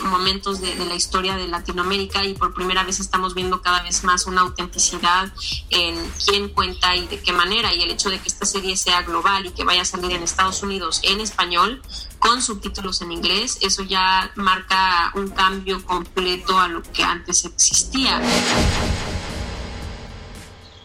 momentos 0.05 0.61
de, 0.61 0.74
de, 0.76 0.86
la 0.86 0.94
historia 0.94 1.36
de 1.36 1.48
Latinoamérica 1.48 2.24
y 2.24 2.34
por 2.34 2.55
primera 2.55 2.84
vez 2.84 3.01
estamos 3.01 3.34
viendo 3.34 3.62
cada 3.62 3.82
vez 3.82 4.05
más 4.05 4.26
una 4.26 4.42
autenticidad 4.42 5.32
en 5.70 5.96
quién 6.26 6.48
cuenta 6.48 6.96
y 6.96 7.07
de 7.07 7.20
qué 7.20 7.32
manera. 7.32 7.74
Y 7.74 7.82
el 7.82 7.90
hecho 7.90 8.11
de 8.11 8.18
que 8.18 8.28
esta 8.28 8.46
serie 8.46 8.76
sea 8.76 9.03
global 9.03 9.46
y 9.46 9.51
que 9.51 9.64
vaya 9.64 9.82
a 9.82 9.84
salir 9.84 10.12
en 10.12 10.22
Estados 10.22 10.62
Unidos 10.62 11.01
en 11.03 11.20
español 11.20 11.82
con 12.18 12.42
subtítulos 12.42 13.01
en 13.01 13.12
inglés 13.12 13.59
eso 13.62 13.82
ya 13.82 14.30
marca 14.36 15.11
un 15.14 15.30
cambio 15.30 15.82
completo 15.84 16.59
a 16.59 16.68
lo 16.68 16.82
que 16.82 17.03
antes 17.03 17.44
existía 17.44 18.20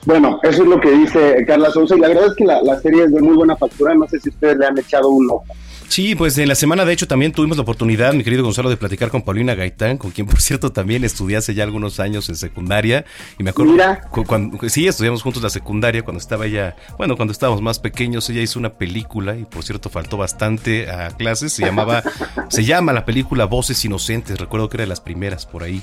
Bueno, 0.06 0.40
eso 0.44 0.62
es 0.64 0.70
lo 0.70 0.80
que 0.80 0.92
dice 0.92 1.44
Carla 1.48 1.72
Sousa 1.72 1.96
y 1.96 2.00
la 2.00 2.10
verdad 2.10 2.28
es 2.28 2.36
que 2.36 2.46
la, 2.46 2.62
la, 2.62 2.80
serie 2.80 3.04
es 3.06 3.12
de 3.12 3.22
muy 3.22 3.36
buena 3.36 3.56
factura, 3.56 3.94
no 3.96 4.08
sé 4.08 4.20
si 4.20 4.30
ustedes 4.30 4.58
le 4.58 4.68
han 4.68 4.78
echado 4.78 5.10
un 5.10 5.30
ojo. 5.32 5.46
Sí, 5.88 6.16
pues 6.16 6.36
en 6.40 6.48
la 6.48 6.56
semana 6.56 6.84
de 6.84 6.94
hecho 6.94 7.08
también 7.08 7.32
tuvimos 7.32 7.58
la 7.58 7.64
oportunidad, 7.64 8.14
mi 8.14 8.24
querido 8.24 8.44
Gonzalo, 8.44 8.70
de 8.70 8.78
platicar 8.78 9.10
con 9.10 9.22
Paulina 9.22 9.54
Gaitán, 9.54 9.98
con 9.98 10.10
quien 10.12 10.26
por 10.28 10.42
cierto 10.42 10.72
también 10.72 11.04
estudié 11.04 11.38
hace 11.38 11.54
ya 11.54 11.64
algunos 11.64 12.00
años 12.00 12.28
en 12.30 12.36
secundaria. 12.36 13.06
Y 13.40 13.44
me 13.44 13.52
acuerdo, 13.52 13.74
cu- 14.12 14.24
cuando, 14.26 14.68
sí, 14.68 14.88
estudiamos 14.88 15.22
juntos 15.22 15.44
la 15.44 15.50
secundaria 15.52 16.02
cuando 16.02 16.20
estaba 16.20 16.48
ella, 16.48 16.76
bueno, 16.98 17.16
cuando 17.16 17.32
estábamos 17.32 17.62
más 17.62 17.80
pequeños, 17.80 18.28
ella 18.32 18.42
hizo 18.42 18.58
una 18.60 18.74
película 18.74 19.36
y 19.38 19.46
por 19.46 19.64
cierto 19.64 19.90
faltó 19.90 20.18
bastante 20.18 20.90
a 20.90 21.10
clases, 21.12 21.54
se 21.54 21.64
llamaba, 21.64 22.02
se 22.50 22.64
llama 22.64 22.92
la 22.92 23.06
película 23.06 23.46
Voces 23.46 23.86
Inocentes, 23.86 24.40
recuerdo 24.40 24.70
que 24.70 24.78
era 24.78 24.84
de 24.84 24.90
las 24.90 25.02
primeras 25.02 25.46
por 25.46 25.64
ahí 25.64 25.82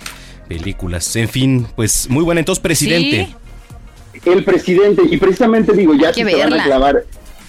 películas. 0.48 1.14
En 1.16 1.28
fin, 1.28 1.66
pues 1.76 2.08
muy 2.10 2.24
buena, 2.24 2.40
entonces 2.40 2.60
presidente. 2.60 3.26
Sí. 3.30 3.36
El 4.24 4.44
presidente, 4.44 5.02
y 5.08 5.16
precisamente 5.16 5.72
digo, 5.72 5.94
ya 5.94 6.12
se 6.12 6.24
van 6.24 6.52
a 6.52 6.64
clavar, 6.64 7.04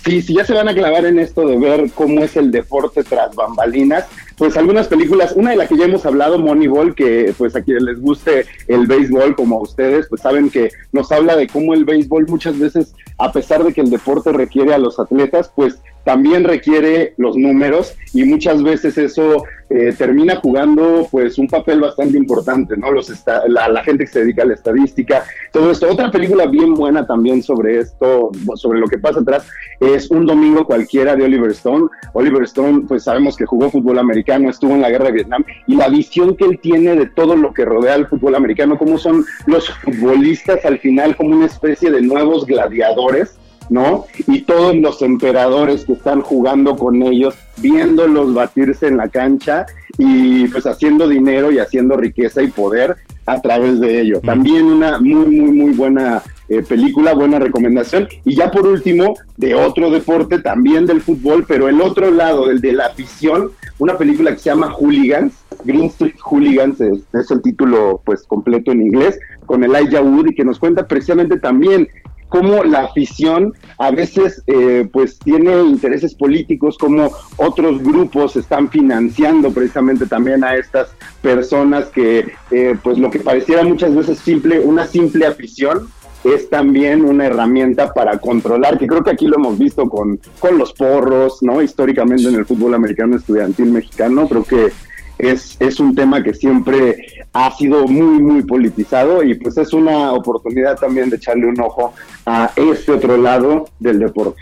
sí, 0.06 0.22
sí, 0.22 0.34
ya 0.36 0.46
se 0.46 0.54
van 0.54 0.70
a 0.70 0.74
clavar 0.74 1.06
en 1.06 1.20
esto 1.20 1.48
de 1.48 1.58
ver 1.58 1.92
cómo 1.94 2.24
es 2.24 2.36
el 2.36 2.52
deporte 2.52 3.04
tras 3.04 3.36
bambalinas, 3.36 4.06
pues 4.38 4.58
algunas 4.58 4.88
películas, 4.88 5.34
una 5.36 5.52
de 5.52 5.58
la 5.58 5.68
que 5.68 5.78
ya 5.78 5.86
hemos 5.86 6.06
hablado, 6.06 6.40
Moneyball, 6.40 6.96
que 6.96 7.34
pues 7.38 7.56
a 7.56 7.62
quienes 7.62 7.84
les 7.84 8.02
guste 8.02 8.46
el 8.68 8.88
béisbol 8.88 9.36
como 9.36 9.58
a 9.58 9.62
ustedes, 9.62 10.08
pues 10.08 10.22
saben 10.22 10.50
que 10.50 10.72
nos 10.92 11.12
habla 11.12 11.36
de 11.36 11.48
cómo 11.48 11.74
el 11.74 11.86
béisbol 11.86 12.28
muchas 12.28 12.58
veces, 12.58 12.96
a 13.18 13.32
pesar 13.32 13.64
de 13.64 13.74
que 13.74 13.82
el 13.82 13.90
deporte 13.90 14.32
requiere 14.32 14.74
a 14.74 14.80
los 14.80 15.00
atletas, 15.00 15.52
pues 15.56 15.78
también 16.04 16.44
requiere 16.44 17.14
los 17.18 17.38
números 17.38 17.96
y 18.14 18.24
muchas 18.24 18.62
veces 18.62 18.98
eso 18.98 19.44
eh, 19.70 19.92
termina 19.98 20.36
jugando 20.36 21.08
pues 21.10 21.40
un 21.40 21.48
papel 21.48 21.80
bastante 21.80 22.16
importante, 22.18 22.78
¿no? 22.78 22.92
Los 22.92 23.12
la, 23.48 23.68
la, 23.70 23.84
gente 23.84 24.04
que 24.04 24.12
se 24.12 24.20
dedica 24.20 24.44
a 24.44 24.46
la 24.46 24.54
estadística, 24.54 25.24
todo 25.52 25.72
esto. 25.72 25.90
Otra 25.90 26.12
película 26.12 26.46
bien 26.46 26.76
buena 26.76 27.08
también 27.08 27.42
sobre 27.42 27.80
esto, 27.80 28.30
sobre 28.56 28.80
lo 28.80 28.88
que 28.88 29.00
pasa 29.00 29.22
atrás, 29.22 29.48
es 29.80 30.12
Un 30.12 30.28
Domingo 30.28 30.66
Cualquiera 30.66 31.16
de 31.16 31.24
Oliver 31.24 31.52
Stone. 31.52 31.88
Oliver 32.14 32.44
Stone, 32.44 32.84
pues 32.88 33.06
sabemos 33.06 33.36
que 33.36 33.48
jugó 33.48 33.72
fútbol 33.72 33.98
americano, 33.98 34.50
estuvo 34.50 34.74
en 34.74 34.82
la 34.82 34.92
guerra 34.92 35.06
de 35.06 35.14
Vietnam 35.14 35.44
y 35.66 35.76
la 35.76 35.90
visión 35.90 36.36
que 36.36 36.46
él 36.46 36.60
tiene 36.62 36.96
de 36.96 37.08
todo 37.08 37.36
lo 37.36 37.52
que 37.54 37.66
rodea 37.66 37.96
al 37.96 38.08
fútbol 38.08 38.36
americano, 38.36 38.78
cómo 38.78 39.00
son 39.00 39.26
los 39.48 39.70
futbolistas 39.70 40.64
al 40.66 40.78
final 40.78 41.16
como 41.16 41.36
una 41.36 41.48
especie 41.48 41.90
de 41.90 42.02
nuevos 42.02 42.46
gladiadores 42.46 43.38
¿no? 43.70 44.06
Y 44.28 44.42
todos 44.42 44.76
los 44.76 45.02
emperadores 45.02 45.86
que 45.86 45.94
están 45.94 46.22
jugando 46.22 46.76
con 46.76 47.02
ellos, 47.04 47.36
viéndolos 47.58 48.34
batirse 48.34 48.88
en 48.88 48.98
la 48.98 49.10
cancha 49.10 49.66
y 49.98 50.48
pues 50.48 50.66
haciendo 50.66 51.08
dinero 51.08 51.52
y 51.52 51.60
haciendo 51.60 51.98
riqueza 51.98 52.42
y 52.42 52.48
poder 52.48 52.96
a 53.26 53.42
través 53.42 53.80
de 53.80 54.02
ello. 54.02 54.20
También 54.22 54.66
una 54.66 55.00
muy, 55.00 55.26
muy, 55.26 55.52
muy 55.52 55.74
buena 55.74 56.22
eh, 56.50 56.62
película, 56.62 57.14
buena 57.14 57.40
recomendación. 57.40 58.08
Y 58.26 58.36
ya 58.36 58.52
por 58.52 58.68
último, 58.68 59.16
de 59.38 59.56
otro 59.56 59.90
deporte, 59.90 60.40
también 60.40 60.86
del 60.86 61.02
fútbol, 61.02 61.46
pero 61.48 61.70
el 61.70 61.82
otro 61.82 62.12
lado, 62.12 62.50
el 62.50 62.60
de 62.60 62.74
la 62.74 62.88
afición, 62.88 63.52
una 63.80 63.98
película 63.98 64.32
que 64.32 64.40
se 64.40 64.50
llama 64.50 64.72
Hooligans, 64.72 65.34
Green 65.64 65.86
Street 65.86 66.16
Hooligans 66.22 66.82
es, 66.82 67.00
es 67.14 67.32
el 67.32 67.42
título 67.42 68.02
pues 68.04 68.24
completo 68.24 68.72
en 68.72 68.82
inglés, 68.82 69.18
con 69.46 69.64
Elijah 69.64 70.02
Wood 70.02 70.32
y 70.32 70.36
que 70.36 70.44
nos 70.44 70.60
cuenta 70.60 70.88
precisamente 70.88 71.40
también 71.40 71.88
cómo 72.34 72.64
la 72.64 72.86
afición 72.86 73.54
a 73.78 73.92
veces 73.92 74.42
eh, 74.48 74.90
pues 74.92 75.20
tiene 75.20 75.62
intereses 75.62 76.16
políticos, 76.16 76.80
como 76.80 77.12
otros 77.38 77.84
grupos 77.84 78.36
están 78.36 78.72
financiando 78.72 79.52
precisamente 79.52 80.08
también 80.08 80.44
a 80.44 80.56
estas 80.56 80.96
personas 81.22 81.90
que 81.90 82.34
eh, 82.50 82.76
pues 82.82 82.98
lo 82.98 83.12
que 83.12 83.20
pareciera 83.20 83.64
muchas 83.64 83.94
veces 83.94 84.18
simple, 84.18 84.60
una 84.60 84.88
simple 84.88 85.28
afición, 85.28 85.90
es 86.24 86.50
también 86.50 87.06
una 87.06 87.28
herramienta 87.28 87.94
para 87.94 88.18
controlar, 88.18 88.80
que 88.80 88.88
creo 88.88 89.04
que 89.04 89.12
aquí 89.12 89.28
lo 89.28 89.36
hemos 89.36 89.60
visto 89.60 89.88
con, 89.88 90.20
con 90.40 90.58
los 90.58 90.74
porros, 90.74 91.44
¿no? 91.44 91.62
Históricamente 91.62 92.30
en 92.30 92.36
el 92.36 92.46
fútbol 92.46 92.74
americano 92.74 93.16
estudiantil 93.16 93.72
mexicano, 93.72 94.28
creo 94.28 94.44
que 94.44 94.72
es, 95.18 95.58
es 95.60 95.80
un 95.80 95.96
tema 95.96 96.24
que 96.24 96.34
siempre 96.34 97.26
ha 97.34 97.52
sido 97.56 97.88
muy, 97.88 98.22
muy 98.22 98.44
politizado 98.44 99.24
y 99.24 99.36
pues 99.36 99.58
es 99.58 99.74
una 99.74 100.12
oportunidad 100.12 100.78
también 100.78 101.10
de 101.10 101.18
echarle 101.18 101.48
un 101.48 101.60
ojo 101.60 101.94
a 102.26 102.52
este 102.56 102.92
otro 102.92 103.18
lado 103.18 103.66
del 103.80 104.00
deporte. 104.00 104.42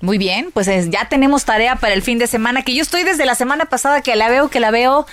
Muy 0.00 0.18
bien, 0.18 0.50
pues 0.52 0.66
es, 0.66 0.90
ya 0.90 1.08
tenemos 1.08 1.44
tarea 1.44 1.76
para 1.76 1.94
el 1.94 2.02
fin 2.02 2.18
de 2.18 2.26
semana, 2.26 2.62
que 2.62 2.74
yo 2.74 2.82
estoy 2.82 3.04
desde 3.04 3.24
la 3.24 3.36
semana 3.36 3.66
pasada 3.66 4.00
que 4.02 4.16
la 4.16 4.28
veo, 4.28 4.48
que 4.48 4.58
la 4.58 4.72
veo, 4.72 5.06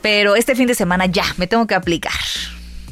pero 0.00 0.34
este 0.34 0.54
fin 0.54 0.66
de 0.66 0.74
semana 0.74 1.04
ya 1.06 1.24
me 1.36 1.46
tengo 1.46 1.66
que 1.66 1.74
aplicar. 1.74 2.12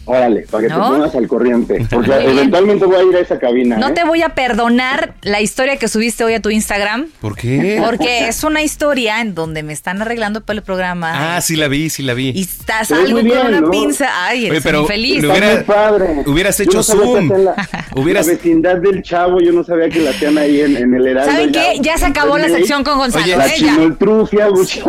Órale, 0.06 0.46
para 0.48 0.62
que 0.62 0.68
¿No? 0.72 0.74
te 0.76 0.96
pongas 0.96 1.14
al 1.16 1.28
corriente. 1.28 1.86
Porque 1.90 2.12
eventualmente 2.12 2.86
voy 2.86 2.96
a 2.96 3.02
ir 3.02 3.16
a 3.16 3.20
esa 3.20 3.38
cabina. 3.38 3.76
No 3.76 3.88
¿eh? 3.88 3.92
te 3.92 4.04
voy 4.04 4.22
a 4.22 4.30
perdonar 4.30 5.14
la 5.22 5.40
historia 5.40 5.76
que 5.76 5.88
subiste 5.88 6.22
hoy 6.24 6.34
a 6.34 6.40
tu 6.40 6.48
Instagram. 6.48 7.08
¿Por 7.20 7.36
qué? 7.36 7.82
Porque 7.84 8.28
es 8.28 8.44
una 8.44 8.62
historia 8.62 9.20
en 9.20 9.34
donde 9.34 9.64
me 9.64 9.72
están 9.72 10.00
arreglando 10.00 10.42
para 10.42 10.58
el 10.58 10.62
programa. 10.62 11.36
Ah, 11.36 11.40
sí 11.40 11.56
la 11.56 11.66
vi, 11.66 11.90
sí 11.90 12.02
la 12.02 12.14
vi. 12.14 12.30
Y 12.30 12.42
estás 12.42 12.92
algo 12.92 13.20
bien, 13.20 13.36
con 13.36 13.46
una 13.48 13.60
¿no? 13.60 13.70
pinza. 13.70 14.08
Ay, 14.26 14.46
eres 14.46 14.52
Oye, 14.52 14.60
pero 14.62 14.82
infeliz. 14.82 15.24
Hubiera, 15.24 15.64
padre. 15.64 16.22
Hubieras 16.24 16.60
hecho 16.60 16.78
no 16.78 16.82
zoom. 16.84 17.28
La, 17.28 17.68
hubieras... 17.96 18.26
la 18.26 18.32
vecindad 18.32 18.76
del 18.76 19.02
chavo, 19.02 19.40
yo 19.40 19.52
no 19.52 19.64
sabía 19.64 19.88
que 19.88 20.00
la 20.00 20.10
hacían 20.10 20.38
ahí 20.38 20.60
en, 20.60 20.76
en 20.76 20.94
el 20.94 21.06
Heraldo. 21.06 21.32
¿Saben 21.32 21.52
qué? 21.52 21.78
Ya 21.80 21.98
se 21.98 22.06
acabó 22.06 22.38
la 22.38 22.48
sección 22.48 22.84
con 22.84 22.98
Gonzalo. 22.98 23.24
Oye, 23.24 23.36
la 23.36 23.46
¿eh? 23.48 23.54
chinoltrufia, 23.56 24.50
muchas 24.50 24.84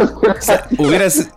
Hubieras... 0.78 1.28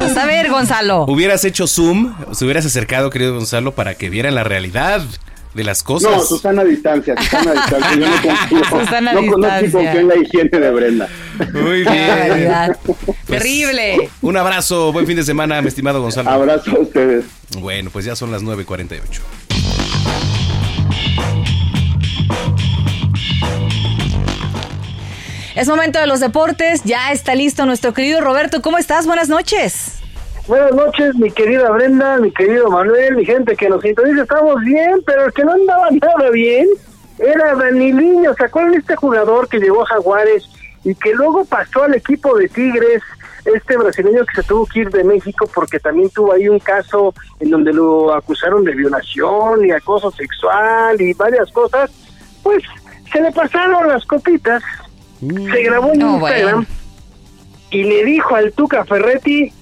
Vas 0.00 0.16
a 0.16 0.26
ver, 0.26 0.50
Gonzalo. 0.50 1.04
Hubieras 1.08 1.44
hecho 1.44 1.66
zoom, 1.66 2.14
se 2.32 2.43
hubieras 2.44 2.66
acercado, 2.66 3.10
querido 3.10 3.34
Gonzalo, 3.34 3.74
para 3.74 3.94
que 3.94 4.10
vieran 4.10 4.34
la 4.34 4.44
realidad 4.44 5.02
de 5.54 5.64
las 5.64 5.82
cosas. 5.82 6.10
No, 6.10 6.20
Susana 6.20 6.62
a 6.62 6.64
distancia, 6.64 7.14
Susana 7.16 7.50
a 7.52 7.54
distancia. 7.54 7.90
Yo 7.96 8.08
no 8.08 8.22
confío, 8.22 8.80
Susana 8.80 9.12
no, 9.12 9.20
distancia. 9.22 9.68
no 9.68 9.72
confío 9.72 10.00
en 10.00 10.08
la 10.08 10.16
higiene 10.16 10.58
de 10.58 10.70
Brenda. 10.70 11.08
Muy 11.52 11.82
bien. 11.84 12.76
Pues, 12.84 13.08
Terrible. 13.26 14.10
Un 14.20 14.36
abrazo, 14.36 14.92
buen 14.92 15.06
fin 15.06 15.16
de 15.16 15.22
semana, 15.24 15.60
mi 15.62 15.68
estimado 15.68 16.00
Gonzalo. 16.02 16.28
Abrazo 16.30 16.72
a 16.76 16.80
ustedes. 16.80 17.24
Bueno, 17.58 17.90
pues 17.90 18.04
ya 18.04 18.16
son 18.16 18.32
las 18.32 18.42
9.48. 18.42 19.00
Es 25.54 25.68
momento 25.68 26.00
de 26.00 26.06
los 26.08 26.18
deportes, 26.18 26.82
ya 26.84 27.12
está 27.12 27.34
listo 27.36 27.64
nuestro 27.64 27.94
querido 27.94 28.20
Roberto. 28.20 28.60
¿Cómo 28.60 28.76
estás? 28.76 29.06
Buenas 29.06 29.28
noches. 29.28 29.92
Buenas 30.46 30.72
noches, 30.74 31.14
mi 31.16 31.30
querida 31.30 31.70
Brenda, 31.70 32.18
mi 32.18 32.30
querido 32.30 32.70
Manuel, 32.70 33.16
mi 33.16 33.24
gente 33.24 33.56
que 33.56 33.68
nos 33.68 33.80
sintoniza. 33.80 34.22
Estamos 34.22 34.60
bien, 34.62 35.00
pero 35.06 35.24
el 35.26 35.32
que 35.32 35.44
no 35.44 35.52
andaba 35.52 35.88
nada 35.90 36.30
bien 36.30 36.68
era 37.18 37.54
Daniliño. 37.54 38.34
¿Se 38.34 38.44
acuerdan 38.44 38.72
de 38.72 38.78
este 38.78 38.96
jugador 38.96 39.48
que 39.48 39.58
llegó 39.58 39.82
a 39.82 39.86
Jaguares 39.86 40.44
y 40.84 40.94
que 40.94 41.14
luego 41.14 41.44
pasó 41.46 41.84
al 41.84 41.94
equipo 41.94 42.36
de 42.36 42.48
Tigres? 42.48 43.02
este 43.54 43.76
brasileño 43.76 44.24
que 44.24 44.40
se 44.40 44.48
tuvo 44.48 44.64
que 44.64 44.80
ir 44.80 44.88
de 44.90 45.04
México 45.04 45.46
porque 45.54 45.78
también 45.78 46.08
tuvo 46.08 46.32
ahí 46.32 46.48
un 46.48 46.58
caso 46.58 47.12
en 47.40 47.50
donde 47.50 47.74
lo 47.74 48.14
acusaron 48.14 48.64
de 48.64 48.72
violación 48.72 49.66
y 49.66 49.70
acoso 49.70 50.10
sexual 50.12 50.98
y 50.98 51.12
varias 51.12 51.52
cosas, 51.52 51.90
pues 52.42 52.62
se 53.12 53.20
le 53.20 53.30
pasaron 53.32 53.86
las 53.86 54.02
copitas, 54.06 54.62
se 55.20 55.62
grabó 55.62 55.92
en 55.92 55.98
No, 55.98 56.14
Instagram 56.14 56.54
bueno. 56.54 56.66
y 57.70 57.84
le 57.84 58.04
dijo 58.06 58.34
al 58.34 58.50
Tuca 58.54 58.82
Ferretti, 58.86 59.52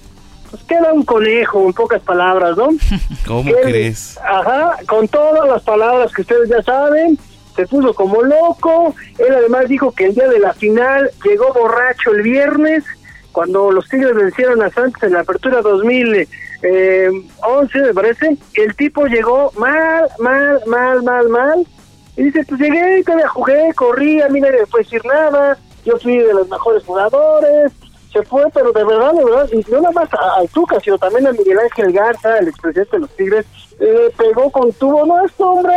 pues 0.53 0.63
que 0.65 0.75
era 0.75 0.93
un 0.93 1.03
conejo, 1.03 1.65
en 1.65 1.73
pocas 1.73 1.99
palabras, 2.03 2.55
¿no? 2.55 2.67
¿Cómo 3.27 3.49
Él- 3.49 3.55
crees? 3.63 4.19
Ajá, 4.23 4.77
con 4.87 5.07
todas 5.07 5.49
las 5.49 5.63
palabras 5.63 6.13
que 6.13 6.21
ustedes 6.21 6.47
ya 6.47 6.61
saben, 6.61 7.17
se 7.55 7.65
puso 7.65 7.91
como 7.95 8.21
loco. 8.21 8.93
Él 9.17 9.33
además 9.35 9.67
dijo 9.67 9.91
que 9.91 10.05
el 10.05 10.13
día 10.13 10.29
de 10.29 10.37
la 10.37 10.53
final 10.53 11.09
llegó 11.23 11.51
borracho 11.53 12.11
el 12.11 12.21
viernes, 12.21 12.83
cuando 13.31 13.71
los 13.71 13.89
Tigres 13.89 14.13
vencieron 14.13 14.61
a 14.61 14.69
Santos 14.69 15.01
en 15.01 15.13
la 15.13 15.21
apertura 15.21 15.63
2011, 15.63 17.79
me 17.81 17.93
parece. 17.95 18.37
El 18.53 18.75
tipo 18.75 19.07
llegó 19.07 19.51
mal, 19.57 20.07
mal, 20.19 20.61
mal, 20.67 21.01
mal, 21.03 21.29
mal. 21.29 21.67
Y 22.15 22.23
dice, 22.25 22.45
pues 22.47 22.61
llegué, 22.61 23.03
todavía 23.03 23.27
jugué, 23.27 23.71
corrí, 23.75 24.21
a 24.21 24.29
mí 24.29 24.39
nadie 24.39 24.59
me 24.59 24.67
puede 24.67 24.83
decir 24.83 25.01
nada, 25.05 25.57
yo 25.83 25.97
fui 25.97 26.19
de 26.19 26.31
los 26.33 26.47
mejores 26.47 26.83
jugadores, 26.83 27.71
se 28.13 28.21
fue, 28.23 28.43
pero 28.53 28.71
de 28.71 28.83
verdad, 28.85 29.11
de 29.13 29.25
verdad, 29.25 29.49
y 29.51 29.71
no 29.71 29.81
nada 29.81 29.91
más 29.91 30.09
a- 30.13 30.39
al 30.39 30.47
Tuca, 30.49 30.79
sino 30.79 30.97
también 30.97 31.25
a 31.27 31.31
Miguel 31.31 31.57
Ángel 31.59 31.91
Garza, 31.91 32.37
el 32.37 32.47
expresidente 32.47 32.95
de 32.95 32.99
los 33.01 33.09
Tigres, 33.17 33.45
le 33.79 34.09
pegó 34.17 34.51
con 34.51 34.71
tubo, 34.73 35.05
no, 35.05 35.25
esto, 35.25 35.49
hombre, 35.51 35.73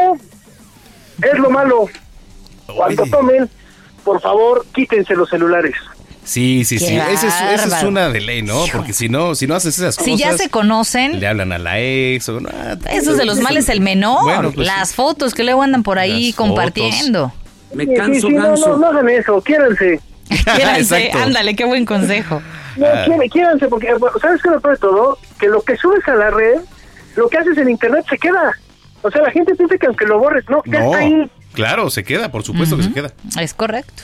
es 1.22 1.38
lo 1.38 1.50
malo. 1.50 1.86
Cuando 2.76 3.04
tomen, 3.06 3.48
por 4.04 4.20
favor, 4.20 4.64
quítense 4.74 5.14
los 5.14 5.28
celulares. 5.30 5.74
Sí, 6.24 6.64
sí, 6.64 6.78
sí. 6.80 6.96
Esa 6.96 7.12
es, 7.28 7.60
esa 7.62 7.78
es 7.78 7.84
una 7.84 8.08
de 8.08 8.20
ley, 8.20 8.42
¿no? 8.42 8.64
Porque 8.72 8.92
si 8.92 9.08
no, 9.08 9.36
si 9.36 9.46
no 9.46 9.54
haces 9.54 9.78
esas 9.78 9.96
cosas. 9.96 10.04
Si 10.12 10.16
ya 10.18 10.36
se 10.36 10.50
conocen, 10.50 11.20
Le 11.20 11.26
hablan 11.28 11.52
a 11.52 11.58
la 11.58 11.78
ex 11.80 12.28
o 12.28 12.40
no. 12.40 12.48
eso 12.90 13.12
es 13.12 13.16
de 13.16 13.24
los 13.24 13.38
males 13.38 13.68
el 13.68 13.80
menor. 13.80 14.24
Bueno, 14.24 14.50
pues 14.52 14.66
Las 14.66 14.92
fotos 14.94 15.34
que 15.34 15.44
luego 15.44 15.62
andan 15.62 15.84
por 15.84 15.98
ahí 16.00 16.32
compartiendo. 16.32 17.32
Sí, 17.72 17.86
sí, 17.86 18.20
sí, 18.20 18.28
no, 18.30 18.56
no, 18.56 18.76
no 18.76 18.86
hagan 18.88 19.08
eso, 19.08 19.40
quiéranse. 19.40 20.00
Exacto. 20.76 21.18
ándale, 21.18 21.54
qué 21.56 21.64
buen 21.64 21.84
consejo. 21.84 22.42
No, 22.76 22.86
quién- 23.04 23.28
quiéranse, 23.30 23.68
porque, 23.68 23.88
eh, 23.88 23.94
¿sabes 24.20 24.42
qué 24.42 24.48
es 24.48 24.54
lo 24.54 24.60
peor 24.60 24.74
de 24.74 24.80
todo? 24.80 25.18
Que 25.38 25.48
lo 25.48 25.62
que 25.62 25.76
subes 25.76 26.06
a 26.08 26.14
la 26.14 26.30
red, 26.30 26.60
lo 27.16 27.28
que 27.28 27.38
haces 27.38 27.56
en 27.58 27.70
internet 27.70 28.04
se 28.08 28.18
queda. 28.18 28.52
O 29.02 29.10
sea, 29.10 29.22
la 29.22 29.30
gente 29.30 29.54
piensa 29.54 29.76
que 29.78 29.86
aunque 29.86 30.04
lo 30.06 30.18
borres, 30.18 30.44
no, 30.48 30.62
ya 30.66 30.80
No, 30.80 30.86
está 30.86 30.98
ahí. 30.98 31.30
claro, 31.52 31.88
se 31.90 32.02
queda, 32.04 32.30
por 32.30 32.42
supuesto 32.42 32.76
que 32.76 32.82
se 32.82 32.92
queda. 32.92 33.10
Es 33.40 33.54
correcto. 33.54 34.02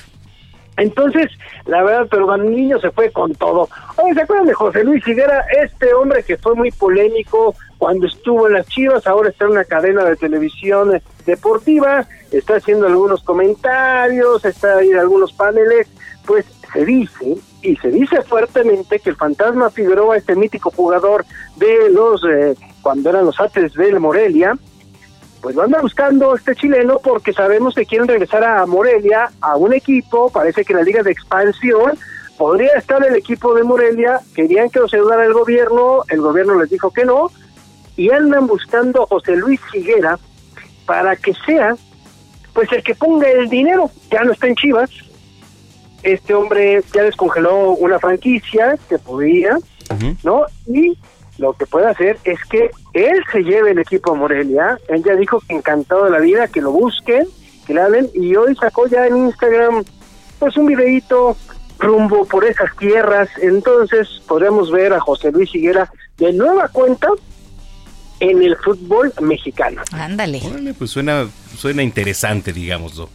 Entonces, 0.78 1.28
la 1.66 1.82
verdad, 1.82 2.06
pero 2.10 2.26
Van 2.26 2.50
Niño 2.50 2.78
se 2.80 2.90
fue 2.92 3.10
con 3.10 3.34
todo. 3.34 3.68
Oye, 3.96 4.14
¿se 4.14 4.22
acuerdan 4.22 4.46
de 4.46 4.54
José 4.54 4.82
Luis 4.84 5.06
Higuera? 5.06 5.44
Este 5.62 5.92
hombre 5.92 6.22
que 6.24 6.38
fue 6.38 6.54
muy 6.54 6.70
polémico 6.70 7.54
cuando 7.82 8.06
estuvo 8.06 8.46
en 8.46 8.52
las 8.52 8.68
Chivas, 8.68 9.08
ahora 9.08 9.30
está 9.30 9.44
en 9.44 9.50
una 9.50 9.64
cadena 9.64 10.04
de 10.04 10.14
televisión 10.14 11.02
deportiva, 11.26 12.06
está 12.30 12.54
haciendo 12.54 12.86
algunos 12.86 13.24
comentarios, 13.24 14.44
está 14.44 14.76
ahí 14.76 14.90
en 14.90 15.00
algunos 15.00 15.32
paneles, 15.32 15.88
pues 16.24 16.46
se 16.72 16.84
dice, 16.84 17.38
y 17.60 17.74
se 17.74 17.88
dice 17.88 18.22
fuertemente 18.22 19.00
que 19.00 19.10
el 19.10 19.16
fantasma 19.16 19.68
Figueroa, 19.68 20.16
este 20.16 20.36
mítico 20.36 20.70
jugador 20.70 21.24
de 21.56 21.90
los, 21.90 22.22
eh, 22.24 22.54
cuando 22.82 23.10
eran 23.10 23.24
los 23.24 23.40
Ates 23.40 23.74
del 23.74 23.98
Morelia, 23.98 24.56
pues 25.40 25.56
lo 25.56 25.62
anda 25.62 25.80
buscando 25.80 26.36
este 26.36 26.54
chileno 26.54 27.00
porque 27.02 27.32
sabemos 27.32 27.74
que 27.74 27.84
quieren 27.84 28.06
regresar 28.06 28.44
a 28.44 28.64
Morelia, 28.64 29.32
a 29.40 29.56
un 29.56 29.72
equipo, 29.72 30.30
parece 30.30 30.64
que 30.64 30.72
la 30.72 30.84
liga 30.84 31.02
de 31.02 31.10
expansión, 31.10 31.98
podría 32.38 32.74
estar 32.74 33.04
el 33.04 33.16
equipo 33.16 33.54
de 33.54 33.64
Morelia, 33.64 34.20
querían 34.36 34.70
que 34.70 34.78
los 34.78 34.94
ayudara 34.94 35.24
el 35.24 35.32
gobierno, 35.32 36.04
el 36.10 36.20
gobierno 36.20 36.60
les 36.60 36.70
dijo 36.70 36.92
que 36.92 37.04
no, 37.04 37.32
y 37.96 38.10
andan 38.10 38.46
buscando 38.46 39.02
a 39.02 39.06
José 39.06 39.36
Luis 39.36 39.60
Higuera 39.72 40.18
para 40.86 41.16
que 41.16 41.34
sea, 41.46 41.76
pues 42.52 42.70
el 42.72 42.82
que 42.82 42.94
ponga 42.94 43.28
el 43.30 43.48
dinero, 43.48 43.90
ya 44.10 44.24
no 44.24 44.32
está 44.32 44.46
en 44.46 44.56
Chivas, 44.56 44.90
este 46.02 46.34
hombre 46.34 46.82
ya 46.92 47.04
descongeló 47.04 47.72
una 47.72 47.98
franquicia 47.98 48.76
que 48.88 48.98
podía, 48.98 49.58
¿no? 50.24 50.46
Y 50.66 50.96
lo 51.38 51.52
que 51.52 51.66
puede 51.66 51.86
hacer 51.86 52.18
es 52.24 52.38
que 52.50 52.70
él 52.92 53.22
se 53.30 53.42
lleve 53.42 53.70
el 53.70 53.78
equipo 53.78 54.12
a 54.12 54.14
Morelia. 54.14 54.78
Él 54.88 55.02
ya 55.04 55.14
dijo 55.14 55.40
que 55.40 55.54
encantado 55.54 56.04
de 56.04 56.10
la 56.10 56.18
vida, 56.18 56.48
que 56.48 56.60
lo 56.60 56.72
busquen, 56.72 57.26
que 57.66 57.74
le 57.74 57.80
hablen. 57.80 58.10
Y 58.14 58.34
hoy 58.36 58.54
sacó 58.56 58.86
ya 58.86 59.06
en 59.06 59.16
Instagram, 59.16 59.84
pues 60.38 60.56
un 60.56 60.66
videito 60.66 61.36
rumbo 61.78 62.24
por 62.26 62.44
esas 62.44 62.76
tierras. 62.76 63.28
Entonces 63.40 64.08
podremos 64.26 64.70
ver 64.70 64.92
a 64.92 65.00
José 65.00 65.30
Luis 65.30 65.54
Higuera 65.54 65.90
de 66.18 66.32
nueva 66.32 66.68
cuenta 66.68 67.08
en 68.22 68.40
el 68.40 68.56
fútbol 68.56 69.12
mexicano. 69.20 69.82
Ándale. 69.90 70.40
Órale, 70.44 70.74
pues 70.74 70.92
suena, 70.92 71.26
suena 71.56 71.82
interesante, 71.82 72.52
digámoslo. 72.52 73.08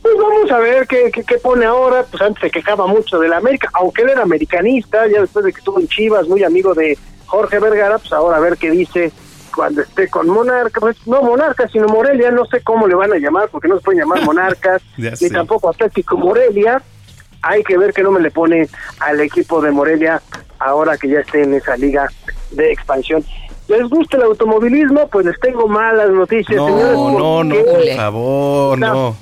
Pues 0.00 0.14
vamos 0.16 0.50
a 0.52 0.58
ver 0.58 0.86
qué, 0.86 1.10
qué, 1.12 1.24
qué 1.24 1.38
pone 1.38 1.66
ahora. 1.66 2.04
Pues 2.08 2.22
antes 2.22 2.40
se 2.40 2.50
quejaba 2.50 2.86
mucho 2.86 3.18
de 3.18 3.28
la 3.28 3.38
América, 3.38 3.68
aunque 3.74 4.02
él 4.02 4.10
era 4.10 4.22
americanista, 4.22 5.08
ya 5.08 5.22
después 5.22 5.44
de 5.44 5.52
que 5.52 5.58
estuvo 5.58 5.80
en 5.80 5.88
Chivas, 5.88 6.28
muy 6.28 6.44
amigo 6.44 6.72
de 6.72 6.96
Jorge 7.26 7.58
Vergara, 7.58 7.98
pues 7.98 8.12
ahora 8.12 8.36
a 8.36 8.40
ver 8.40 8.56
qué 8.56 8.70
dice 8.70 9.10
cuando 9.52 9.82
esté 9.82 10.08
con 10.08 10.28
Monarca. 10.28 10.78
Pues 10.78 10.96
no 11.04 11.20
Monarca, 11.22 11.68
sino 11.68 11.88
Morelia, 11.88 12.30
no 12.30 12.46
sé 12.46 12.60
cómo 12.62 12.86
le 12.86 12.94
van 12.94 13.12
a 13.12 13.18
llamar, 13.18 13.48
porque 13.50 13.66
no 13.66 13.76
se 13.76 13.82
pueden 13.82 14.02
llamar 14.02 14.22
Monarcas, 14.22 14.82
ni 14.96 15.16
sé. 15.16 15.30
tampoco 15.30 15.68
Atlético 15.68 16.16
Morelia. 16.16 16.80
Hay 17.42 17.64
que 17.64 17.76
ver 17.76 17.92
qué 17.92 18.04
no 18.04 18.12
me 18.12 18.20
le 18.20 18.30
pone 18.30 18.68
al 19.00 19.20
equipo 19.20 19.60
de 19.60 19.72
Morelia 19.72 20.22
ahora 20.60 20.96
que 20.96 21.08
ya 21.08 21.20
esté 21.20 21.42
en 21.42 21.54
esa 21.54 21.76
liga 21.76 22.08
de 22.52 22.72
expansión. 22.72 23.24
¿Les 23.68 23.88
gusta 23.88 24.16
el 24.16 24.22
automovilismo? 24.24 25.08
Pues 25.08 25.26
les 25.26 25.38
tengo 25.40 25.68
malas 25.68 26.10
noticias, 26.10 26.56
No, 26.56 26.66
señores. 26.66 26.94
no, 26.94 27.44
no, 27.44 27.54
por 27.54 27.96
favor, 27.96 28.78
no. 28.78 29.16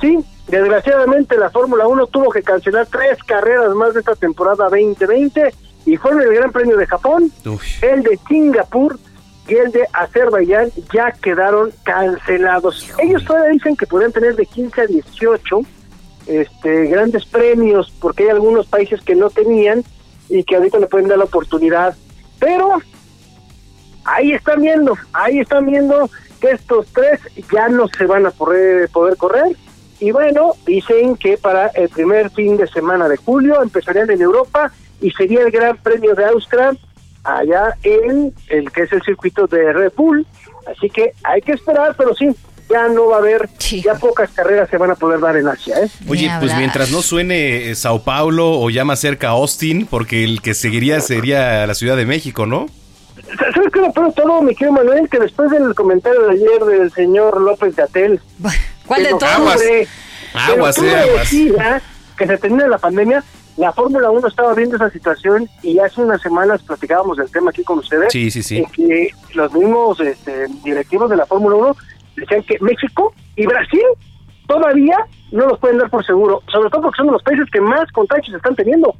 Sí, 0.00 0.18
desgraciadamente 0.48 1.36
la 1.36 1.50
Fórmula 1.50 1.86
1 1.86 2.06
tuvo 2.08 2.30
que 2.30 2.42
cancelar 2.42 2.86
tres 2.86 3.18
carreras 3.24 3.74
más 3.74 3.94
de 3.94 4.00
esta 4.00 4.14
temporada 4.14 4.68
2020 4.68 5.54
y 5.86 5.96
fueron 5.96 6.22
el 6.22 6.34
Gran 6.34 6.50
Premio 6.52 6.76
de 6.76 6.86
Japón, 6.86 7.30
el 7.82 8.02
de 8.02 8.18
Singapur 8.28 8.98
y 9.48 9.54
el 9.54 9.72
de 9.72 9.86
Azerbaiyán 9.92 10.70
ya 10.92 11.12
quedaron 11.12 11.70
cancelados. 11.82 12.88
Ellos 12.98 13.24
todavía 13.24 13.50
dicen 13.50 13.76
que 13.76 13.86
podrían 13.86 14.12
tener 14.12 14.36
de 14.36 14.46
15 14.46 14.80
a 14.80 14.86
18 14.86 15.60
este, 16.26 16.86
grandes 16.86 17.26
premios 17.26 17.92
porque 18.00 18.24
hay 18.24 18.30
algunos 18.30 18.66
países 18.66 19.00
que 19.02 19.14
no 19.14 19.28
tenían 19.30 19.84
y 20.28 20.42
que 20.44 20.56
ahorita 20.56 20.78
le 20.78 20.86
pueden 20.86 21.08
dar 21.08 21.18
la 21.18 21.24
oportunidad. 21.24 21.94
Pero 22.38 22.68
ahí 24.04 24.32
están 24.32 24.60
viendo, 24.62 24.96
ahí 25.12 25.40
están 25.40 25.66
viendo 25.66 26.10
que 26.40 26.50
estos 26.50 26.86
tres 26.92 27.20
ya 27.52 27.68
no 27.68 27.88
se 27.88 28.06
van 28.06 28.26
a 28.26 28.30
poder, 28.30 28.88
poder 28.90 29.16
correr. 29.16 29.56
Y 30.00 30.10
bueno, 30.10 30.52
dicen 30.66 31.16
que 31.16 31.38
para 31.38 31.68
el 31.68 31.88
primer 31.88 32.30
fin 32.30 32.56
de 32.56 32.66
semana 32.66 33.08
de 33.08 33.16
julio 33.16 33.62
empezarían 33.62 34.10
en 34.10 34.20
Europa 34.20 34.72
y 35.00 35.10
sería 35.12 35.42
el 35.42 35.50
Gran 35.50 35.76
Premio 35.78 36.14
de 36.14 36.24
Austria 36.26 36.76
allá 37.22 37.74
en 37.82 38.34
el 38.48 38.70
que 38.70 38.82
es 38.82 38.92
el 38.92 39.02
circuito 39.02 39.46
de 39.46 39.72
Red 39.72 39.92
Bull. 39.96 40.26
Así 40.70 40.90
que 40.90 41.12
hay 41.22 41.40
que 41.40 41.52
esperar, 41.52 41.94
pero 41.96 42.14
sí, 42.14 42.28
ya 42.68 42.88
no 42.88 43.08
va 43.08 43.16
a 43.16 43.18
haber, 43.18 43.48
ya 43.58 43.94
pocas 43.94 44.30
carreras 44.30 44.68
se 44.68 44.78
van 44.78 44.90
a 44.90 44.94
poder 44.94 45.20
dar 45.20 45.36
en 45.36 45.48
Asia. 45.48 45.76
¿eh? 45.80 45.88
Oye, 46.08 46.30
pues 46.40 46.56
mientras 46.56 46.90
no 46.90 47.02
suene 47.02 47.70
eh, 47.70 47.74
Sao 47.74 48.02
Paulo 48.02 48.60
o 48.60 48.70
ya 48.70 48.84
más 48.84 49.00
cerca 49.00 49.28
Austin, 49.28 49.86
porque 49.86 50.24
el 50.24 50.42
que 50.42 50.54
seguiría 50.54 51.00
sería 51.00 51.66
la 51.66 51.74
Ciudad 51.74 51.96
de 51.96 52.06
México, 52.06 52.46
¿no? 52.46 52.66
¿Sabes 53.38 53.72
qué 53.72 53.78
es 53.78 53.86
lo 53.86 53.92
peor 53.92 54.06
de 54.08 54.12
todo, 54.12 54.42
mi 54.42 54.54
querido 54.54 54.72
Manuel? 54.72 55.08
Que 55.08 55.18
después 55.18 55.50
del 55.50 55.74
comentario 55.74 56.22
de 56.22 56.32
ayer 56.32 56.64
del 56.64 56.92
señor 56.92 57.40
López 57.40 57.74
Gatel... 57.74 58.20
¿Cuál 58.86 59.02
de 59.02 59.10
todos? 59.10 59.22
Aguas, 60.34 60.76
octubre 60.78 60.92
eh, 60.92 61.00
aguas. 61.02 61.30
decía 61.30 61.82
que 62.16 62.26
se 62.26 62.38
termina 62.38 62.68
la 62.68 62.78
pandemia, 62.78 63.24
la 63.56 63.72
Fórmula 63.72 64.10
1 64.10 64.28
estaba 64.28 64.52
viendo 64.54 64.76
esa 64.76 64.90
situación 64.90 65.48
y 65.62 65.78
hace 65.78 66.00
unas 66.00 66.20
semanas 66.20 66.62
platicábamos 66.62 67.16
del 67.18 67.30
tema 67.30 67.50
aquí 67.50 67.62
con 67.62 67.78
ustedes. 67.78 68.12
Sí, 68.12 68.30
sí, 68.30 68.42
sí. 68.42 68.58
en 68.58 68.66
que 68.66 69.10
los 69.34 69.52
mismos 69.52 70.00
este, 70.00 70.46
directivos 70.64 71.08
de 71.10 71.16
la 71.16 71.26
Fórmula 71.26 71.56
1 71.56 71.76
decían 72.16 72.42
que 72.42 72.58
México 72.60 73.14
y 73.36 73.46
Brasil 73.46 73.82
todavía 74.46 74.96
no 75.32 75.46
los 75.46 75.58
pueden 75.58 75.78
dar 75.78 75.90
por 75.90 76.04
seguro, 76.04 76.42
sobre 76.52 76.70
todo 76.70 76.82
porque 76.82 76.96
son 76.98 77.08
los 77.12 77.22
países 77.22 77.46
que 77.52 77.60
más 77.60 77.90
contagios 77.92 78.36
están 78.36 78.54
teniendo. 78.54 78.94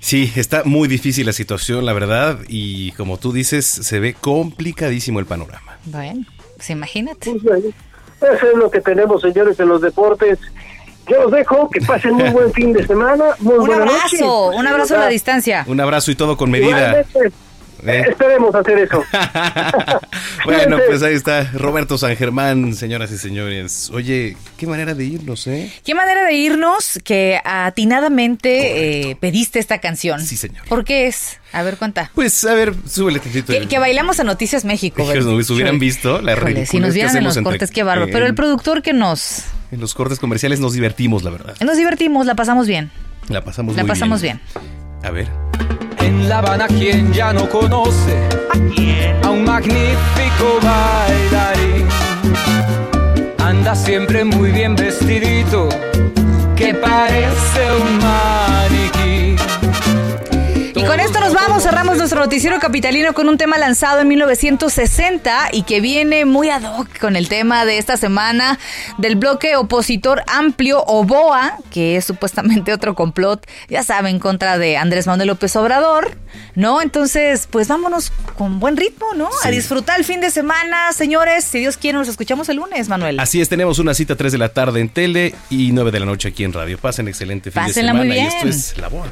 Sí, 0.00 0.32
está 0.36 0.62
muy 0.64 0.86
difícil 0.88 1.26
la 1.26 1.32
situación, 1.32 1.84
la 1.84 1.92
verdad, 1.92 2.38
y 2.48 2.92
como 2.92 3.18
tú 3.18 3.32
dices, 3.32 3.66
se 3.66 3.98
ve 3.98 4.14
complicadísimo 4.14 5.18
el 5.18 5.26
panorama. 5.26 5.78
Bueno, 5.86 6.24
pues 6.56 6.70
imagínate. 6.70 7.30
Eso 7.30 8.46
es 8.50 8.56
lo 8.56 8.70
que 8.70 8.80
tenemos, 8.80 9.20
señores, 9.22 9.58
en 9.58 9.68
los 9.68 9.80
deportes. 9.80 10.38
Yo 11.08 11.22
los 11.22 11.32
dejo, 11.32 11.68
que 11.70 11.80
pasen 11.80 12.14
muy 12.14 12.30
buen 12.30 12.52
fin 12.52 12.72
de 12.72 12.86
semana, 12.86 13.24
muy 13.40 13.54
Un 13.58 13.66
buena 13.66 13.82
abrazo, 13.82 14.16
noche. 14.46 14.58
un 14.58 14.66
abrazo 14.66 14.94
a 14.96 14.98
la 14.98 15.08
distancia. 15.08 15.64
Un 15.68 15.80
abrazo 15.80 16.10
y 16.10 16.14
todo 16.16 16.36
con 16.36 16.50
medida. 16.50 16.88
Igualmente, 16.88 17.32
¿eh? 17.86 18.04
Esperemos 18.08 18.54
hacer 18.54 18.78
eso. 18.78 19.02
Bueno, 20.44 20.78
pues 20.86 21.02
ahí 21.02 21.14
está 21.14 21.50
Roberto 21.54 21.98
San 21.98 22.14
Germán, 22.16 22.74
señoras 22.74 23.10
y 23.10 23.18
señores. 23.18 23.90
Oye, 23.92 24.36
qué 24.56 24.66
manera 24.66 24.94
de 24.94 25.04
irnos, 25.04 25.46
¿eh? 25.48 25.72
Qué 25.84 25.92
manera 25.94 26.24
de 26.24 26.34
irnos 26.34 27.00
que 27.02 27.40
atinadamente 27.44 29.10
eh, 29.10 29.16
pediste 29.16 29.58
esta 29.58 29.78
canción. 29.80 30.20
Sí, 30.24 30.36
señor. 30.36 30.64
¿Por 30.68 30.84
qué 30.84 31.08
es? 31.08 31.40
A 31.52 31.62
ver, 31.64 31.76
cuenta. 31.78 32.12
Pues, 32.14 32.44
a 32.44 32.54
ver, 32.54 32.74
súbele 32.88 33.18
tantito. 33.18 33.52
Que, 33.52 33.66
que 33.66 33.78
bailamos 33.78 34.20
a 34.20 34.24
Noticias 34.24 34.64
México. 34.64 35.04
Que 35.10 35.20
nos 35.20 35.50
hubieran 35.50 35.78
visto 35.80 36.20
la 36.22 36.32
Híjole, 36.34 36.66
Si 36.66 36.78
nos 36.78 36.94
vieran 36.94 37.16
en 37.16 37.24
los 37.24 37.36
entre- 37.36 37.52
cortes, 37.54 37.70
qué 37.72 37.82
bárbaro. 37.82 38.08
eh, 38.08 38.12
Pero 38.12 38.26
el 38.26 38.34
productor 38.34 38.82
que 38.82 38.92
nos... 38.92 39.42
En 39.72 39.80
los 39.80 39.94
cortes 39.94 40.20
comerciales 40.20 40.60
nos 40.60 40.74
divertimos, 40.74 41.24
la 41.24 41.30
verdad. 41.30 41.56
Nos 41.60 41.76
divertimos, 41.76 42.24
la 42.26 42.36
pasamos 42.36 42.68
bien. 42.68 42.90
La 43.28 43.42
pasamos 43.42 43.74
La 43.74 43.82
muy 43.82 43.88
pasamos 43.88 44.22
bien. 44.22 44.40
A 45.02 45.10
ver. 45.10 45.28
En 46.06 46.28
La 46.28 46.38
Habana, 46.38 46.68
quien 46.68 47.12
ya 47.12 47.32
no 47.32 47.48
conoce 47.48 48.16
a 49.24 49.28
un 49.28 49.42
magnífico 49.42 50.60
bailarín. 50.62 51.88
Anda 53.38 53.74
siempre 53.74 54.24
muy 54.24 54.52
bien 54.52 54.76
vestidito, 54.76 55.68
que 56.54 56.74
parece 56.74 57.72
un 57.80 57.98
maniquí. 57.98 58.45
Vamos, 61.36 61.62
cerramos 61.62 61.98
nuestro 61.98 62.18
noticiero 62.20 62.58
capitalino 62.58 63.12
con 63.12 63.28
un 63.28 63.36
tema 63.36 63.58
lanzado 63.58 64.00
en 64.00 64.08
1960 64.08 65.50
y 65.52 65.62
que 65.62 65.80
viene 65.80 66.24
muy 66.24 66.48
ad 66.48 66.62
hoc 66.62 66.98
con 66.98 67.14
el 67.14 67.28
tema 67.28 67.64
de 67.64 67.76
esta 67.78 67.96
semana 67.96 68.58
del 68.96 69.16
bloque 69.16 69.54
opositor 69.56 70.22
amplio 70.26 70.82
o 70.86 71.04
BOA, 71.04 71.58
que 71.70 71.96
es 71.96 72.04
supuestamente 72.06 72.72
otro 72.72 72.94
complot, 72.94 73.46
ya 73.68 73.82
saben, 73.82 74.16
en 74.16 74.18
contra 74.20 74.56
de 74.56 74.76
Andrés 74.78 75.06
Manuel 75.06 75.28
López 75.28 75.54
Obrador, 75.56 76.16
¿no? 76.54 76.80
Entonces, 76.80 77.46
pues 77.50 77.68
vámonos 77.68 78.12
con 78.38 78.58
buen 78.58 78.76
ritmo, 78.76 79.06
¿no? 79.14 79.28
A 79.44 79.50
disfrutar 79.50 79.98
el 79.98 80.04
fin 80.04 80.20
de 80.20 80.30
semana, 80.30 80.92
señores. 80.92 81.44
Si 81.44 81.58
Dios 81.58 81.76
quiere, 81.76 81.98
nos 81.98 82.08
escuchamos 82.08 82.48
el 82.48 82.56
lunes, 82.56 82.88
Manuel. 82.88 83.20
Así 83.20 83.40
es, 83.42 83.48
tenemos 83.48 83.78
una 83.78 83.92
cita 83.94 84.16
3 84.16 84.32
de 84.32 84.38
la 84.38 84.48
tarde 84.48 84.80
en 84.80 84.88
tele 84.88 85.34
y 85.50 85.72
9 85.72 85.90
de 85.90 86.00
la 86.00 86.06
noche 86.06 86.28
aquí 86.28 86.44
en 86.44 86.52
radio. 86.52 86.78
Pasen 86.78 87.08
excelente 87.08 87.50
fin 87.50 87.62
Pásenla 87.62 87.92
de 87.92 87.98
muy 87.98 88.08
semana. 88.08 88.30
Y 88.30 88.36
bien. 88.36 88.48
esto 88.48 88.72
es 88.72 88.78
La 88.78 88.88
Boa. 88.88 89.06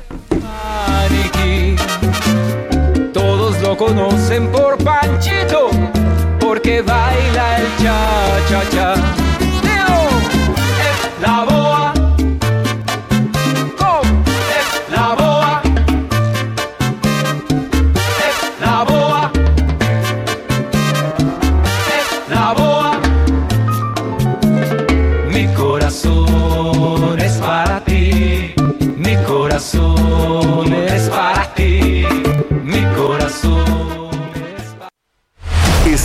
maniquí. 0.89 1.77
Todos 1.77 2.14
conocen 3.77 4.51
por 4.53 4.77
Panchito, 4.79 5.71
porque 6.41 6.83
baila 6.83 7.59
el 7.59 7.67
cha-cha-cha. 7.83 8.95
La 11.21 11.45
boa. 11.45 11.64